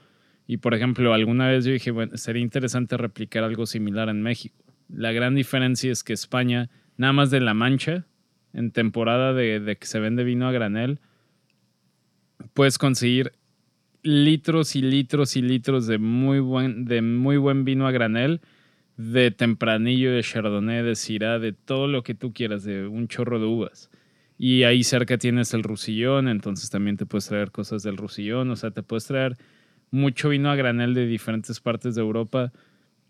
Y 0.48 0.58
por 0.58 0.74
ejemplo, 0.74 1.14
alguna 1.14 1.50
vez 1.50 1.66
yo 1.66 1.74
dije, 1.74 1.92
bueno, 1.92 2.16
sería 2.16 2.42
interesante 2.42 2.96
replicar 2.96 3.44
algo 3.44 3.66
similar 3.66 4.08
en 4.08 4.22
México. 4.22 4.64
La 4.88 5.12
gran 5.12 5.36
diferencia 5.36 5.92
es 5.92 6.04
que 6.04 6.14
España, 6.14 6.70
nada 6.96 7.12
más 7.12 7.30
de 7.30 7.42
La 7.42 7.54
Mancha, 7.54 8.06
en 8.54 8.72
temporada 8.72 9.34
de, 9.34 9.78
que 9.78 9.86
se 9.86 10.00
vende 10.00 10.24
vino 10.24 10.48
a 10.48 10.54
granel, 10.54 11.02
puedes 12.54 12.78
conseguir 12.78 13.34
litros 14.04 14.78
y 14.78 14.82
litros 14.82 15.36
y 15.36 15.42
litros 15.42 15.86
de 15.86 15.98
muy 15.98 16.40
buen, 16.40 16.86
de 16.86 17.02
muy 17.02 17.36
buen 17.36 17.66
vino 17.66 17.86
a 17.86 17.92
granel, 17.92 18.40
de 18.96 19.32
tempranillo, 19.32 20.14
de 20.14 20.24
chardonnay, 20.24 20.82
de 20.82 20.96
syrah, 20.96 21.40
de 21.40 21.52
todo 21.52 21.88
lo 21.88 22.04
que 22.04 22.16
tú 22.16 22.32
quieras, 22.32 22.64
de 22.64 22.88
un 22.88 23.10
chorro 23.10 23.40
de 23.40 23.46
uvas. 23.46 23.92
Y 24.38 24.64
ahí 24.64 24.84
cerca 24.84 25.18
tienes 25.18 25.54
el 25.54 25.64
Rusillón, 25.64 26.30
entonces 26.30 26.70
también 26.70 26.96
te 26.96 27.06
puedes 27.06 27.28
traer 27.28 27.52
cosas 27.52 27.84
del 27.84 27.98
Rusillón, 27.98 28.50
o 28.50 28.56
sea, 28.56 28.72
te 28.72 28.82
puedes 28.82 29.06
traer 29.06 29.36
mucho 29.92 30.30
vino 30.30 30.50
a 30.50 30.56
granel 30.56 30.94
de 30.94 31.06
diferentes 31.06 31.60
partes 31.60 31.96
de 31.96 32.02
Europa 32.02 32.52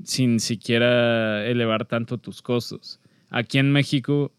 sin 0.03 0.39
siquiera 0.39 1.45
elevar 1.45 1.85
tanto 1.85 2.17
tus 2.17 2.41
costos. 2.41 2.99
Aquí 3.29 3.57
en 3.57 3.71
México, 3.71 4.31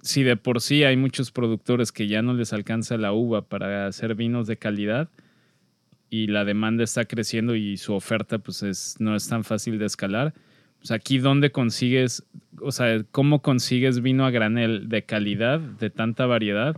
si 0.00 0.22
de 0.22 0.36
por 0.36 0.60
sí 0.60 0.84
hay 0.84 0.96
muchos 0.96 1.30
productores 1.30 1.92
que 1.92 2.08
ya 2.08 2.22
no 2.22 2.34
les 2.34 2.52
alcanza 2.52 2.96
la 2.96 3.12
uva 3.12 3.42
para 3.42 3.86
hacer 3.86 4.14
vinos 4.14 4.46
de 4.46 4.56
calidad 4.56 5.08
y 6.10 6.26
la 6.26 6.44
demanda 6.44 6.84
está 6.84 7.04
creciendo 7.06 7.54
y 7.54 7.76
su 7.76 7.94
oferta 7.94 8.38
pues 8.38 8.62
es, 8.62 8.96
no 8.98 9.16
es 9.16 9.28
tan 9.28 9.44
fácil 9.44 9.78
de 9.78 9.86
escalar, 9.86 10.34
pues 10.78 10.90
aquí 10.90 11.18
dónde 11.18 11.50
consigues, 11.50 12.24
o 12.60 12.70
sea, 12.70 13.02
cómo 13.10 13.40
consigues 13.40 14.02
vino 14.02 14.26
a 14.26 14.30
granel 14.30 14.88
de 14.88 15.04
calidad, 15.04 15.58
de 15.58 15.90
tanta 15.90 16.26
variedad, 16.26 16.76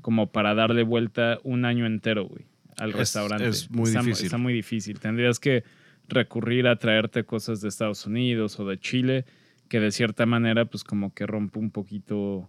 como 0.00 0.30
para 0.30 0.54
darle 0.54 0.84
vuelta 0.84 1.38
un 1.42 1.64
año 1.64 1.86
entero, 1.86 2.26
güey, 2.26 2.44
al 2.78 2.90
Es- 2.90 2.96
restaurante. 2.96 3.48
es 3.48 3.70
muy 3.70 3.88
Está- 3.88 4.00
difícil. 4.02 4.26
Está 4.26 4.38
muy 4.38 4.52
difícil. 4.52 5.00
Tendrías 5.00 5.38
que 5.40 5.64
recurrir 6.08 6.66
a 6.68 6.76
traerte 6.76 7.24
cosas 7.24 7.60
de 7.60 7.68
Estados 7.68 8.06
Unidos 8.06 8.58
o 8.60 8.64
de 8.66 8.78
Chile, 8.78 9.24
que 9.68 9.80
de 9.80 9.92
cierta 9.92 10.24
manera, 10.26 10.64
pues 10.64 10.84
como 10.84 11.12
que 11.12 11.26
rompe 11.26 11.58
un 11.58 11.70
poquito. 11.70 12.48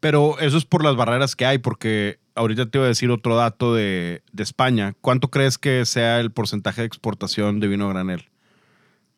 Pero 0.00 0.38
eso 0.40 0.58
es 0.58 0.64
por 0.64 0.82
las 0.84 0.96
barreras 0.96 1.36
que 1.36 1.46
hay, 1.46 1.58
porque 1.58 2.18
ahorita 2.34 2.66
te 2.66 2.78
iba 2.78 2.84
a 2.84 2.88
decir 2.88 3.10
otro 3.10 3.36
dato 3.36 3.74
de, 3.74 4.22
de 4.32 4.42
España. 4.42 4.94
¿Cuánto 5.00 5.28
crees 5.30 5.56
que 5.58 5.84
sea 5.86 6.20
el 6.20 6.30
porcentaje 6.32 6.82
de 6.82 6.86
exportación 6.86 7.60
de 7.60 7.68
vino 7.68 7.88
granel? 7.88 8.24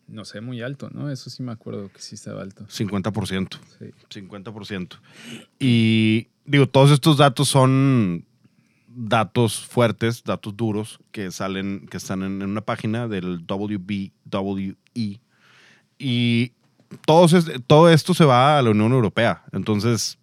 No 0.06 0.24
sé, 0.24 0.40
muy 0.40 0.62
alto, 0.62 0.88
¿no? 0.92 1.10
Eso 1.10 1.28
sí 1.30 1.42
me 1.42 1.52
acuerdo 1.52 1.90
que 1.92 2.00
sí 2.00 2.14
estaba 2.14 2.42
alto. 2.42 2.64
50%. 2.68 3.58
Sí. 3.78 4.20
50%. 4.20 4.96
Y 5.58 6.28
digo, 6.46 6.66
todos 6.68 6.90
estos 6.90 7.16
datos 7.18 7.48
son 7.48 8.24
datos 9.00 9.64
fuertes, 9.64 10.24
datos 10.24 10.56
duros 10.56 10.98
que 11.12 11.30
salen, 11.30 11.86
que 11.88 11.96
están 11.98 12.22
en, 12.24 12.42
en 12.42 12.50
una 12.50 12.62
página 12.62 13.06
del 13.06 13.44
WBWE. 13.46 15.20
Y 15.98 16.52
todos 17.06 17.32
es- 17.32 17.50
todo 17.66 17.90
esto 17.90 18.12
se 18.14 18.24
va 18.24 18.58
a 18.58 18.62
la 18.62 18.70
Unión 18.70 18.92
Europea. 18.92 19.44
Entonces, 19.52 20.18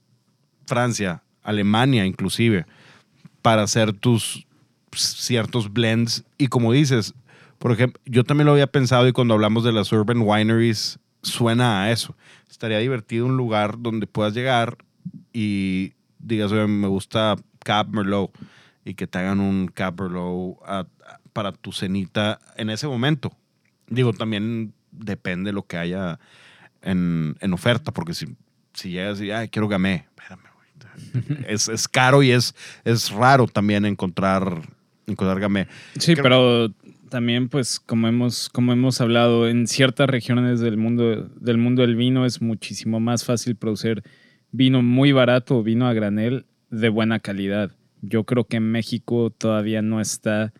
Francia, 0.65 1.23
Alemania 1.43 2.05
inclusive, 2.05 2.65
para 3.41 3.63
hacer 3.63 3.93
tus 3.93 4.45
ciertos 4.93 5.71
blends. 5.71 6.23
Y 6.38 6.47
como 6.47 6.71
dices, 6.73 7.13
por 7.59 7.71
ejemplo, 7.71 8.01
yo 8.05 8.23
también 8.23 8.45
lo 8.47 8.51
había 8.53 8.67
pensado 8.67 9.07
y 9.07 9.13
cuando 9.13 9.33
hablamos 9.35 9.63
de 9.63 9.71
las 9.71 9.91
urban 9.93 10.21
wineries, 10.21 10.99
suena 11.21 11.83
a 11.83 11.91
eso. 11.91 12.15
Estaría 12.49 12.79
divertido 12.79 13.25
un 13.25 13.38
lugar 13.38 13.77
donde 13.79 14.05
puedas 14.07 14.33
llegar 14.33 14.77
y 15.33 15.93
digas, 16.19 16.51
"Oye, 16.51 16.67
me 16.67 16.88
gusta 16.88 17.35
Cab 17.63 17.88
Merlot. 17.89 18.31
Y 18.85 18.93
que 18.93 19.07
te 19.07 19.17
hagan 19.17 19.39
un 19.41 19.67
Caberlow 19.67 20.57
para 21.33 21.51
tu 21.51 21.71
cenita 21.73 22.39
en 22.55 22.69
ese 22.69 22.87
momento. 22.87 23.31
Digo, 23.87 24.13
también 24.13 24.73
depende 24.91 25.51
lo 25.51 25.63
que 25.67 25.77
haya 25.77 26.19
en, 26.81 27.35
en 27.41 27.53
oferta, 27.53 27.91
porque 27.91 28.13
si, 28.13 28.27
si 28.73 28.91
llegas 28.91 29.19
y, 29.21 29.31
ay, 29.31 29.49
quiero 29.49 29.67
gamé, 29.67 30.05
espérame, 30.15 30.43
güey. 30.55 31.45
es, 31.47 31.67
es 31.67 31.87
caro 31.87 32.23
y 32.23 32.31
es, 32.31 32.55
es 32.83 33.09
raro 33.11 33.47
también 33.47 33.85
encontrar, 33.85 34.61
encontrar 35.07 35.39
gamé. 35.39 35.67
Sí, 35.99 36.13
Creo- 36.13 36.23
pero 36.23 36.69
también, 37.09 37.49
pues, 37.49 37.79
como 37.79 38.07
hemos, 38.07 38.49
como 38.49 38.71
hemos 38.73 39.01
hablado, 39.01 39.47
en 39.47 39.67
ciertas 39.67 40.07
regiones 40.09 40.59
del 40.59 40.77
mundo, 40.77 41.23
del 41.39 41.57
mundo 41.57 41.81
del 41.81 41.95
vino 41.95 42.25
es 42.25 42.41
muchísimo 42.41 42.99
más 42.99 43.25
fácil 43.25 43.55
producir 43.55 44.03
vino 44.51 44.81
muy 44.81 45.11
barato 45.11 45.57
o 45.57 45.63
vino 45.63 45.87
a 45.87 45.93
granel 45.93 46.45
de 46.69 46.89
buena 46.89 47.19
calidad. 47.19 47.71
Yo 48.07 48.23
creo 48.23 48.45
que 48.45 48.57
en 48.57 48.71
México 48.71 49.29
todavía 49.29 49.81
no 49.81 50.01
está 50.01 50.53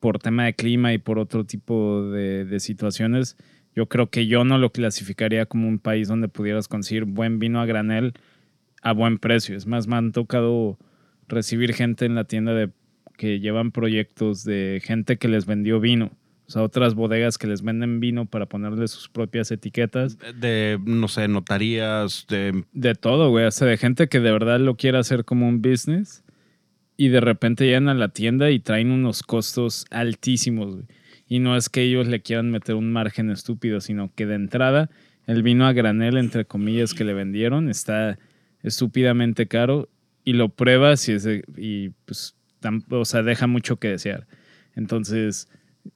por 0.00 0.18
tema 0.18 0.44
de 0.44 0.54
clima 0.54 0.92
y 0.92 0.98
por 0.98 1.18
otro 1.18 1.44
tipo 1.44 2.08
de, 2.10 2.44
de 2.44 2.60
situaciones. 2.60 3.36
Yo 3.74 3.88
creo 3.88 4.10
que 4.10 4.26
yo 4.26 4.44
no 4.44 4.58
lo 4.58 4.70
clasificaría 4.70 5.46
como 5.46 5.68
un 5.68 5.78
país 5.78 6.08
donde 6.08 6.28
pudieras 6.28 6.68
conseguir 6.68 7.04
buen 7.04 7.38
vino 7.38 7.60
a 7.60 7.66
granel 7.66 8.14
a 8.82 8.92
buen 8.92 9.18
precio. 9.18 9.56
Es 9.56 9.66
más, 9.66 9.86
me 9.86 9.96
han 9.96 10.12
tocado 10.12 10.78
recibir 11.28 11.74
gente 11.74 12.06
en 12.06 12.14
la 12.14 12.24
tienda 12.24 12.54
de 12.54 12.70
que 13.16 13.40
llevan 13.40 13.72
proyectos 13.72 14.44
de 14.44 14.80
gente 14.84 15.18
que 15.18 15.28
les 15.28 15.46
vendió 15.46 15.80
vino. 15.80 16.12
O 16.46 16.50
sea, 16.50 16.62
otras 16.62 16.94
bodegas 16.94 17.36
que 17.36 17.46
les 17.46 17.60
venden 17.60 18.00
vino 18.00 18.24
para 18.24 18.46
ponerle 18.46 18.88
sus 18.88 19.08
propias 19.08 19.50
etiquetas. 19.50 20.16
De, 20.40 20.80
no 20.82 21.06
sé, 21.08 21.28
notarías, 21.28 22.26
de 22.28 22.64
De 22.72 22.94
todo, 22.94 23.28
güey. 23.28 23.44
O 23.44 23.50
sea, 23.50 23.68
de 23.68 23.76
gente 23.76 24.08
que 24.08 24.20
de 24.20 24.32
verdad 24.32 24.58
lo 24.58 24.76
quiere 24.76 24.96
hacer 24.96 25.24
como 25.24 25.46
un 25.46 25.60
business 25.60 26.24
y 26.98 27.08
de 27.08 27.20
repente 27.20 27.64
llegan 27.64 27.88
a 27.88 27.94
la 27.94 28.08
tienda 28.08 28.50
y 28.50 28.58
traen 28.58 28.90
unos 28.90 29.22
costos 29.22 29.86
altísimos. 29.90 30.76
Y 31.28 31.38
no 31.38 31.56
es 31.56 31.68
que 31.70 31.82
ellos 31.82 32.08
le 32.08 32.20
quieran 32.20 32.50
meter 32.50 32.74
un 32.74 32.92
margen 32.92 33.30
estúpido, 33.30 33.80
sino 33.80 34.12
que 34.14 34.26
de 34.26 34.34
entrada 34.34 34.90
el 35.26 35.42
vino 35.42 35.66
a 35.66 35.72
granel, 35.72 36.16
entre 36.16 36.44
comillas, 36.44 36.94
que 36.94 37.04
le 37.04 37.14
vendieron 37.14 37.68
está 37.70 38.18
estúpidamente 38.62 39.46
caro 39.46 39.88
y 40.24 40.32
lo 40.32 40.48
pruebas 40.48 41.08
y, 41.08 41.12
es 41.12 41.28
y 41.56 41.90
pues, 42.04 42.34
tam- 42.60 42.84
o 42.90 43.04
sea, 43.04 43.22
deja 43.22 43.46
mucho 43.46 43.76
que 43.76 43.88
desear. 43.88 44.26
Entonces, 44.74 45.48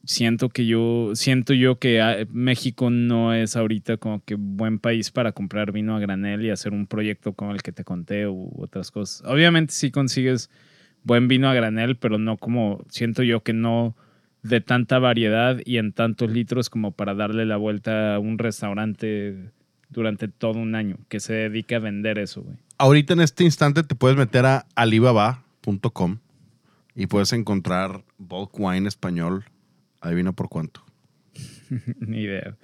siento 0.04 0.50
que 0.50 0.66
yo, 0.66 1.12
siento 1.14 1.52
yo 1.52 1.78
que 1.78 2.00
ah, 2.00 2.18
México 2.30 2.90
no 2.90 3.34
es 3.34 3.56
ahorita 3.56 3.96
como 3.96 4.22
que 4.24 4.36
buen 4.36 4.78
país 4.78 5.10
para 5.10 5.32
comprar 5.32 5.72
vino 5.72 5.96
a 5.96 6.00
granel 6.00 6.44
y 6.44 6.50
hacer 6.50 6.72
un 6.72 6.86
proyecto 6.86 7.32
como 7.32 7.52
el 7.52 7.62
que 7.62 7.72
te 7.72 7.84
conté 7.84 8.28
u 8.28 8.52
otras 8.58 8.90
cosas. 8.90 9.22
Obviamente 9.28 9.74
sí 9.74 9.90
consigues 9.90 10.50
buen 11.04 11.28
vino 11.28 11.48
a 11.48 11.54
granel, 11.54 11.96
pero 11.96 12.18
no 12.18 12.36
como, 12.36 12.82
siento 12.88 13.22
yo 13.22 13.42
que 13.42 13.52
no 13.52 13.96
de 14.42 14.60
tanta 14.60 14.98
variedad 14.98 15.58
y 15.64 15.78
en 15.78 15.92
tantos 15.92 16.30
litros 16.30 16.68
como 16.70 16.92
para 16.92 17.14
darle 17.14 17.46
la 17.46 17.56
vuelta 17.56 18.14
a 18.16 18.18
un 18.18 18.38
restaurante 18.38 19.50
durante 19.88 20.26
todo 20.28 20.58
un 20.58 20.74
año 20.74 20.96
que 21.08 21.20
se 21.20 21.32
dedique 21.34 21.74
a 21.74 21.78
vender 21.78 22.18
eso, 22.18 22.42
güey. 22.42 22.56
ahorita 22.78 23.12
en 23.12 23.20
este 23.20 23.44
instante 23.44 23.82
te 23.84 23.94
puedes 23.94 24.16
meter 24.16 24.44
a 24.46 24.66
alibaba.com 24.74 26.18
y 26.94 27.06
puedes 27.06 27.32
encontrar 27.32 28.02
bulk 28.18 28.50
wine 28.58 28.88
español. 28.88 29.44
Adivina 30.00 30.32
por 30.32 30.48
cuánto. 30.48 30.84
Ni 32.00 32.22
idea. 32.22 32.56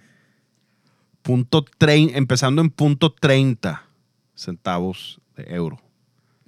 Punto 1.22 1.64
trein- 1.64 2.12
empezando 2.14 2.62
en 2.62 2.70
punto 2.70 3.12
30 3.12 3.84
centavos 4.34 5.20
de 5.36 5.44
euro 5.54 5.78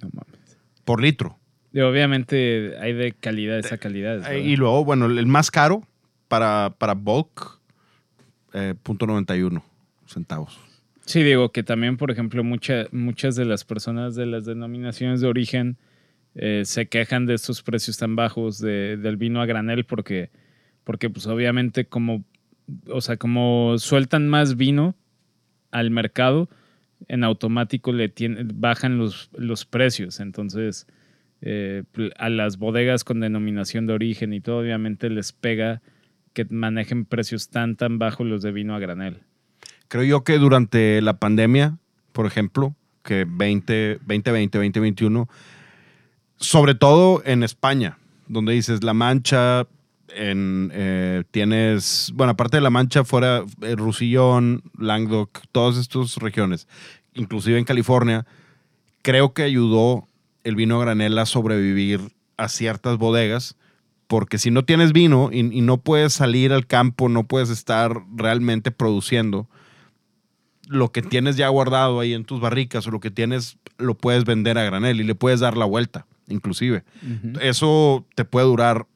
No 0.01 0.09
mames. 0.13 0.57
por 0.85 1.01
litro. 1.01 1.37
Y 1.73 1.79
obviamente 1.79 2.75
hay 2.79 2.93
de 2.93 3.13
calidad 3.13 3.59
esa 3.59 3.77
calidad. 3.77 4.29
Eh, 4.31 4.41
y 4.41 4.55
luego, 4.57 4.83
bueno, 4.83 5.05
el 5.05 5.25
más 5.27 5.49
caro 5.51 5.87
para, 6.27 6.73
para 6.77 6.93
bulk, 6.93 7.59
eh, 8.53 8.75
punto 8.83 9.05
91 9.07 9.63
centavos. 10.05 10.59
Sí, 11.05 11.23
digo 11.23 11.51
que 11.51 11.63
también, 11.63 11.97
por 11.97 12.11
ejemplo, 12.11 12.43
mucha- 12.43 12.85
muchas 12.91 13.35
de 13.35 13.45
las 13.45 13.63
personas 13.63 14.15
de 14.15 14.25
las 14.25 14.45
denominaciones 14.45 15.21
de 15.21 15.27
origen 15.27 15.77
eh, 16.35 16.61
se 16.65 16.87
quejan 16.87 17.25
de 17.25 17.33
estos 17.33 17.61
precios 17.61 17.97
tan 17.97 18.15
bajos 18.15 18.59
de- 18.59 18.95
del 18.95 19.17
vino 19.17 19.41
a 19.41 19.45
granel 19.45 19.83
porque, 19.83 20.29
porque 20.85 21.09
pues 21.09 21.27
obviamente 21.27 21.83
como, 21.85 22.23
o 22.87 23.01
sea, 23.01 23.17
como 23.17 23.75
sueltan 23.77 24.29
más 24.29 24.55
vino 24.55 24.95
al 25.71 25.91
mercado, 25.91 26.47
en 27.09 27.25
automático 27.25 27.91
le 27.91 28.13
tien- 28.13 28.47
bajan 28.55 28.97
los, 28.97 29.29
los 29.33 29.65
precios. 29.65 30.21
Entonces, 30.21 30.87
eh, 31.41 31.83
a 32.17 32.29
las 32.29 32.57
bodegas 32.57 33.03
con 33.03 33.19
denominación 33.19 33.87
de 33.87 33.93
origen 33.93 34.33
y 34.33 34.41
todo, 34.41 34.59
obviamente 34.59 35.09
les 35.09 35.31
pega 35.31 35.81
que 36.33 36.45
manejen 36.45 37.05
precios 37.05 37.49
tan, 37.49 37.75
tan 37.75 37.99
bajos 37.99 38.27
los 38.27 38.41
de 38.41 38.51
vino 38.51 38.75
a 38.75 38.79
granel. 38.79 39.21
Creo 39.87 40.03
yo 40.03 40.23
que 40.23 40.37
durante 40.37 41.01
la 41.01 41.17
pandemia, 41.17 41.77
por 42.13 42.25
ejemplo, 42.25 42.75
que 43.03 43.25
20, 43.27 43.99
2020, 44.05 44.57
2021, 44.57 45.27
sobre 46.37 46.75
todo 46.75 47.21
en 47.25 47.43
España, 47.43 47.97
donde 48.27 48.53
dices 48.53 48.83
La 48.83 48.93
Mancha, 48.93 49.67
en, 50.15 50.71
eh, 50.73 51.23
tienes, 51.31 52.11
bueno, 52.15 52.31
aparte 52.31 52.57
de 52.57 52.61
La 52.61 52.69
Mancha, 52.69 53.03
fuera 53.03 53.43
eh, 53.61 53.75
Rusillón, 53.75 54.63
Languedoc, 54.77 55.41
todas 55.51 55.77
estas 55.77 56.15
regiones, 56.17 56.67
inclusive 57.13 57.57
en 57.57 57.65
California, 57.65 58.25
creo 59.01 59.33
que 59.33 59.43
ayudó 59.43 60.07
el 60.43 60.55
vino 60.55 60.79
a 60.79 60.85
granel 60.85 61.17
a 61.17 61.25
sobrevivir 61.25 62.13
a 62.37 62.49
ciertas 62.49 62.97
bodegas, 62.97 63.55
porque 64.07 64.37
si 64.37 64.51
no 64.51 64.65
tienes 64.65 64.93
vino 64.93 65.29
y, 65.31 65.39
y 65.39 65.61
no 65.61 65.77
puedes 65.77 66.13
salir 66.13 66.53
al 66.53 66.67
campo, 66.67 67.09
no 67.09 67.27
puedes 67.27 67.49
estar 67.49 68.03
realmente 68.15 68.71
produciendo, 68.71 69.47
lo 70.67 70.91
que 70.91 71.01
tienes 71.01 71.35
ya 71.35 71.49
guardado 71.49 71.99
ahí 71.99 72.13
en 72.13 72.23
tus 72.23 72.39
barricas 72.39 72.87
o 72.87 72.91
lo 72.91 73.01
que 73.01 73.11
tienes 73.11 73.57
lo 73.77 73.95
puedes 73.95 74.23
vender 74.23 74.57
a 74.57 74.63
granel 74.63 75.01
y 75.01 75.03
le 75.03 75.15
puedes 75.15 75.41
dar 75.41 75.57
la 75.57 75.65
vuelta, 75.65 76.05
inclusive. 76.27 76.83
Eso 77.41 78.05
te 78.15 78.23
puede 78.23 78.45
durar 78.45 78.87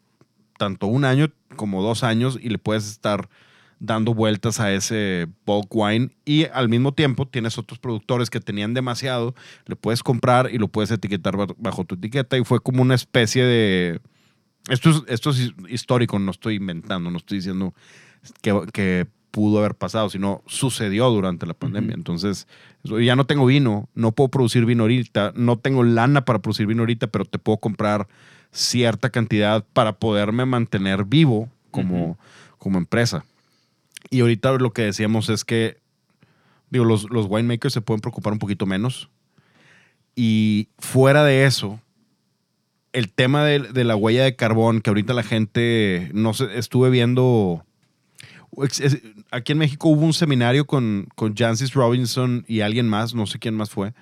tanto 0.58 0.88
un 0.88 1.04
año 1.04 1.32
como 1.58 1.84
dos 1.84 2.04
años 2.04 2.40
y 2.42 2.50
le 2.50 2.58
puedes 2.58 2.90
estar 2.90 3.30
dando 3.80 4.14
vueltas 4.14 4.60
a 4.60 4.72
ese 4.74 5.28
bulk 5.46 5.68
wine 5.76 6.10
y 6.24 6.46
al 6.46 6.70
mismo 6.70 6.94
tiempo 6.94 7.28
tienes 7.28 7.58
otros 7.58 7.80
productores 7.80 8.30
que 8.30 8.40
tenían 8.40 8.74
demasiado, 8.74 9.36
le 9.66 9.76
puedes 9.76 10.02
comprar 10.02 10.50
y 10.52 10.58
lo 10.58 10.68
puedes 10.68 10.92
etiquetar 10.92 11.38
ba- 11.38 11.48
bajo 11.58 11.84
tu 11.84 11.96
etiqueta 11.96 12.38
y 12.38 12.44
fue 12.44 12.60
como 12.60 12.82
una 12.82 12.96
especie 12.96 13.44
de... 13.44 14.00
Esto 14.70 14.90
es, 14.90 15.04
esto 15.08 15.30
es 15.30 15.54
histórico, 15.70 16.18
no 16.18 16.32
estoy 16.32 16.56
inventando, 16.56 17.12
no 17.12 17.18
estoy 17.18 17.38
diciendo 17.38 17.76
que, 18.42 18.60
que 18.74 19.06
pudo 19.30 19.60
haber 19.60 19.76
pasado, 19.76 20.10
sino 20.10 20.42
sucedió 20.48 21.10
durante 21.10 21.46
la 21.46 21.54
pandemia. 21.54 21.94
Entonces, 21.94 22.48
ya 22.84 23.16
no 23.16 23.26
tengo 23.26 23.46
vino, 23.46 23.90
no 23.94 24.14
puedo 24.14 24.30
producir 24.30 24.66
vino 24.66 24.84
ahorita, 24.84 25.34
no 25.36 25.58
tengo 25.60 25.84
lana 25.84 26.26
para 26.26 26.40
producir 26.40 26.66
vino 26.66 26.82
ahorita, 26.82 27.08
pero 27.08 27.26
te 27.26 27.38
puedo 27.38 27.58
comprar 27.58 28.08
cierta 28.52 29.10
cantidad 29.10 29.66
para 29.74 30.00
poderme 30.00 30.46
mantener 30.46 31.04
vivo 31.04 31.50
como, 31.70 32.18
como 32.58 32.78
empresa. 32.78 33.26
Y 34.10 34.22
ahorita 34.22 34.54
lo 34.54 34.72
que 34.72 34.84
decíamos 34.84 35.30
es 35.30 35.44
que, 35.46 35.78
digo, 36.70 36.86
los, 36.86 37.10
los 37.10 37.28
winemakers 37.28 37.74
se 37.74 37.82
pueden 37.82 38.02
preocupar 38.02 38.34
un 38.34 38.40
poquito 38.40 38.66
menos. 38.66 39.10
Y 40.16 40.70
fuera 40.78 41.24
de 41.24 41.46
eso, 41.46 41.82
el 42.94 43.12
tema 43.12 43.44
de, 43.44 43.60
de 43.60 43.84
la 43.84 43.96
huella 43.96 44.24
de 44.24 44.36
carbón, 44.36 44.82
que 44.82 44.90
ahorita 44.90 45.14
la 45.14 45.24
gente, 45.24 46.10
no 46.14 46.32
estuve 46.32 46.90
viendo, 46.90 47.66
aquí 49.32 49.52
en 49.52 49.58
México 49.58 49.90
hubo 49.90 50.06
un 50.06 50.14
seminario 50.14 50.66
con, 50.66 51.08
con 51.16 51.36
Jancis 51.36 51.74
Robinson 51.74 52.46
y 52.48 52.62
alguien 52.62 52.88
más, 52.88 53.14
no 53.14 53.26
sé 53.26 53.40
quién 53.40 53.56
más 53.56 53.70
fue, 53.70 53.94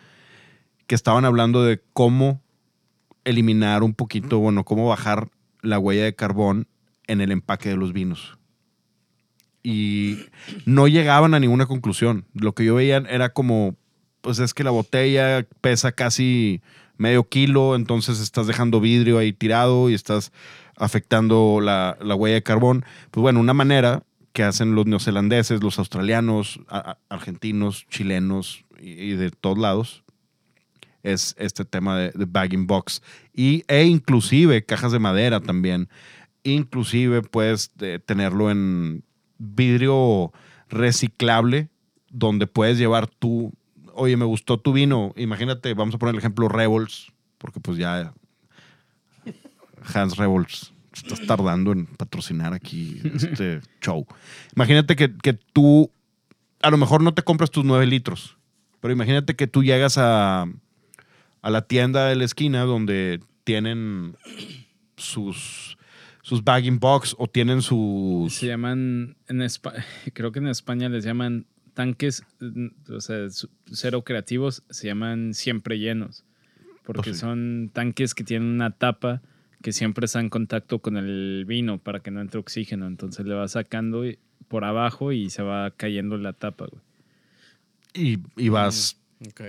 que 0.87 0.95
estaban 0.95 1.25
hablando 1.25 1.63
de 1.63 1.81
cómo 1.93 2.41
eliminar 3.25 3.83
un 3.83 3.93
poquito, 3.93 4.39
bueno, 4.39 4.63
cómo 4.63 4.87
bajar 4.87 5.29
la 5.61 5.79
huella 5.79 6.03
de 6.03 6.15
carbón 6.15 6.67
en 7.07 7.21
el 7.21 7.31
empaque 7.31 7.69
de 7.69 7.77
los 7.77 7.93
vinos. 7.93 8.37
Y 9.63 10.17
no 10.65 10.87
llegaban 10.87 11.33
a 11.33 11.39
ninguna 11.39 11.65
conclusión. 11.65 12.25
Lo 12.33 12.53
que 12.53 12.65
yo 12.65 12.75
veía 12.75 12.97
era 13.09 13.29
como, 13.29 13.75
pues 14.21 14.39
es 14.39 14.53
que 14.53 14.63
la 14.65 14.71
botella 14.71 15.47
pesa 15.61 15.93
casi 15.93 16.61
medio 16.97 17.23
kilo, 17.27 17.75
entonces 17.75 18.19
estás 18.19 18.45
dejando 18.45 18.79
vidrio 18.81 19.17
ahí 19.17 19.31
tirado 19.33 19.89
y 19.89 19.93
estás 19.93 20.31
afectando 20.75 21.59
la, 21.61 21.97
la 22.01 22.15
huella 22.15 22.35
de 22.35 22.43
carbón. 22.43 22.83
Pues 23.11 23.21
bueno, 23.21 23.39
una 23.39 23.53
manera 23.53 24.03
que 24.33 24.43
hacen 24.43 24.75
los 24.75 24.85
neozelandeses, 24.85 25.63
los 25.63 25.79
australianos, 25.79 26.59
a- 26.67 26.91
a- 26.91 26.97
argentinos, 27.09 27.85
chilenos 27.89 28.65
y, 28.79 28.89
y 28.91 29.11
de 29.15 29.31
todos 29.31 29.57
lados 29.57 30.03
es 31.03 31.35
este 31.37 31.65
tema 31.65 31.97
de, 31.97 32.11
de 32.11 32.25
bagging 32.25 32.65
box. 32.67 33.01
Y, 33.33 33.63
e 33.67 33.83
inclusive 33.83 34.65
cajas 34.65 34.91
de 34.91 34.99
madera 34.99 35.39
también. 35.39 35.89
Inclusive 36.43 37.21
puedes 37.21 37.71
eh, 37.81 37.99
tenerlo 38.05 38.49
en 38.51 39.03
vidrio 39.43 40.31
reciclable 40.69 41.69
donde 42.09 42.47
puedes 42.47 42.77
llevar 42.77 43.07
tu, 43.07 43.51
oye, 43.93 44.15
me 44.17 44.25
gustó 44.25 44.59
tu 44.59 44.73
vino, 44.73 45.13
imagínate, 45.17 45.73
vamos 45.73 45.95
a 45.95 45.97
poner 45.97 46.15
el 46.15 46.19
ejemplo 46.19 46.47
Rebels, 46.47 47.11
porque 47.37 47.59
pues 47.59 47.77
ya 47.77 48.13
Hans 49.93 50.17
Revolts. 50.17 50.71
Estás 50.93 51.25
tardando 51.25 51.71
en 51.71 51.87
patrocinar 51.87 52.53
aquí 52.53 53.01
este 53.03 53.61
show. 53.81 54.05
Imagínate 54.55 54.95
que, 54.95 55.11
que 55.17 55.33
tú, 55.33 55.89
a 56.61 56.69
lo 56.69 56.77
mejor 56.77 57.01
no 57.01 57.15
te 57.15 57.23
compras 57.23 57.49
tus 57.49 57.65
9 57.65 57.87
litros, 57.87 58.37
pero 58.79 58.93
imagínate 58.93 59.35
que 59.35 59.47
tú 59.47 59.63
llegas 59.63 59.97
a, 59.97 60.45
a 61.41 61.49
la 61.49 61.61
tienda 61.63 62.07
de 62.07 62.15
la 62.15 62.25
esquina 62.25 62.61
donde 62.61 63.21
tienen 63.43 64.15
sus, 64.95 65.77
sus 66.23 66.43
bagging 66.43 66.79
box 66.79 67.15
o 67.19 67.27
tienen 67.27 67.61
sus... 67.61 68.33
Se 68.33 68.47
llaman, 68.47 69.15
en 69.27 69.41
Espa- 69.41 69.83
creo 70.13 70.31
que 70.31 70.39
en 70.39 70.47
España 70.47 70.89
les 70.89 71.03
llaman 71.03 71.45
tanques, 71.75 72.23
mm, 72.39 72.67
o 72.91 73.01
sea, 73.01 73.27
cero 73.71 74.03
creativos, 74.03 74.63
se 74.71 74.87
llaman 74.87 75.33
siempre 75.35 75.77
llenos. 75.77 76.23
Porque 76.83 77.13
sí. 77.13 77.19
son 77.19 77.69
tanques 77.71 78.15
que 78.15 78.23
tienen 78.23 78.47
una 78.49 78.71
tapa 78.71 79.21
que 79.61 79.71
siempre 79.71 80.05
está 80.05 80.19
en 80.19 80.29
contacto 80.29 80.79
con 80.79 80.97
el 80.97 81.45
vino 81.47 81.77
para 81.77 81.99
que 82.01 82.09
no 82.11 82.19
entre 82.19 82.39
oxígeno. 82.39 82.87
Entonces 82.87 83.25
le 83.25 83.35
va 83.35 83.47
sacando 83.47 84.05
y- 84.05 84.17
por 84.47 84.63
abajo 84.65 85.11
y 85.11 85.29
se 85.29 85.43
va 85.43 85.71
cayendo 85.71 86.17
la 86.17 86.33
tapa, 86.33 86.65
güey. 86.69 86.81
Y, 87.93 88.19
y 88.37 88.49
vas 88.49 88.97
Ok. 89.27 89.41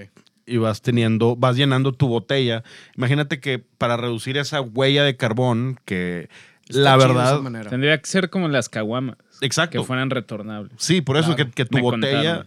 y 0.46 0.56
vas 0.58 0.82
teniendo, 0.82 1.34
vas 1.36 1.56
llenando 1.56 1.92
tu 1.92 2.08
botella. 2.08 2.62
Imagínate 2.96 3.40
que 3.40 3.58
para 3.58 3.96
reducir 3.96 4.36
esa 4.36 4.60
huella 4.60 5.02
de 5.04 5.16
carbón, 5.16 5.80
que 5.84 6.28
Está 6.68 6.80
la 6.80 6.96
verdad. 6.96 7.40
Tendría 7.68 7.98
que 8.00 8.06
ser 8.06 8.30
como 8.30 8.48
las 8.48 8.68
caguamas, 8.68 9.16
Exacto. 9.40 9.78
que 9.80 9.84
fueran 9.86 10.10
retornables. 10.10 10.72
Sí, 10.78 11.00
por 11.02 11.16
eso 11.16 11.34
Claro. 11.34 11.50
que, 11.50 11.54
que 11.54 11.64
tu 11.66 11.76
Me 11.76 11.82
botella. 11.82 12.46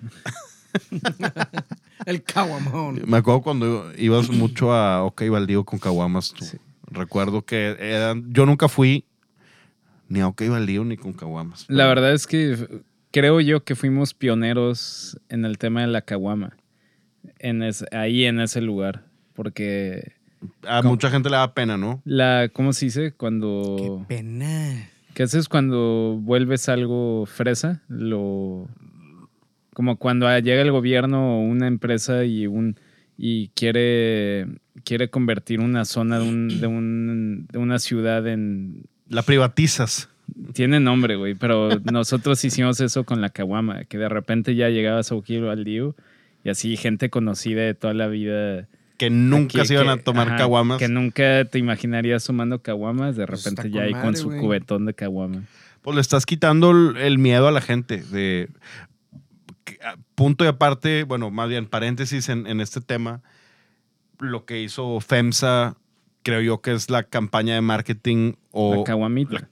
El 2.06 2.24
caguamón. 2.24 3.02
Me 3.06 3.18
acuerdo 3.18 3.42
cuando 3.42 3.92
ibas 3.98 4.30
mucho 4.30 4.72
a 4.74 5.04
OK 5.04 5.24
Baldío 5.30 5.64
con 5.66 5.80
caguamas. 5.80 6.34
tú. 6.34 6.46
Sí. 6.46 6.58
Recuerdo 6.90 7.42
que 7.44 7.76
eran, 7.80 8.32
yo 8.34 8.46
nunca 8.46 8.68
fui 8.70 9.06
ni 10.08 10.22
a 10.22 10.28
OK 10.28 10.48
Baldío 10.48 10.86
ni 10.86 10.96
con 10.98 11.14
caguamas. 11.14 11.66
La 11.68 11.86
verdad 11.88 12.14
es 12.14 12.28
que 12.28 12.82
creo 13.12 13.42
yo 13.42 13.64
que 13.64 13.76
fuimos 13.76 14.14
pioneros 14.14 15.20
en 15.30 15.44
el 15.46 15.58
tema 15.58 15.82
de 15.82 15.88
la 15.88 16.02
caguama. 16.02 16.56
En 17.40 17.62
es- 17.64 17.86
ahí 17.92 18.26
en 18.26 18.40
ese 18.40 18.62
lugar. 18.62 19.04
Porque 19.34 20.14
A 20.68 20.82
¿Cómo? 20.82 20.92
mucha 20.94 21.10
gente 21.10 21.30
le 21.30 21.36
da 21.38 21.54
pena, 21.54 21.78
¿no? 21.78 22.02
la, 22.06 22.50
¿cómo 22.54 22.74
se 22.74 22.86
dice? 22.86 23.12
Qué 23.12 23.18
Cuando. 23.18 24.06
pena. 24.08 24.90
¿Qué 25.14 25.24
haces 25.24 25.50
cuando 25.50 26.18
vuelves 26.22 26.70
algo 26.70 27.26
fresa? 27.26 27.82
Lo. 27.88 28.68
Como 29.74 29.98
cuando 29.98 30.28
llega 30.40 30.62
el 30.62 30.72
gobierno 30.72 31.38
o 31.38 31.42
una 31.42 31.68
empresa 31.68 32.24
y 32.26 32.48
un. 32.48 32.76
y 33.18 33.50
quiere. 33.50 34.48
quiere 34.84 35.10
convertir 35.10 35.60
una 35.60 35.86
zona 35.86 36.20
de 36.20 36.28
un, 36.30 36.62
de 36.62 36.68
un- 36.68 37.48
de 37.52 37.58
una 37.60 37.80
ciudad 37.80 38.28
en. 38.28 38.84
La 39.10 39.22
privatizas. 39.24 40.10
Tiene 40.54 40.80
nombre, 40.82 41.16
güey, 41.16 41.36
pero 41.36 41.70
nosotros 41.92 42.44
hicimos 42.44 42.82
eso 42.82 43.06
con 43.06 43.22
la 43.22 43.30
caguama, 43.30 43.86
que 43.86 43.98
de 43.98 44.10
repente 44.10 44.56
ya 44.56 44.68
llegabas 44.70 45.12
a 45.12 45.16
Uquilo 45.16 45.50
al 45.52 45.64
Diu 45.64 45.96
y 46.44 46.50
así 46.50 46.76
gente 46.76 47.10
conocida 47.10 47.62
de 47.62 47.74
toda 47.74 47.94
la 47.94 48.08
vida. 48.08 48.68
Que 48.98 49.10
nunca 49.10 49.60
aquí 49.60 49.68
se 49.68 49.74
iban 49.76 49.86
que- 49.86 49.92
a 49.92 49.98
tomar 50.04 50.28
ajá, 50.30 50.38
caguamas. 50.38 50.80
Que 50.80 50.88
nunca 50.88 51.46
te 51.46 51.60
imaginarías 51.60 52.24
sumando 52.24 52.62
caguamas, 52.62 53.16
de 53.16 53.28
Pues 53.28 53.44
repente 53.44 53.70
ya 53.72 53.84
ahí 53.84 53.94
con 53.94 54.16
su 54.16 54.30
cubetón 54.30 54.86
de 54.86 54.94
caguama. 54.94 55.44
Pues 55.82 55.96
le 55.96 56.02
estás 56.02 56.26
quitando 56.26 56.72
el, 56.72 57.18
miedo 57.20 57.48
a 57.48 57.52
la 57.52 57.62
gente. 57.62 58.02
De 58.02 58.50
que, 59.64 59.78
a- 59.84 59.98
punto 60.16 60.44
y 60.44 60.48
aparte, 60.48 61.04
bueno, 61.04 61.30
más 61.32 61.48
bien 61.50 61.68
paréntesis 61.68 62.28
en, 62.30 62.48
en 62.48 62.60
este 62.60 62.82
tema, 62.82 63.22
lo 64.20 64.46
que 64.46 64.62
hizo 64.64 65.00
FEMSA, 65.00 65.76
creo 66.24 66.42
yo 66.42 66.62
que 66.62 66.74
es 66.74 66.90
la 66.90 67.04
campaña 67.04 67.54
de 67.54 67.62
marketing 67.62 68.34
o 68.52 68.78
la 68.78 68.84
caguamita. 68.84 69.48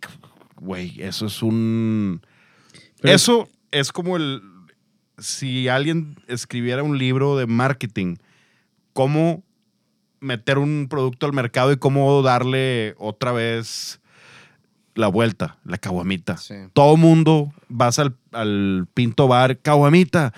güey, 0.55 0.99
eso 1.01 1.27
es 1.27 1.43
un 1.43 2.21
Pero- 2.99 3.13
eso 3.15 3.49
es 3.71 3.91
como 3.91 4.17
el 4.17 4.41
si 5.19 5.67
alguien 5.69 6.17
escribiera 6.27 6.81
un 6.83 6.97
libro 6.97 7.37
de 7.37 7.45
marketing, 7.45 8.15
cómo 8.95 9.43
meter 10.21 10.57
un 10.57 10.87
producto 10.89 11.25
al 11.25 11.33
mercado 11.33 11.73
y 11.73 11.77
cómo 11.77 12.21
darle 12.21 12.95
otra 12.97 13.33
vez 13.33 13.99
la 14.95 15.07
vuelta, 15.09 15.57
la 15.65 15.77
caguamita. 15.77 16.37
Sí. 16.37 16.55
Todo 16.71 16.95
mundo 16.95 17.53
vas 17.67 17.99
al, 17.99 18.15
al 18.31 18.87
pinto 18.93 19.27
bar, 19.27 19.57
caguamita. 19.59 20.33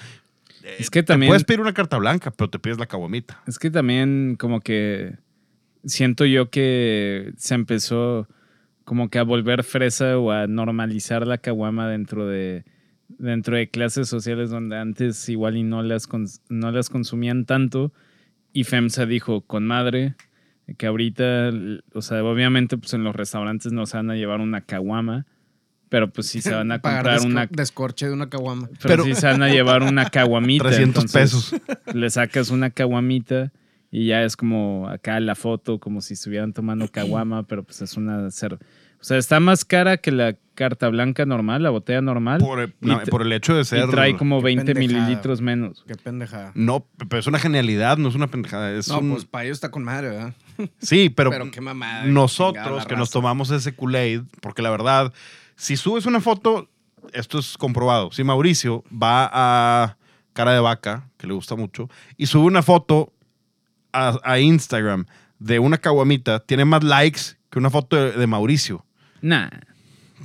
Es 0.80 0.90
que 0.90 1.04
Te 1.04 1.14
también, 1.14 1.30
puedes 1.30 1.44
pedir 1.44 1.62
una 1.62 1.74
carta 1.76 1.98
blanca, 1.98 2.32
pero 2.32 2.50
te 2.50 2.58
pides 2.58 2.80
la 2.80 2.88
caguamita. 2.88 3.42
es 3.46 3.60
que 3.60 3.70
también 3.70 4.36
como 4.40 4.60
que 4.60 5.16
siento 5.86 6.26
yo 6.26 6.50
que 6.50 7.32
se 7.38 7.54
empezó 7.54 8.28
como 8.84 9.10
que 9.10 9.20
a 9.20 9.24
volver 9.24 9.64
fresa 9.64 10.18
o 10.18 10.32
a 10.32 10.48
normalizar 10.48 11.28
la 11.28 11.38
caguama 11.38 11.88
dentro 11.88 12.26
de 12.26 12.66
dentro 13.20 13.56
de 13.56 13.70
clases 13.70 14.10
sociales 14.10 14.50
donde 14.50 14.78
antes 14.78 15.30
igual 15.30 15.56
y 15.56 15.64
no 15.64 15.82
las 15.84 16.10
cons- 16.10 16.42
no 16.50 16.72
las 16.72 16.90
consumían 16.90 17.46
tanto 17.46 17.94
y 18.60 18.64
FEMSA 18.64 19.06
dijo 19.06 19.42
con 19.42 19.66
madre 19.68 20.16
que 20.78 20.88
ahorita 20.88 21.52
o 21.94 22.02
sea 22.02 22.24
obviamente 22.24 22.78
pues 22.78 22.94
en 22.94 23.04
los 23.04 23.16
restaurantes 23.16 23.72
no 23.72 23.86
se 23.86 23.98
van 23.98 24.10
a 24.12 24.16
llevar 24.16 24.42
una 24.42 24.62
caguama 24.62 25.26
pero 25.90 26.10
pues 26.12 26.28
sí 26.28 26.42
se 26.42 26.54
van 26.54 26.72
a 26.72 26.80
Pagar 26.82 27.04
comprar 27.20 27.22
una 27.32 27.46
descorche 27.50 28.08
de 28.08 28.14
una 28.14 28.30
caguama. 28.30 28.68
pero, 28.82 28.82
Pero- 28.90 29.04
sí 29.06 29.16
se 29.16 29.28
van 29.28 29.42
a 29.44 29.48
llevar 29.50 29.84
una 29.84 30.10
caguamita 30.10 30.66
300 30.66 31.04
entonces 31.06 31.52
pesos. 31.52 31.96
le 31.96 32.10
sacas 32.10 32.50
una 32.50 32.70
caguamita 32.72 33.54
y 33.90 34.08
ya 34.08 34.24
es 34.24 34.36
como 34.36 34.90
acá 34.90 35.18
la 35.22 35.36
foto, 35.36 35.80
como 35.80 36.02
si 36.02 36.16
estuvieran 36.16 36.52
tomando 36.52 36.90
caguama, 36.90 37.44
pero 37.44 37.64
pues 37.64 37.82
es 37.82 37.96
una 37.96 38.20
cer- 38.28 38.60
sea, 39.08 39.18
está 39.18 39.40
más 39.40 39.64
cara 39.66 39.98
que 39.98 40.12
la 40.12 40.36
carta 40.56 40.90
blanca 40.90 41.26
normal, 41.26 41.62
la 41.64 41.70
botella 41.70 42.02
normal. 42.02 42.40
Por, 42.40 42.60
el- 42.60 42.74
y 42.82 42.88
no, 42.88 43.00
te- 43.00 43.12
por 43.12 43.22
el 43.22 43.32
hecho 43.32 43.56
de 43.56 43.64
ser... 43.64 43.88
y 43.88 43.92
trae 43.92 44.18
como 44.18 44.40
Qué 44.40 44.46
20 44.46 44.74
pendejada, 44.74 45.00
mililitros 45.06 45.40
menos. 45.42 45.84
Qué 45.88 45.96
pendejada. 45.96 46.52
No, 46.56 46.86
pero 47.08 47.20
es 47.20 47.28
una 47.28 47.38
genialidad, 47.40 47.98
no 47.98 48.10
es 48.10 48.16
una 48.16 48.28
pendejada. 48.28 48.72
Es 48.72 48.88
No, 48.90 49.00
un- 49.00 49.12
pues 49.12 49.26
para 49.26 49.46
ellos 49.46 49.58
está 49.58 49.70
con 49.72 49.84
madre, 49.84 50.10
¿verdad? 50.10 50.34
Sí, 50.80 51.10
pero, 51.16 51.30
Pero 51.30 51.52
qué 51.52 51.62
mamada. 51.62 52.06
nosotros 52.06 52.86
que 52.88 52.96
nos 52.96 53.12
tomamos 53.12 53.52
ese 53.52 53.74
Kool-Aid, 53.76 54.22
porque 54.42 54.62
la 54.64 54.72
verdad, 54.72 55.14
si 55.56 55.78
subes 55.78 56.06
una 56.08 56.22
foto, 56.22 56.68
esto 57.14 57.38
es 57.40 57.56
comprobado. 57.58 58.12
Si 58.12 58.24
Mauricio 58.24 58.84
va 58.92 59.30
a 59.32 59.98
Cara 60.34 60.54
de 60.54 60.60
Vaca, 60.60 61.10
que 61.18 61.28
le 61.28 61.34
gusta 61.34 61.56
mucho, 61.56 61.88
y 62.18 62.26
sube 62.26 62.46
una 62.46 62.64
foto 62.64 63.14
a, 63.94 64.20
a 64.24 64.40
Instagram 64.40 65.06
de 65.40 65.60
una 65.60 65.78
caguamita, 65.78 66.40
tiene 66.40 66.66
más 66.66 66.84
likes 66.84 67.22
que 67.52 67.60
una 67.60 67.70
foto 67.70 67.96
de, 67.96 68.12
de 68.14 68.28
Mauricio. 68.28 68.84
Nah, 69.22 69.50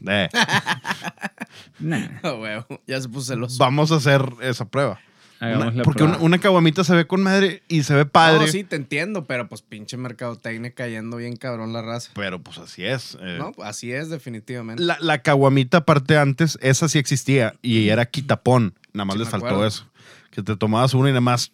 Eh, 0.06 0.28
nah. 1.78 2.08
Ah, 2.22 2.32
huevo, 2.34 2.66
ya 2.86 3.00
se 3.00 3.08
puso 3.08 3.32
celoso. 3.32 3.58
vamos 3.58 3.92
a 3.92 3.96
hacer 3.96 4.24
esa 4.40 4.64
prueba. 4.64 4.98
Hagamos 5.40 5.66
Una- 5.66 5.76
la 5.76 5.82
porque 5.82 5.98
prueba. 5.98 6.16
una, 6.16 6.24
una 6.24 6.38
caguamita 6.38 6.84
se 6.84 6.94
ve 6.94 7.06
con 7.06 7.22
madre 7.22 7.62
y 7.68 7.82
se 7.82 7.94
ve 7.94 8.06
padre. 8.06 8.46
No, 8.46 8.52
sí, 8.52 8.62
te 8.64 8.76
entiendo, 8.76 9.24
pero 9.26 9.48
pues 9.48 9.60
pinche 9.62 9.96
mercadotecnia 9.96 10.72
cayendo 10.72 11.16
bien 11.16 11.36
cabrón 11.36 11.72
la 11.72 11.82
raza. 11.82 12.10
Pero 12.14 12.40
pues 12.40 12.58
así 12.58 12.84
es. 12.84 13.16
eh. 13.20 13.38
No, 13.38 13.52
así 13.64 13.92
es, 13.92 14.08
definitivamente. 14.08 14.82
La, 14.82 14.98
la 15.00 15.18
caguamita, 15.18 15.78
aparte 15.78 16.16
antes, 16.16 16.58
esa 16.62 16.88
sí 16.88 16.98
existía 16.98 17.54
y 17.60 17.88
era 17.88 18.06
quitapón. 18.06 18.74
Nada 18.92 19.04
más 19.06 19.14
Sí, 19.14 19.18
les 19.20 19.28
faltó 19.28 19.46
acuerdo. 19.46 19.66
eso. 19.66 19.88
Que 20.30 20.42
te 20.42 20.56
tomabas 20.56 20.94
una 20.94 21.08
y 21.08 21.12
nada 21.12 21.20
más. 21.20 21.50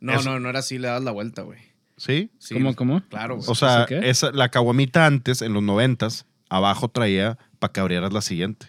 No, 0.00 0.14
Eso- 0.14 0.30
no, 0.30 0.40
no 0.40 0.48
era 0.48 0.58
así, 0.60 0.78
le 0.78 0.88
das 0.88 1.02
la 1.04 1.10
vuelta, 1.12 1.42
güey. 1.42 1.60
¿Sí? 2.00 2.30
Sí, 2.38 2.54
¿Cómo, 2.54 2.74
cómo? 2.74 3.02
Claro, 3.10 3.36
güey. 3.36 3.46
O 3.46 3.54
sea, 3.54 3.84
esa, 3.84 4.32
la 4.32 4.48
caguamita 4.48 5.04
antes, 5.04 5.42
en 5.42 5.52
los 5.52 5.62
noventas, 5.62 6.24
abajo 6.48 6.88
traía 6.88 7.36
para 7.58 7.74
que 7.74 7.80
abrieras 7.80 8.10
la 8.14 8.22
siguiente. 8.22 8.68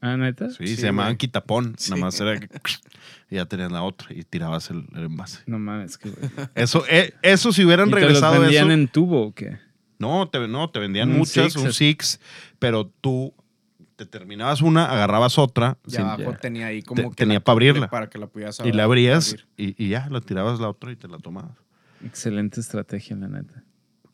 Ah, 0.00 0.16
neta. 0.16 0.48
Sí, 0.48 0.66
Sí, 0.68 0.76
se 0.76 0.82
llamaban 0.86 1.10
güey. 1.12 1.18
quitapón. 1.18 1.74
Sí. 1.76 1.90
Nada 1.90 2.00
más 2.06 2.18
era 2.18 2.40
que- 2.40 2.48
y 3.30 3.34
ya 3.34 3.44
tenías 3.44 3.70
la 3.70 3.82
otra 3.82 4.08
y 4.14 4.22
tirabas 4.22 4.70
el, 4.70 4.86
el 4.94 5.02
envase. 5.04 5.40
No 5.46 5.58
mames, 5.58 5.98
que. 5.98 6.10
Eso, 6.54 6.82
eh, 6.88 7.12
eso 7.20 7.52
si 7.52 7.62
hubieran 7.64 7.88
¿Y 7.88 7.90
te 7.90 7.96
los 8.00 8.04
regresado 8.06 8.40
vendían 8.40 8.68
eso. 8.68 8.72
en 8.74 8.88
tubo 8.88 9.26
o 9.26 9.34
qué? 9.34 9.58
No, 9.98 10.28
te, 10.30 10.48
no, 10.48 10.70
te 10.70 10.78
vendían 10.78 11.10
Un 11.10 11.18
muchas, 11.18 11.52
six, 11.52 11.56
un 11.56 11.72
six, 11.74 12.20
pero 12.58 12.90
tú 13.02 13.34
te 13.96 14.06
terminabas 14.06 14.62
una, 14.62 14.86
agarrabas 14.86 15.36
otra 15.36 15.76
Y 15.86 15.90
sin- 15.90 16.00
abajo 16.02 16.30
ya. 16.30 16.36
tenía 16.38 16.68
ahí 16.68 16.80
como 16.82 17.02
Te- 17.02 17.08
que 17.10 17.14
tenía 17.16 17.34
la 17.34 17.40
pa' 17.40 17.52
cumple 17.52 17.68
abrirla. 17.68 17.90
Para 17.90 18.08
que 18.08 18.16
la 18.18 18.28
pudieras 18.28 18.60
y 18.60 18.62
la 18.72 18.84
abrir. 18.84 19.10
abrías 19.10 19.36
y, 19.58 19.74
y 19.84 19.88
ya, 19.90 20.08
la 20.10 20.22
tirabas 20.22 20.58
la 20.60 20.70
otra 20.70 20.90
y 20.92 20.96
te 20.96 21.06
la 21.08 21.18
tomabas. 21.18 21.58
Excelente 22.04 22.60
estrategia, 22.60 23.16
la 23.16 23.28
neta. 23.28 23.64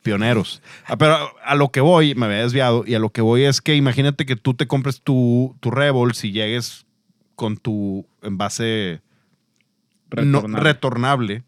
Pioneros. 0.03 0.61
Ah, 0.85 0.97
pero 0.97 1.17
a, 1.43 1.55
lo 1.55 1.69
que 1.71 1.81
voy, 1.81 2.13
me 2.15 2.27
había 2.27 2.39
desviado, 2.39 2.83
y 2.85 2.93
a 2.93 2.99
lo 2.99 3.09
que 3.09 3.21
voy 3.21 3.43
es 3.43 3.59
que 3.61 3.75
imagínate 3.75 4.25
que 4.25 4.35
tú 4.35 4.53
te 4.53 4.67
compres 4.67 5.01
tu, 5.01 5.55
tu 5.61 5.71
Rebel 5.71 6.13
si 6.13 6.31
llegues 6.31 6.85
con 7.35 7.57
tu 7.57 8.05
envase 8.21 9.01
no- 10.11 10.41
Retornable. 10.41 10.63
retornable 10.63 11.43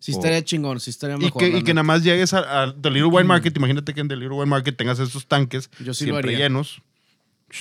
Sí 0.00 0.12
O- 0.12 0.16
estaría 0.16 0.42
chingón, 0.44 0.80
sí 0.80 0.90
estaría 0.90 1.16
y 1.16 1.20
mejor. 1.20 1.40
que, 1.40 1.50
la 1.50 1.58
y 1.58 1.62
que 1.62 1.72
nada 1.72 1.82
más 1.84 2.02
llegues 2.02 2.34
a, 2.34 2.62
a 2.64 2.74
The 2.74 2.90
Little 2.90 3.06
Wine 3.08 3.24
Market. 3.24 3.56
Imagínate 3.56 3.94
que 3.94 4.00
en 4.00 4.08
The 4.08 4.16
Little 4.16 4.34
Wine 4.36 4.46
Market 4.50 4.76
tengas 4.76 4.98
esos 4.98 5.26
tanques 5.26 5.70
Yo 5.82 5.94
sí 5.94 6.04
siempre 6.04 6.36
llenos. 6.36 6.82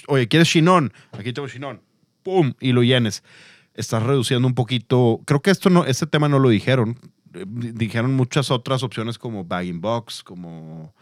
Oye, 0.08 0.28
¿quieres 0.28 0.50
chinón? 0.50 0.92
Aquí 1.12 1.32
tengo 1.32 1.48
chinón. 1.48 1.82
¡Pum! 2.24 2.54
Y 2.60 2.72
lo 2.74 2.82
llenes. 2.84 3.24
Estás 3.76 4.04
reduciendo 4.04 4.46
un 4.48 4.56
poquito. 4.56 5.22
Creo 5.26 5.42
que 5.42 5.52
esto 5.52 5.70
no, 5.70 5.86
este 5.86 6.06
tema 6.08 6.28
no 6.28 6.38
lo 6.40 6.50
dijeron, 6.50 6.98
dijeron 7.48 8.14
muchas 8.14 8.52
otras 8.52 8.84
opciones 8.84 9.18
como 9.18 9.46
bagging 9.46 9.82
box, 9.82 10.24
como 10.24 10.94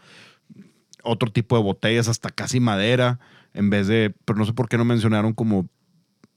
otro 1.02 1.30
tipo 1.30 1.56
de 1.56 1.62
botellas, 1.62 2.08
hasta 2.08 2.30
casi 2.30 2.60
madera, 2.60 3.18
en 3.54 3.70
vez 3.70 3.86
de, 3.86 4.14
pero 4.24 4.38
no 4.38 4.44
sé 4.44 4.52
por 4.52 4.68
qué 4.68 4.78
no 4.78 4.84
mencionaron 4.84 5.32
como 5.32 5.68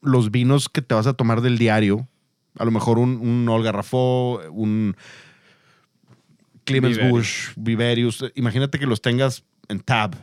los 0.02 0.32
vinos 0.32 0.70
que 0.70 0.82
te 0.82 0.96
vas 0.96 1.08
a 1.08 1.14
tomar 1.14 1.42
del 1.42 1.58
diario. 1.58 2.08
A 2.58 2.66
lo 2.66 2.72
mejor 2.72 3.00
un, 3.00 3.18
un 3.18 3.48
Olga 3.50 3.72
Rafó, 3.72 4.42
un 4.52 4.96
Clemens 6.64 6.98
Viverius. 6.98 7.12
Bush, 7.12 7.50
Viverius. 7.56 8.26
Imagínate 8.36 8.80
que 8.80 8.86
los 8.86 9.02
tengas 9.02 9.44
en 9.68 9.80
tab. 9.80 10.16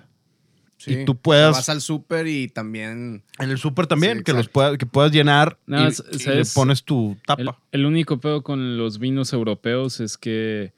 Sí. 0.84 0.94
Y 0.94 1.04
tú 1.04 1.14
puedas- 1.16 1.52
Vas 1.54 1.68
al 1.68 1.80
súper 1.80 2.26
y 2.26 2.48
también. 2.48 3.22
En 3.38 3.50
el 3.50 3.58
súper 3.58 3.86
también, 3.86 4.18
Sí, 4.18 4.24
que 4.24 4.32
los 4.32 4.48
puedas, 4.48 4.76
que 4.78 4.86
puedas 4.86 5.12
llenar 5.12 5.58
No, 5.66 5.84
y, 5.84 5.86
es- 5.88 6.02
y 6.10 6.18
¿sabes? 6.18 6.48
le 6.48 6.54
pones 6.60 6.82
tu 6.82 7.12
El, 7.12 7.22
tapa. 7.22 7.58
el 7.70 7.86
único 7.86 8.18
pedo 8.18 8.42
con 8.42 8.76
los 8.78 8.98
vinos 8.98 9.32
europeos 9.32 10.00
es 10.00 10.18
que 10.18 10.72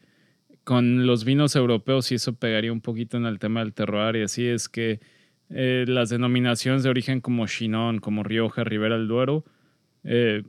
con 0.63 1.07
los 1.07 1.25
vinos 1.25 1.57
europeos, 1.57 2.11
y 2.13 2.17
eso 2.17 2.35
pegaría 2.35 2.73
un 2.73 2.81
poquito 2.83 3.17
en 3.17 3.25
el 3.27 3.39
tema 3.39 3.61
del 3.61 3.73
terroir 3.73 4.17
y 4.17 4.23
así, 4.23 4.47
es 4.47 4.69
que 4.69 5.01
eh, 5.51 5.85
las 5.89 6.09
denominaciones 6.11 6.83
de 6.83 6.89
origen 6.91 7.21
como 7.21 7.47
Chinon, 7.47 7.99
como 7.99 8.23
Rioja, 8.25 8.65
Ribera 8.65 8.97
del 8.97 9.09
Duero, 9.09 9.45
eh, 10.05 10.43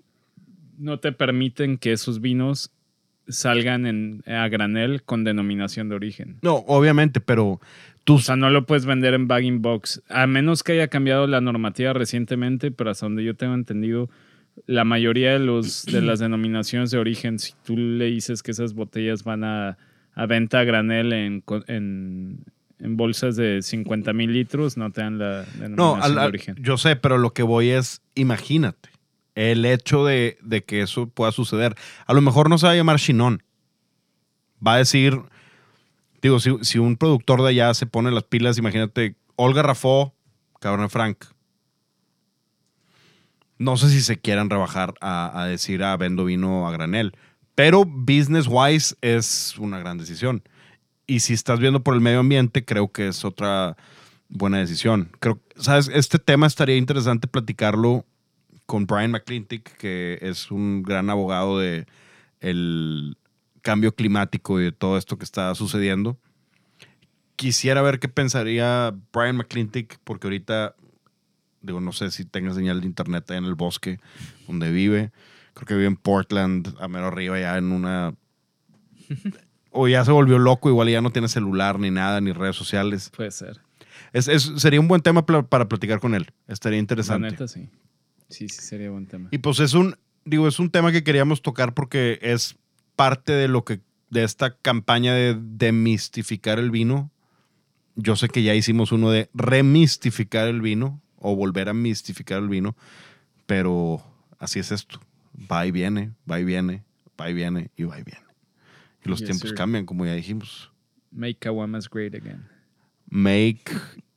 no 0.78 1.00
te 1.00 1.12
permiten 1.12 1.78
que 1.78 1.92
esos 1.94 2.20
vinos 2.22 2.72
salgan 3.28 3.86
en, 3.88 4.24
a 4.28 4.48
granel 4.50 5.04
con 5.04 5.24
denominación 5.24 5.90
de 5.90 5.96
origen. 5.96 6.38
No, 6.42 6.56
obviamente, 6.68 7.20
pero 7.20 7.60
tú 8.06 8.16
O 8.16 8.20
sea, 8.20 8.38
no 8.38 8.50
lo 8.50 8.66
puedes 8.66 8.86
vender 8.86 9.14
en 9.14 9.28
bagging 9.28 9.62
box, 9.62 10.02
a 10.08 10.26
menos 10.28 10.64
que 10.64 10.72
haya 10.72 10.88
cambiado 10.88 11.28
la 11.28 11.42
normativa 11.42 11.92
recientemente, 11.92 12.72
pero 12.72 12.92
hasta 12.92 13.06
donde 13.08 13.24
yo 13.26 13.36
tengo 13.36 13.54
entendido, 13.56 14.10
la 14.68 14.86
mayoría 14.86 15.34
de, 15.34 15.40
los, 15.40 15.86
de 15.86 16.02
las 16.02 16.20
denominaciones 16.20 16.90
de 16.92 16.98
origen, 16.98 17.40
si 17.40 17.54
tú 17.66 17.76
le 17.76 18.06
dices 18.06 18.42
que 18.42 18.52
esas 18.52 18.74
botellas 18.74 19.24
van 19.26 19.44
a, 19.44 19.78
a 20.14 20.26
venta 20.28 20.60
a 20.60 20.64
granel 20.64 21.12
en, 21.12 21.44
en, 21.68 22.38
en 22.80 22.96
bolsas 22.98 23.36
de 23.36 23.62
50 23.62 24.14
mil 24.14 24.32
litros, 24.32 24.78
no 24.78 24.92
te 24.92 25.02
dan 25.02 25.18
la 25.20 25.44
denominación 25.60 25.76
No, 25.76 25.96
al- 26.02 26.16
de 26.16 26.22
origen. 26.22 26.56
yo 26.62 26.78
sé, 26.78 26.96
pero 26.96 27.18
lo 27.18 27.34
que 27.34 27.44
voy 27.44 27.70
es, 27.72 28.02
imagínate, 28.16 28.90
el 29.36 29.66
hecho 29.66 30.06
de, 30.06 30.38
de 30.42 30.64
que 30.64 30.82
eso 30.82 31.08
pueda 31.10 31.34
suceder. 31.34 31.76
A 32.06 32.14
lo 32.14 32.22
mejor 32.22 32.50
no 32.50 32.58
se 32.58 32.68
va 32.68 32.72
a 32.72 32.76
llamar 32.78 32.98
Chinon. 33.00 33.44
Va 34.66 34.76
a 34.76 34.78
decir, 34.78 35.20
digo, 36.26 36.40
si, 36.40 36.52
si 36.62 36.80
un 36.80 36.98
productor 36.98 37.42
de 37.44 37.50
allá 37.50 37.74
se 37.74 37.86
pone 37.86 38.12
las 38.12 38.24
pilas, 38.24 38.58
imagínate, 38.58 39.16
Olga 39.36 39.62
Rafó, 39.62 40.16
Cabernet 40.60 40.90
Franc. 40.90 41.26
No 43.58 43.78
sé 43.78 43.90
si 43.90 44.02
se 44.02 44.18
quieran 44.18 44.50
rebajar 44.50 44.96
a, 45.02 45.40
a 45.40 45.46
decir, 45.46 45.84
ah, 45.84 45.96
vendo 45.98 46.26
vino 46.26 46.68
a 46.68 46.72
granel. 46.72 47.16
Pero 47.54 47.86
business 47.86 48.48
wise 48.50 48.96
es 49.02 49.56
una 49.58 49.80
gran 49.80 49.98
decisión. 49.98 50.44
Y 51.08 51.20
si 51.20 51.34
estás 51.34 51.60
viendo 51.60 51.84
por 51.84 51.94
el 51.94 52.02
medio 52.02 52.20
ambiente, 52.20 52.66
creo 52.66 52.92
que 52.92 53.08
es 53.08 53.24
otra 53.24 53.78
buena 54.28 54.58
decisión. 54.58 55.12
Creo, 55.20 55.40
sabes, 55.56 55.90
este 55.94 56.20
tema 56.20 56.48
estaría 56.48 56.76
interesante 56.76 57.28
platicarlo 57.28 58.06
con 58.66 58.88
Brian 58.88 59.12
McClintic, 59.12 59.78
que 59.78 60.18
es 60.22 60.50
un 60.50 60.82
gran 60.82 61.10
abogado 61.10 61.60
de 61.60 61.86
el 62.40 63.18
cambio 63.66 63.96
climático 63.96 64.62
y 64.62 64.66
de 64.66 64.72
todo 64.72 64.96
esto 64.98 65.18
que 65.18 65.26
está 65.26 65.54
sucediendo. 65.56 66.20
Quisiera 67.36 67.82
ver 67.82 68.00
qué 68.00 68.08
pensaría 68.08 68.96
Brian 69.12 69.36
McClintic, 69.38 69.98
porque 70.04 70.28
ahorita, 70.28 70.76
digo, 71.62 71.82
no 71.82 71.92
sé 71.92 72.12
si 72.12 72.24
tenga 72.24 72.54
señal 72.54 72.80
de 72.80 72.88
internet 72.88 73.30
ahí 73.32 73.38
en 73.40 73.46
el 73.46 73.56
bosque 73.56 74.00
donde 74.48 74.72
vive. 74.72 75.12
Creo 75.56 75.66
que 75.66 75.74
vive 75.74 75.88
en 75.88 75.96
Portland, 75.98 76.76
a 76.80 76.88
mero 76.88 77.08
arriba, 77.08 77.40
ya 77.40 77.58
en 77.58 77.72
una. 77.72 78.14
O 79.78 79.90
ya 79.90 80.06
se 80.06 80.12
volvió 80.14 80.40
loco, 80.40 80.70
igual 80.70 80.88
ya 80.88 81.02
no 81.02 81.10
tiene 81.12 81.28
celular 81.28 81.80
ni 81.80 81.92
nada, 81.92 82.22
ni 82.22 82.32
redes 82.32 82.56
sociales. 82.56 83.12
Puede 83.14 83.32
ser. 83.32 83.60
Es, 84.14 84.30
es- 84.30 84.54
sería 84.56 84.80
un 84.80 84.88
buen 84.88 85.02
tema 85.02 85.26
pla- 85.26 85.44
para 85.44 85.68
platicar 85.68 86.00
con 86.00 86.16
él. 86.16 86.32
Estaría 86.48 86.78
La 86.78 86.80
interesante. 86.80 87.30
neta, 87.32 87.46
sí. 87.50 87.68
Sí, 88.30 88.48
sí, 88.48 88.62
sería 88.62 88.90
buen 88.90 89.06
tema. 89.06 89.28
Y 89.32 89.40
pues 89.40 89.60
es 89.60 89.74
un, 89.74 89.98
digo, 90.24 90.48
es 90.48 90.60
un 90.60 90.70
tema 90.70 90.94
que 90.94 91.04
queríamos 91.04 91.42
tocar 91.42 91.74
porque 91.74 92.20
es 92.22 92.56
parte 92.96 93.34
de 93.34 93.48
lo 93.48 93.64
que, 93.66 93.82
de 94.10 94.24
esta 94.24 94.56
campaña 94.58 95.14
de 95.14 95.38
demistificar 95.40 96.60
el 96.60 96.72
vino. 96.72 97.12
Yo 97.96 98.16
sé 98.16 98.28
que 98.28 98.44
ya 98.44 98.54
hicimos 98.56 98.92
uno 98.92 99.10
de 99.12 99.30
remistificar 99.34 100.48
el 100.48 100.62
vino 100.62 101.02
o 101.18 101.36
volver 101.36 101.70
a 101.70 101.74
mistificar 101.74 102.40
el 102.42 102.50
vino, 102.50 102.76
pero 103.46 104.04
así 104.40 104.60
es 104.60 104.72
esto. 104.72 105.00
Va 105.52 105.66
y 105.66 105.72
viene, 105.72 106.12
va 106.30 106.40
y 106.40 106.46
viene, 106.46 106.84
va 107.20 107.30
y 107.30 107.34
viene 107.34 107.72
y 107.76 107.84
va 107.84 108.00
y 108.00 108.04
viene. 108.04 108.26
Y 109.04 109.10
los 109.10 109.20
Yes, 109.20 109.28
tiempos 109.28 109.50
sir. 109.50 109.58
cambian, 109.58 109.86
como 109.86 110.06
ya 110.06 110.14
dijimos. 110.14 110.72
Make 111.12 111.38
Kawamas 111.40 111.90
great 111.90 112.16
again. 112.16 112.48
Make 113.10 113.64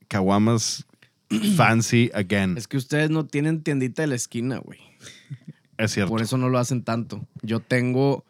Caguamas 0.09 0.87
fancy 1.57 2.11
again. 2.15 2.57
Es 2.57 2.67
que 2.67 2.77
ustedes 2.77 3.11
no 3.11 3.27
tienen 3.27 3.63
tiendita 3.63 4.03
de 4.03 4.09
la 4.09 4.15
esquina, 4.15 4.59
güey. 4.59 4.81
Es 5.77 5.93
cierto. 5.93 6.11
Por 6.11 6.23
eso 6.23 6.37
no 6.39 6.49
lo 6.49 6.59
hacen 6.59 6.83
tanto. 6.83 7.27
Yo 7.43 7.61
tengo 7.61 8.25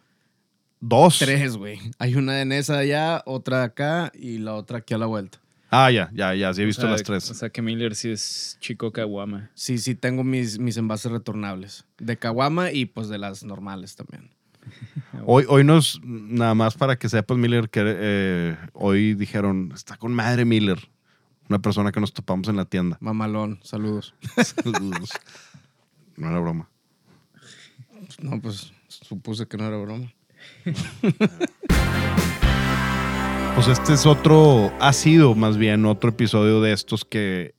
Dos. 0.81 1.19
tres, 1.19 1.57
güey. 1.57 1.79
Hay 1.99 2.15
una 2.15 2.41
en 2.41 2.53
esa 2.53 2.79
allá, 2.79 3.23
otra 3.27 3.65
acá 3.65 4.13
y 4.15 4.39
la 4.39 4.55
otra 4.55 4.79
aquí 4.79 4.95
a 4.95 4.99
la 4.99 5.07
vuelta. 5.07 5.39
Ah, 5.71 5.91
ya, 5.91 6.11
ya, 6.15 6.35
ya. 6.35 6.55
Sí 6.55 6.63
he 6.63 6.65
visto 6.65 6.83
O 6.83 6.85
sea, 6.85 6.93
las 6.93 7.03
tres. 7.03 7.31
O 7.31 7.35
sea, 7.35 7.51
que 7.51 7.61
Miller 7.61 7.95
sí 7.95 8.11
es 8.11 8.57
chico 8.61 8.91
Kawama. 8.93 9.51
Sí, 9.55 9.79
sí 9.79 9.95
tengo 9.95 10.25
mis, 10.25 10.59
mis 10.59 10.77
envases 10.77 11.13
retornables. 11.13 11.85
De 11.99 12.17
caguama 12.17 12.73
y 12.73 12.87
pues 12.87 13.09
de 13.09 13.19
las 13.19 13.45
normales 13.45 13.97
también. 13.97 14.31
Hoy, 15.27 15.45
hoy 15.49 15.65
nos, 15.65 16.01
nada 16.05 16.55
más 16.55 16.75
para 16.75 16.99
que 16.99 17.09
sepas, 17.09 17.39
Miller, 17.39 17.71
que 17.71 17.83
eh, 17.85 18.57
hoy 18.75 19.15
dijeron, 19.15 19.73
está 19.75 19.97
con 19.97 20.13
madre 20.13 20.45
Miller. 20.45 20.79
Una 21.49 21.59
persona 21.59 21.91
que 21.91 22.01
nos 22.01 22.13
topamos 22.13 22.49
en 22.49 22.57
la 22.57 22.67
tienda. 22.67 22.99
Mamalón, 23.01 23.61
saludos. 23.63 24.15
Saludos. 24.37 25.11
No 26.17 26.29
era 26.29 26.39
broma. 26.41 26.69
No, 28.21 28.39
pues 28.41 28.73
supuse 28.89 29.47
que 29.47 29.57
no 29.57 29.67
era 29.67 29.79
broma. 29.79 30.13
Pues 33.59 33.67
este 33.67 33.95
es 33.95 34.07
otro, 34.07 34.73
ha 34.79 34.93
sido 34.93 35.35
más 35.35 35.57
bien 35.57 35.85
otro 35.85 36.11
episodio 36.11 36.61
de 36.61 36.73
estos 36.73 37.05
que 37.05 37.57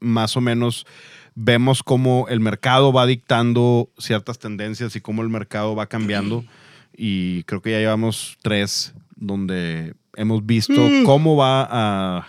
más 0.00 0.34
o 0.34 0.40
menos 0.40 0.86
vemos 1.34 1.82
cómo 1.82 2.26
el 2.28 2.40
mercado 2.40 2.90
va 2.90 3.04
dictando 3.04 3.90
ciertas 3.98 4.38
tendencias 4.38 4.96
y 4.96 5.02
cómo 5.02 5.20
el 5.20 5.28
mercado 5.28 5.76
va 5.76 5.88
cambiando. 5.88 6.42
Y 6.96 7.42
creo 7.42 7.60
que 7.60 7.72
ya 7.72 7.80
llevamos 7.80 8.38
tres 8.40 8.94
donde 9.14 9.92
hemos 10.16 10.46
visto 10.46 10.88
cómo 11.04 11.36
va 11.36 11.68
a... 11.70 12.26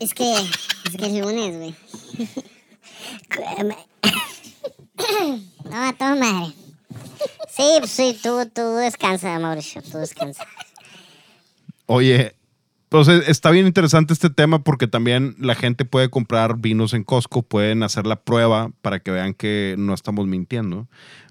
Es 0.00 0.14
que, 0.14 0.34
es 0.34 0.96
que 0.98 1.06
es 1.06 1.12
lunes, 1.12 1.56
güey. 1.56 1.74
no, 5.70 5.82
a 5.82 5.92
toda 5.92 6.16
madre. 6.16 6.63
Sí, 7.64 7.76
pues 7.78 7.90
sí, 7.90 8.18
tú, 8.22 8.46
tú 8.52 8.74
descansa, 8.76 9.38
Mauricio, 9.38 9.80
tú 9.80 9.96
descansa. 9.96 10.46
Oye, 11.86 12.34
pues 12.90 13.08
eh, 13.08 13.22
está 13.26 13.50
bien 13.50 13.66
interesante 13.66 14.12
este 14.12 14.28
tema 14.28 14.62
porque 14.62 14.86
también 14.86 15.34
la 15.38 15.54
gente 15.54 15.86
puede 15.86 16.10
comprar 16.10 16.58
vinos 16.58 16.92
en 16.92 17.04
Costco, 17.04 17.42
pueden 17.42 17.82
hacer 17.82 18.06
la 18.06 18.16
prueba 18.16 18.70
para 18.82 19.00
que 19.00 19.10
vean 19.10 19.32
que 19.32 19.76
no 19.78 19.94
estamos 19.94 20.26
mintiendo. 20.26 20.88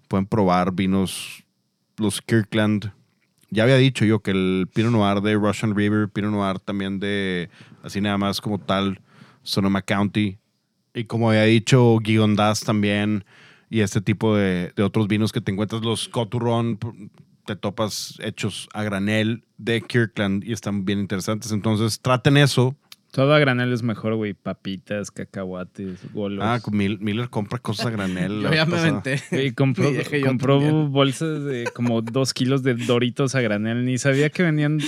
Pueden 0.07 0.25
probar 0.25 0.73
vinos, 0.73 1.43
los 1.97 2.19
Kirkland. 2.23 2.91
Ya 3.51 3.63
había 3.63 3.77
dicho 3.77 4.03
yo 4.03 4.21
que 4.21 4.31
el 4.31 4.67
Pinot 4.73 4.91
Noir 4.91 5.21
de 5.21 5.36
Russian 5.36 5.75
River, 5.75 6.09
Pinot 6.09 6.31
Noir 6.31 6.59
también 6.59 6.99
de, 6.99 7.49
así 7.84 8.01
nada 8.01 8.17
más 8.17 8.41
como 8.41 8.59
tal, 8.59 8.99
Sonoma 9.43 9.84
County. 9.84 10.39
Y 10.95 11.03
como 11.03 11.29
había 11.29 11.43
dicho, 11.43 11.99
Gigondas 12.03 12.61
también. 12.61 13.23
Y 13.74 13.82
este 13.82 14.01
tipo 14.01 14.36
de, 14.36 14.71
de 14.76 14.84
otros 14.84 15.07
vinos 15.07 15.32
que 15.32 15.41
te 15.41 15.51
encuentras, 15.51 15.82
los 15.82 16.07
Coturron, 16.07 16.78
te 17.47 17.55
topas 17.55 18.19
hechos 18.21 18.69
a 18.71 18.84
granel 18.84 19.45
de 19.57 19.82
Kirkland 19.82 20.43
y 20.43 20.53
están 20.53 20.86
bien 20.86 20.99
interesantes. 20.99 21.51
Entonces, 21.51 21.99
traten 21.99 22.38
eso. 22.38 22.76
Todo 23.11 23.34
a 23.34 23.39
granel 23.39 23.74
es 23.74 23.82
mejor, 23.82 24.13
güey. 24.13 24.36
Papitas, 24.36 25.09
cacahuates, 25.09 25.99
golos. 26.13 26.45
Ah, 26.47 26.59
Mil- 26.71 26.99
Miller 26.99 27.30
compra 27.30 27.57
cosas 27.57 27.88
a 27.88 27.89
granel. 27.89 28.41
Yo 28.43 28.53
ya 28.53 28.65
me 28.67 28.78
aventé. 28.78 29.21
Compró, 29.55 29.89
Y 30.11 30.21
compró 30.21 30.59
también. 30.59 30.91
bolsas 30.91 31.43
de 31.43 31.63
como 31.74 32.03
dos 32.03 32.32
kilos 32.34 32.61
de 32.61 32.76
doritos 32.76 33.34
a 33.34 33.41
granel. 33.41 33.86
Ni 33.86 33.97
sabía 33.97 34.30
que 34.30 34.43
venían. 34.43 34.80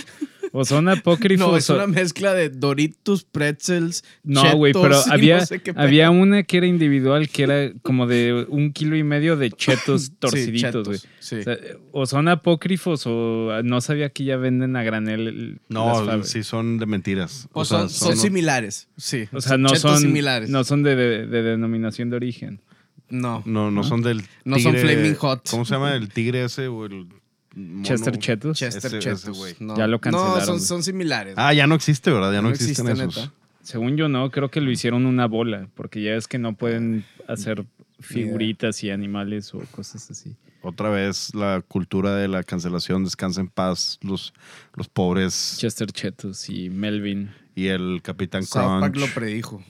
O 0.57 0.63
son 0.63 0.87
apócrifos. 0.87 1.45
No, 1.51 1.57
es 1.57 1.69
o- 1.69 1.75
una 1.75 1.85
mezcla 1.87 2.33
de 2.33 2.49
Doritos, 2.49 3.25
pretzels, 3.25 4.03
No, 4.23 4.55
güey, 4.55 4.71
pero 4.73 4.95
había, 5.11 5.39
no 5.39 5.45
sé 5.45 5.59
qué 5.59 5.73
había 5.75 6.09
una 6.11 6.43
que 6.43 6.57
era 6.57 6.65
individual, 6.67 7.27
que 7.27 7.43
era 7.43 7.71
como 7.81 8.07
de 8.07 8.45
un 8.47 8.71
kilo 8.71 8.95
y 8.95 9.03
medio 9.03 9.35
de 9.35 9.51
chetos 9.51 10.03
Sí, 10.05 10.11
torciditos, 10.17 10.87
güey. 10.87 10.99
chetos, 10.99 11.09
sí. 11.19 11.35
O, 11.37 11.43
sea, 11.43 11.57
o 11.91 12.05
son 12.05 12.27
apócrifos 12.29 13.03
o 13.05 13.61
no 13.63 13.81
sabía 13.81 14.09
que 14.09 14.23
ya 14.23 14.37
venden 14.37 14.75
a 14.77 14.83
granel. 14.83 15.59
No, 15.67 16.23
sí 16.23 16.43
son 16.43 16.77
de 16.77 16.85
mentiras. 16.85 17.49
O 17.51 17.65
son, 17.65 17.89
son 17.89 18.15
similares, 18.15 18.87
sí. 18.97 19.27
O 19.33 19.41
sea, 19.41 19.57
no 19.57 19.67
Chetos 19.67 19.81
son, 19.81 19.99
similares. 19.99 20.49
no 20.49 20.63
son 20.63 20.83
de, 20.83 20.95
de- 20.95 21.27
de 21.27 21.43
denominación 21.43 22.09
de 22.09 22.15
origen. 22.15 22.61
No. 23.09 23.43
No, 23.45 23.69
no 23.71 23.83
son 23.83 24.01
del 24.01 24.23
No 24.45 24.57
son 24.57 24.75
Flaming 24.75 25.15
Hot. 25.15 25.49
¿Cómo 25.51 25.65
se 25.65 25.73
llama 25.75 25.95
el 25.95 26.09
tigre 26.09 26.43
ese 26.45 26.67
o 26.67 26.85
el 26.85 27.07
mono- 27.55 27.83
Chester 27.83 28.17
Chetos. 28.19 28.57
Chester 28.57 28.95
Ese- 28.95 29.31
güey. 29.31 29.55
no. 29.59 29.77
Ya 29.77 29.87
lo 29.87 29.99
cancelaron, 30.01 30.55
No, 30.57 30.59
son, 30.59 30.83
similares. 30.83 31.33
Ah, 31.37 31.53
ya 31.53 31.65
no 31.67 31.75
existe, 31.75 32.11
¿verdad? 32.11 32.31
Ya 32.31 32.41
no, 32.41 32.49
No 32.49 32.53
existen 32.53 32.87
existe, 32.87 33.03
esos. 33.09 33.17
neta. 33.23 33.33
Según 33.63 33.97
yo 33.97 34.09
no, 34.09 34.29
creo 34.29 34.51
que 34.51 34.61
lo 34.61 34.69
hicieron 34.69 35.05
una 35.07 35.25
bola, 35.25 35.67
porque 35.73 36.01
ya 36.03 36.13
es 36.15 36.27
que 36.27 36.37
no 36.37 36.55
pueden 36.55 37.03
hacer 37.27 37.65
figuritas 37.99 38.83
y 38.83 38.91
animales 38.91 39.53
o 39.55 39.59
cosas 39.71 40.09
así. 40.11 40.35
Otra 40.61 40.89
vez 40.89 41.33
la 41.35 41.63
cultura 41.67 42.15
de 42.15 42.27
la 42.27 42.43
cancelación, 42.43 43.03
descansa 43.03 43.41
en 43.41 43.47
paz, 43.47 43.99
los, 44.01 44.33
los 44.75 44.87
pobres 44.87 45.55
Chester 45.59 45.91
Chetos 45.91 46.49
y 46.49 46.69
Melvin. 46.69 47.31
y 47.55 47.67
el 47.67 48.01
Capitán 48.03 48.43
South 48.43 48.81
Park 48.81 48.93
Crunch. 48.93 49.07
lo 49.09 49.13
predijo. 49.13 49.63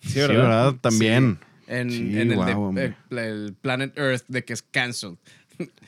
Sí, 0.00 0.08
Sí, 0.10 0.18
¿verdad? 0.20 0.34
¿verdad? 0.42 0.74
También. 0.80 1.38
En, 1.66 1.90
Sí, 1.90 2.18
en 2.18 2.30
el, 2.32 2.36
guau, 2.36 2.72
de- 2.74 2.94
el 3.10 3.54
Planet 3.60 3.96
Earth 3.96 4.24
de 4.26 4.44
que 4.44 4.52
es 4.52 4.62
cancelled. 4.62 5.18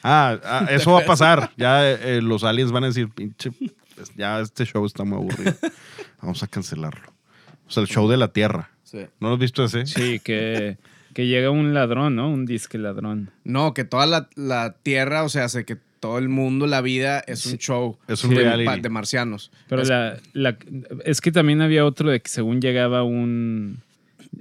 Ah, 0.02 0.38
ah, 0.44 0.66
eso 0.70 0.92
va 0.92 1.00
a 1.00 1.04
pasar. 1.04 1.50
Ya 1.56 1.90
eh, 1.90 2.20
los 2.22 2.44
aliens 2.44 2.72
van 2.72 2.84
a 2.84 2.88
decir, 2.88 3.08
pinche, 3.08 3.50
pues, 3.52 4.12
ya 4.16 4.40
este 4.40 4.64
show 4.64 4.84
está 4.86 5.04
muy 5.04 5.16
aburrido. 5.18 5.54
Vamos 6.20 6.42
a 6.42 6.46
cancelarlo. 6.46 7.12
O 7.66 7.70
sea, 7.70 7.82
el 7.82 7.88
show 7.88 8.08
de 8.08 8.16
la 8.16 8.28
Tierra. 8.28 8.70
Sí. 8.84 8.98
¿No 9.20 9.28
lo 9.28 9.34
has 9.34 9.40
visto 9.40 9.64
ese? 9.64 9.86
Sí, 9.86 10.20
que, 10.20 10.76
que 11.14 11.26
llega 11.26 11.50
un 11.50 11.72
ladrón, 11.74 12.16
¿no? 12.16 12.30
Un 12.30 12.44
disque 12.46 12.78
ladrón. 12.78 13.30
No, 13.44 13.72
que 13.74 13.84
toda 13.84 14.06
la, 14.06 14.28
la 14.34 14.74
Tierra, 14.82 15.22
o 15.24 15.28
sea, 15.28 15.48
sé 15.48 15.64
que 15.64 15.76
todo 16.00 16.18
el 16.18 16.28
mundo, 16.28 16.66
la 16.66 16.80
vida 16.80 17.20
es 17.26 17.46
un 17.46 17.58
show. 17.58 17.96
Es 18.08 18.24
un 18.24 18.34
de, 18.34 18.42
reality. 18.42 18.80
de 18.80 18.88
marcianos. 18.88 19.52
Pero 19.68 19.82
Es- 19.82 19.88
la, 19.88 20.16
la- 20.32 20.58
es 21.04 21.20
que 21.20 21.30
también 21.32 21.62
había 21.62 21.84
otro 21.86 22.10
de 22.10 22.20
que 22.20 22.28
según 22.28 22.60
llegaba 22.60 23.02
un 23.04 23.78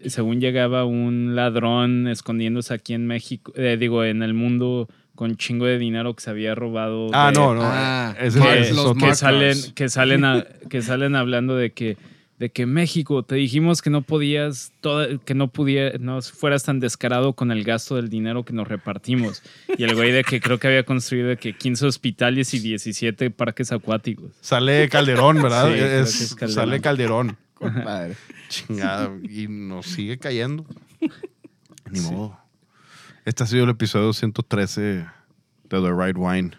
según 0.08 0.40
llegaba 0.40 0.86
un 0.86 1.36
ladrón 1.36 2.08
escondiéndose 2.08 2.74
aquí 2.74 2.94
en 2.94 3.06
México, 3.08 3.52
eh, 3.56 3.76
digo, 3.80 4.04
en 4.06 4.24
el 4.24 4.34
mundo 4.34 4.88
con 5.22 5.36
chingo 5.38 5.68
de 5.68 5.78
dinero 5.78 6.16
que 6.16 6.22
se 6.24 6.32
había 6.32 6.56
robado. 6.56 7.12
Ah, 7.14 7.28
de- 7.32 7.40
no, 7.40 7.54
no. 7.54 7.62
Ah, 7.64 8.16
que, 8.20 8.26
es 8.26 8.36
los 8.76 8.94
que 8.94 9.00
Mark 9.06 9.16
salen, 9.16 9.56
que 9.76 9.88
salen 9.88 10.26
a- 10.26 10.44
que 10.72 10.82
salen 10.82 11.16
hablando 11.16 11.56
de 11.56 11.74
que 11.74 11.96
de 12.40 12.50
que 12.50 12.66
México 12.66 13.22
te 13.22 13.36
dijimos 13.36 13.84
que 13.84 13.92
no 13.92 14.02
podías 14.02 14.72
toda- 14.82 15.20
que 15.20 15.36
no 15.36 15.50
pudiera 15.50 15.96
no 16.00 16.24
fueras 16.24 16.64
tan 16.64 16.80
descarado 16.80 17.34
con 17.34 17.52
el 17.52 17.64
gasto 17.64 17.98
del 17.98 18.10
dinero 18.10 18.44
que 18.46 18.52
nos 18.54 18.68
repartimos 18.68 19.44
y 19.78 19.84
el 19.84 19.94
güey 19.94 20.12
de 20.12 20.24
que 20.24 20.42
creo 20.42 20.58
que 20.58 20.66
había 20.66 20.82
construido 20.84 21.28
de 21.28 21.38
que 21.38 21.54
15 21.56 21.86
hospitales 21.86 22.56
y 22.56 22.60
17 22.60 23.30
parques 23.30 23.72
acuáticos 23.72 24.32
Sale 24.42 24.90
Calderón, 24.90 25.40
¿verdad? 25.40 25.68
Sí, 25.68 25.74
creo 25.74 26.02
Es- 26.02 26.18
que 26.18 26.24
es 26.24 26.34
Calderón. 26.36 26.56
Sale 26.66 26.82
Calderón. 26.82 27.38
Compadre. 27.54 28.16
Chingada. 28.50 29.12
Y 29.22 29.48
nos 29.48 29.86
sigue 29.86 30.18
cayendo. 30.18 30.66
Ni 31.92 32.00
modo. 32.00 32.41
Este 33.24 33.44
ha 33.44 33.46
sido 33.46 33.66
el 33.66 33.70
episodio 33.70 34.14
113 34.14 34.82
de 34.82 35.06
The 35.70 35.94
Right 35.96 36.18
Wine. 36.18 36.52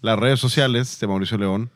Las 0.00 0.16
redes 0.16 0.38
sociales 0.38 1.00
de 1.00 1.08
Mauricio 1.08 1.36
León. 1.36 1.70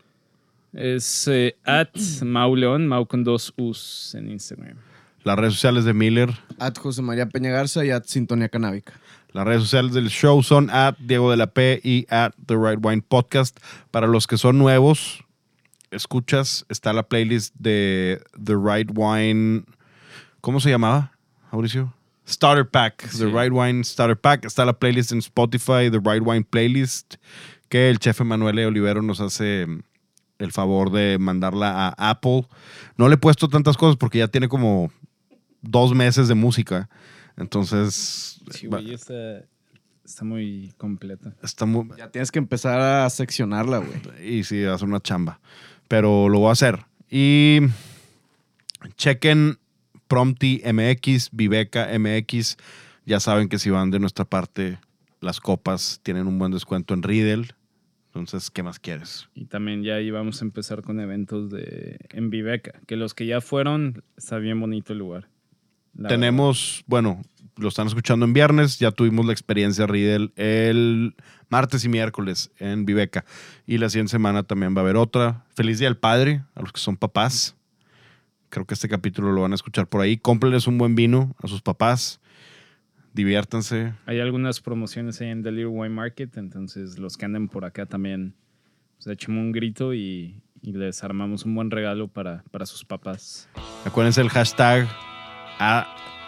Es 0.73 1.27
eh, 1.27 1.57
at 1.65 1.91
Mau 2.23 2.55
León, 2.55 2.87
Mau 2.87 3.05
con 3.05 3.25
dos 3.25 3.53
U's 3.57 4.15
en 4.15 4.31
Instagram. 4.31 4.77
Las 5.25 5.37
redes 5.37 5.55
sociales 5.55 5.85
de 5.85 5.93
Miller. 5.93 6.31
At 6.61 6.79
José 6.79 7.03
María 7.03 7.27
Peña 7.27 7.51
Garza 7.51 7.85
y 7.85 7.91
at 7.91 8.05
Sintonía 8.05 8.49
Canábica. 8.49 8.93
Las 9.33 9.45
redes 9.45 9.63
sociales 9.63 9.93
del 9.93 10.09
show 10.09 10.41
son 10.45 10.71
at 10.71 10.95
Diego 11.01 11.29
de 11.29 11.37
la 11.37 11.49
P 11.49 11.81
y 11.83 12.07
at 12.11 12.35
The 12.47 12.55
Right 12.55 12.79
Wine 12.81 13.03
Podcast. 13.03 13.59
Para 13.91 14.07
los 14.07 14.29
que 14.29 14.39
son 14.39 14.57
nuevos, 14.57 15.25
escuchas, 15.91 16.65
está 16.69 16.93
la 16.93 17.03
playlist 17.03 17.57
de 17.59 18.23
The 18.41 18.55
Right 18.55 18.93
Wine. 18.95 19.65
¿Cómo 20.41 20.61
se 20.61 20.71
llamaba, 20.71 21.11
Mauricio? 21.51 21.93
Starter 22.29 22.69
Pack. 22.69 23.09
Sí. 23.11 23.19
The 23.19 23.27
Right 23.27 23.53
Wine 23.53 23.83
Starter 23.85 24.17
Pack. 24.19 24.45
Está 24.45 24.65
la 24.65 24.73
playlist 24.79 25.13
en 25.13 25.19
Spotify, 25.19 25.91
The 25.91 26.01
Right 26.03 26.23
Wine 26.25 26.45
Playlist, 26.49 27.15
que 27.69 27.91
el 27.91 27.99
chef 27.99 28.21
Emanuel 28.21 28.59
Olivero 28.67 29.03
nos 29.03 29.21
hace 29.21 29.67
el 30.39 30.53
favor 30.53 30.91
de 30.91 31.19
mandarla 31.19 31.89
a 31.97 32.11
Apple. 32.11 32.47
No 32.97 33.09
le 33.09 33.15
he 33.15 33.19
puesto 33.19 33.49
tantas 33.49 33.77
cosas 33.77 33.97
porque 33.97 34.19
ya 34.19 34.29
tiene 34.29 34.49
como 34.49 34.91
dos 35.61 35.95
meses 35.95 36.29
de 36.29 36.35
música. 36.35 36.89
Entonces, 37.37 38.41
Sí, 38.51 38.67
güey, 38.67 38.93
está, 38.93 39.45
está 40.05 40.25
muy 40.25 40.75
completa. 40.77 41.35
está 41.43 41.65
muy, 41.65 41.89
Ya 41.97 42.11
tienes 42.11 42.31
que 42.31 42.39
empezar 42.39 42.81
a 42.81 43.09
seccionarla, 43.11 43.79
güey. 43.79 44.29
y 44.39 44.45
sí, 44.45 44.63
va 44.63 44.75
a 44.75 44.79
ser 44.79 44.89
una 44.89 45.01
chamba. 45.01 45.41
Pero 45.89 46.29
lo 46.29 46.41
voy 46.41 46.49
a 46.49 46.53
hacer. 46.53 46.85
Y 47.11 47.61
chequen 48.97 49.59
Prompti 50.13 50.61
MX, 50.71 51.31
Viveca 51.33 51.89
MX. 51.99 52.59
Ya 53.07 53.19
saben 53.19 53.49
que 53.49 53.59
si 53.59 53.71
van 53.71 53.91
de 53.91 53.99
nuestra 53.99 54.27
parte, 54.27 54.79
las 55.23 55.41
copas 55.41 56.01
tienen 56.03 56.27
un 56.27 56.39
buen 56.39 56.53
descuento 56.53 56.93
en 56.93 57.03
Riddle. 57.03 57.49
Entonces, 58.09 58.51
¿qué 58.51 58.63
más 58.63 58.79
quieres? 58.79 59.31
Y 59.35 59.47
también 59.47 59.83
ya 59.83 59.99
íbamos 60.03 60.43
a 60.43 60.45
empezar 60.45 60.83
con 60.83 61.01
eventos 61.01 61.49
de 61.49 61.97
en 62.11 62.29
Viveca, 62.29 62.73
que 62.87 62.97
los 62.97 63.15
que 63.15 63.25
ya 63.25 63.41
fueron, 63.41 64.05
está 64.19 64.37
bien 64.37 64.61
bonito 64.61 64.93
el 64.93 64.99
lugar. 64.99 65.31
La 65.95 66.11
Tenemos, 66.11 66.85
bueno, 66.87 67.23
lo 67.57 67.69
están 67.69 67.87
escuchando 67.87 68.27
en 68.27 68.35
viernes, 68.35 68.79
ya 68.79 68.91
tuvimos 68.91 69.25
la 69.25 69.33
experiencia 69.33 69.87
Riddle 69.87 70.31
el 70.37 71.15
martes 71.49 71.87
y 71.87 71.89
miércoles 71.89 72.51
en 72.59 72.85
Viveca. 72.85 73.25
Y 73.67 73.79
la 73.79 73.89
siguiente 73.89 74.11
semana 74.11 74.43
también 74.43 74.77
va 74.77 74.81
a 74.81 74.85
haber 74.85 74.97
otra. 74.97 75.47
Feliz 75.55 75.79
Día 75.79 75.89
del 75.89 75.97
Padre 75.97 76.43
a 76.55 76.61
los 76.61 76.71
que 76.71 76.81
son 76.81 76.99
papás. 76.99 77.57
Creo 78.53 78.67
que 78.67 78.75
este 78.75 78.87
capítulo 78.87 79.33
lo 79.33 79.41
van 79.41 79.53
a 79.53 79.55
escuchar 79.55 79.87
por 79.87 80.03
ahí. 80.03 80.19
Cómprenles 80.19 80.67
un 80.67 80.77
buen 80.77 80.95
vino 80.95 81.35
a 81.43 81.49
sus 81.49 81.63
papás. 81.63 82.21
Diviértanse. 83.15 83.95
Hay 84.05 84.21
algunas 84.21 84.61
promociones 84.61 85.23
ahí 85.23 85.29
en 85.29 85.43
The 85.43 85.51
Little 85.51 85.69
Wine 85.69 85.95
Market, 85.95 86.37
entonces 86.37 86.99
los 86.99 87.17
que 87.17 87.25
anden 87.25 87.49
por 87.49 87.65
acá 87.65 87.87
también, 87.87 88.35
pues 88.97 89.07
échenme 89.07 89.41
un 89.41 89.53
grito 89.53 89.95
y, 89.95 90.43
y 90.61 90.73
les 90.73 91.03
armamos 91.03 91.47
un 91.47 91.55
buen 91.55 91.71
regalo 91.71 92.09
para, 92.09 92.45
para 92.51 92.67
sus 92.67 92.85
papás. 92.85 93.49
Acuérdense 93.87 94.21
el 94.21 94.29
hashtag. 94.29 94.87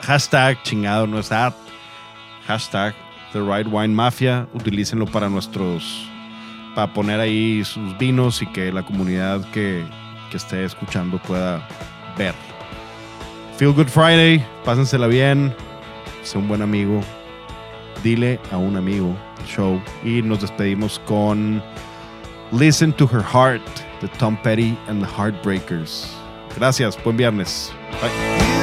hashtag 0.01 0.63
chingado, 0.63 1.07
no 1.07 1.19
es 1.19 1.31
at. 1.31 1.53
Hashtag 2.47 2.95
The 3.35 3.41
Right 3.41 3.67
Wine 3.71 3.93
Mafia. 3.93 4.49
Utilícenlo 4.55 5.05
para 5.05 5.29
nuestros. 5.29 6.09
Para 6.75 6.91
poner 6.91 7.21
ahí 7.21 7.63
sus 7.65 7.99
vinos 7.99 8.41
y 8.41 8.47
que 8.47 8.73
la 8.73 8.83
comunidad 8.83 9.45
que, 9.51 9.85
que 10.31 10.39
esté 10.39 10.65
escuchando 10.65 11.19
pueda 11.19 11.69
ver. 12.17 12.35
Feel 13.57 13.73
Good 13.73 13.89
Friday. 13.89 14.45
Pásensela 14.65 15.07
bien. 15.07 15.55
Sé 16.23 16.39
un 16.39 16.49
buen 16.49 16.63
amigo. 16.63 17.01
Dile 18.03 18.39
a 18.51 18.57
un 18.57 18.77
amigo 18.77 19.17
show. 19.47 19.81
Y 20.03 20.23
nos 20.23 20.41
despedimos 20.41 21.01
con 21.07 21.63
Listen 22.53 22.93
to 22.93 23.07
Her 23.07 23.23
Heart 23.23 23.63
de 24.01 24.09
Tom 24.19 24.37
Petty 24.43 24.77
and 24.89 25.01
the 25.01 25.07
Heartbreakers. 25.07 26.15
Gracias. 26.57 26.97
Buen 27.03 27.17
viernes. 27.17 27.73
Bye. 28.01 28.54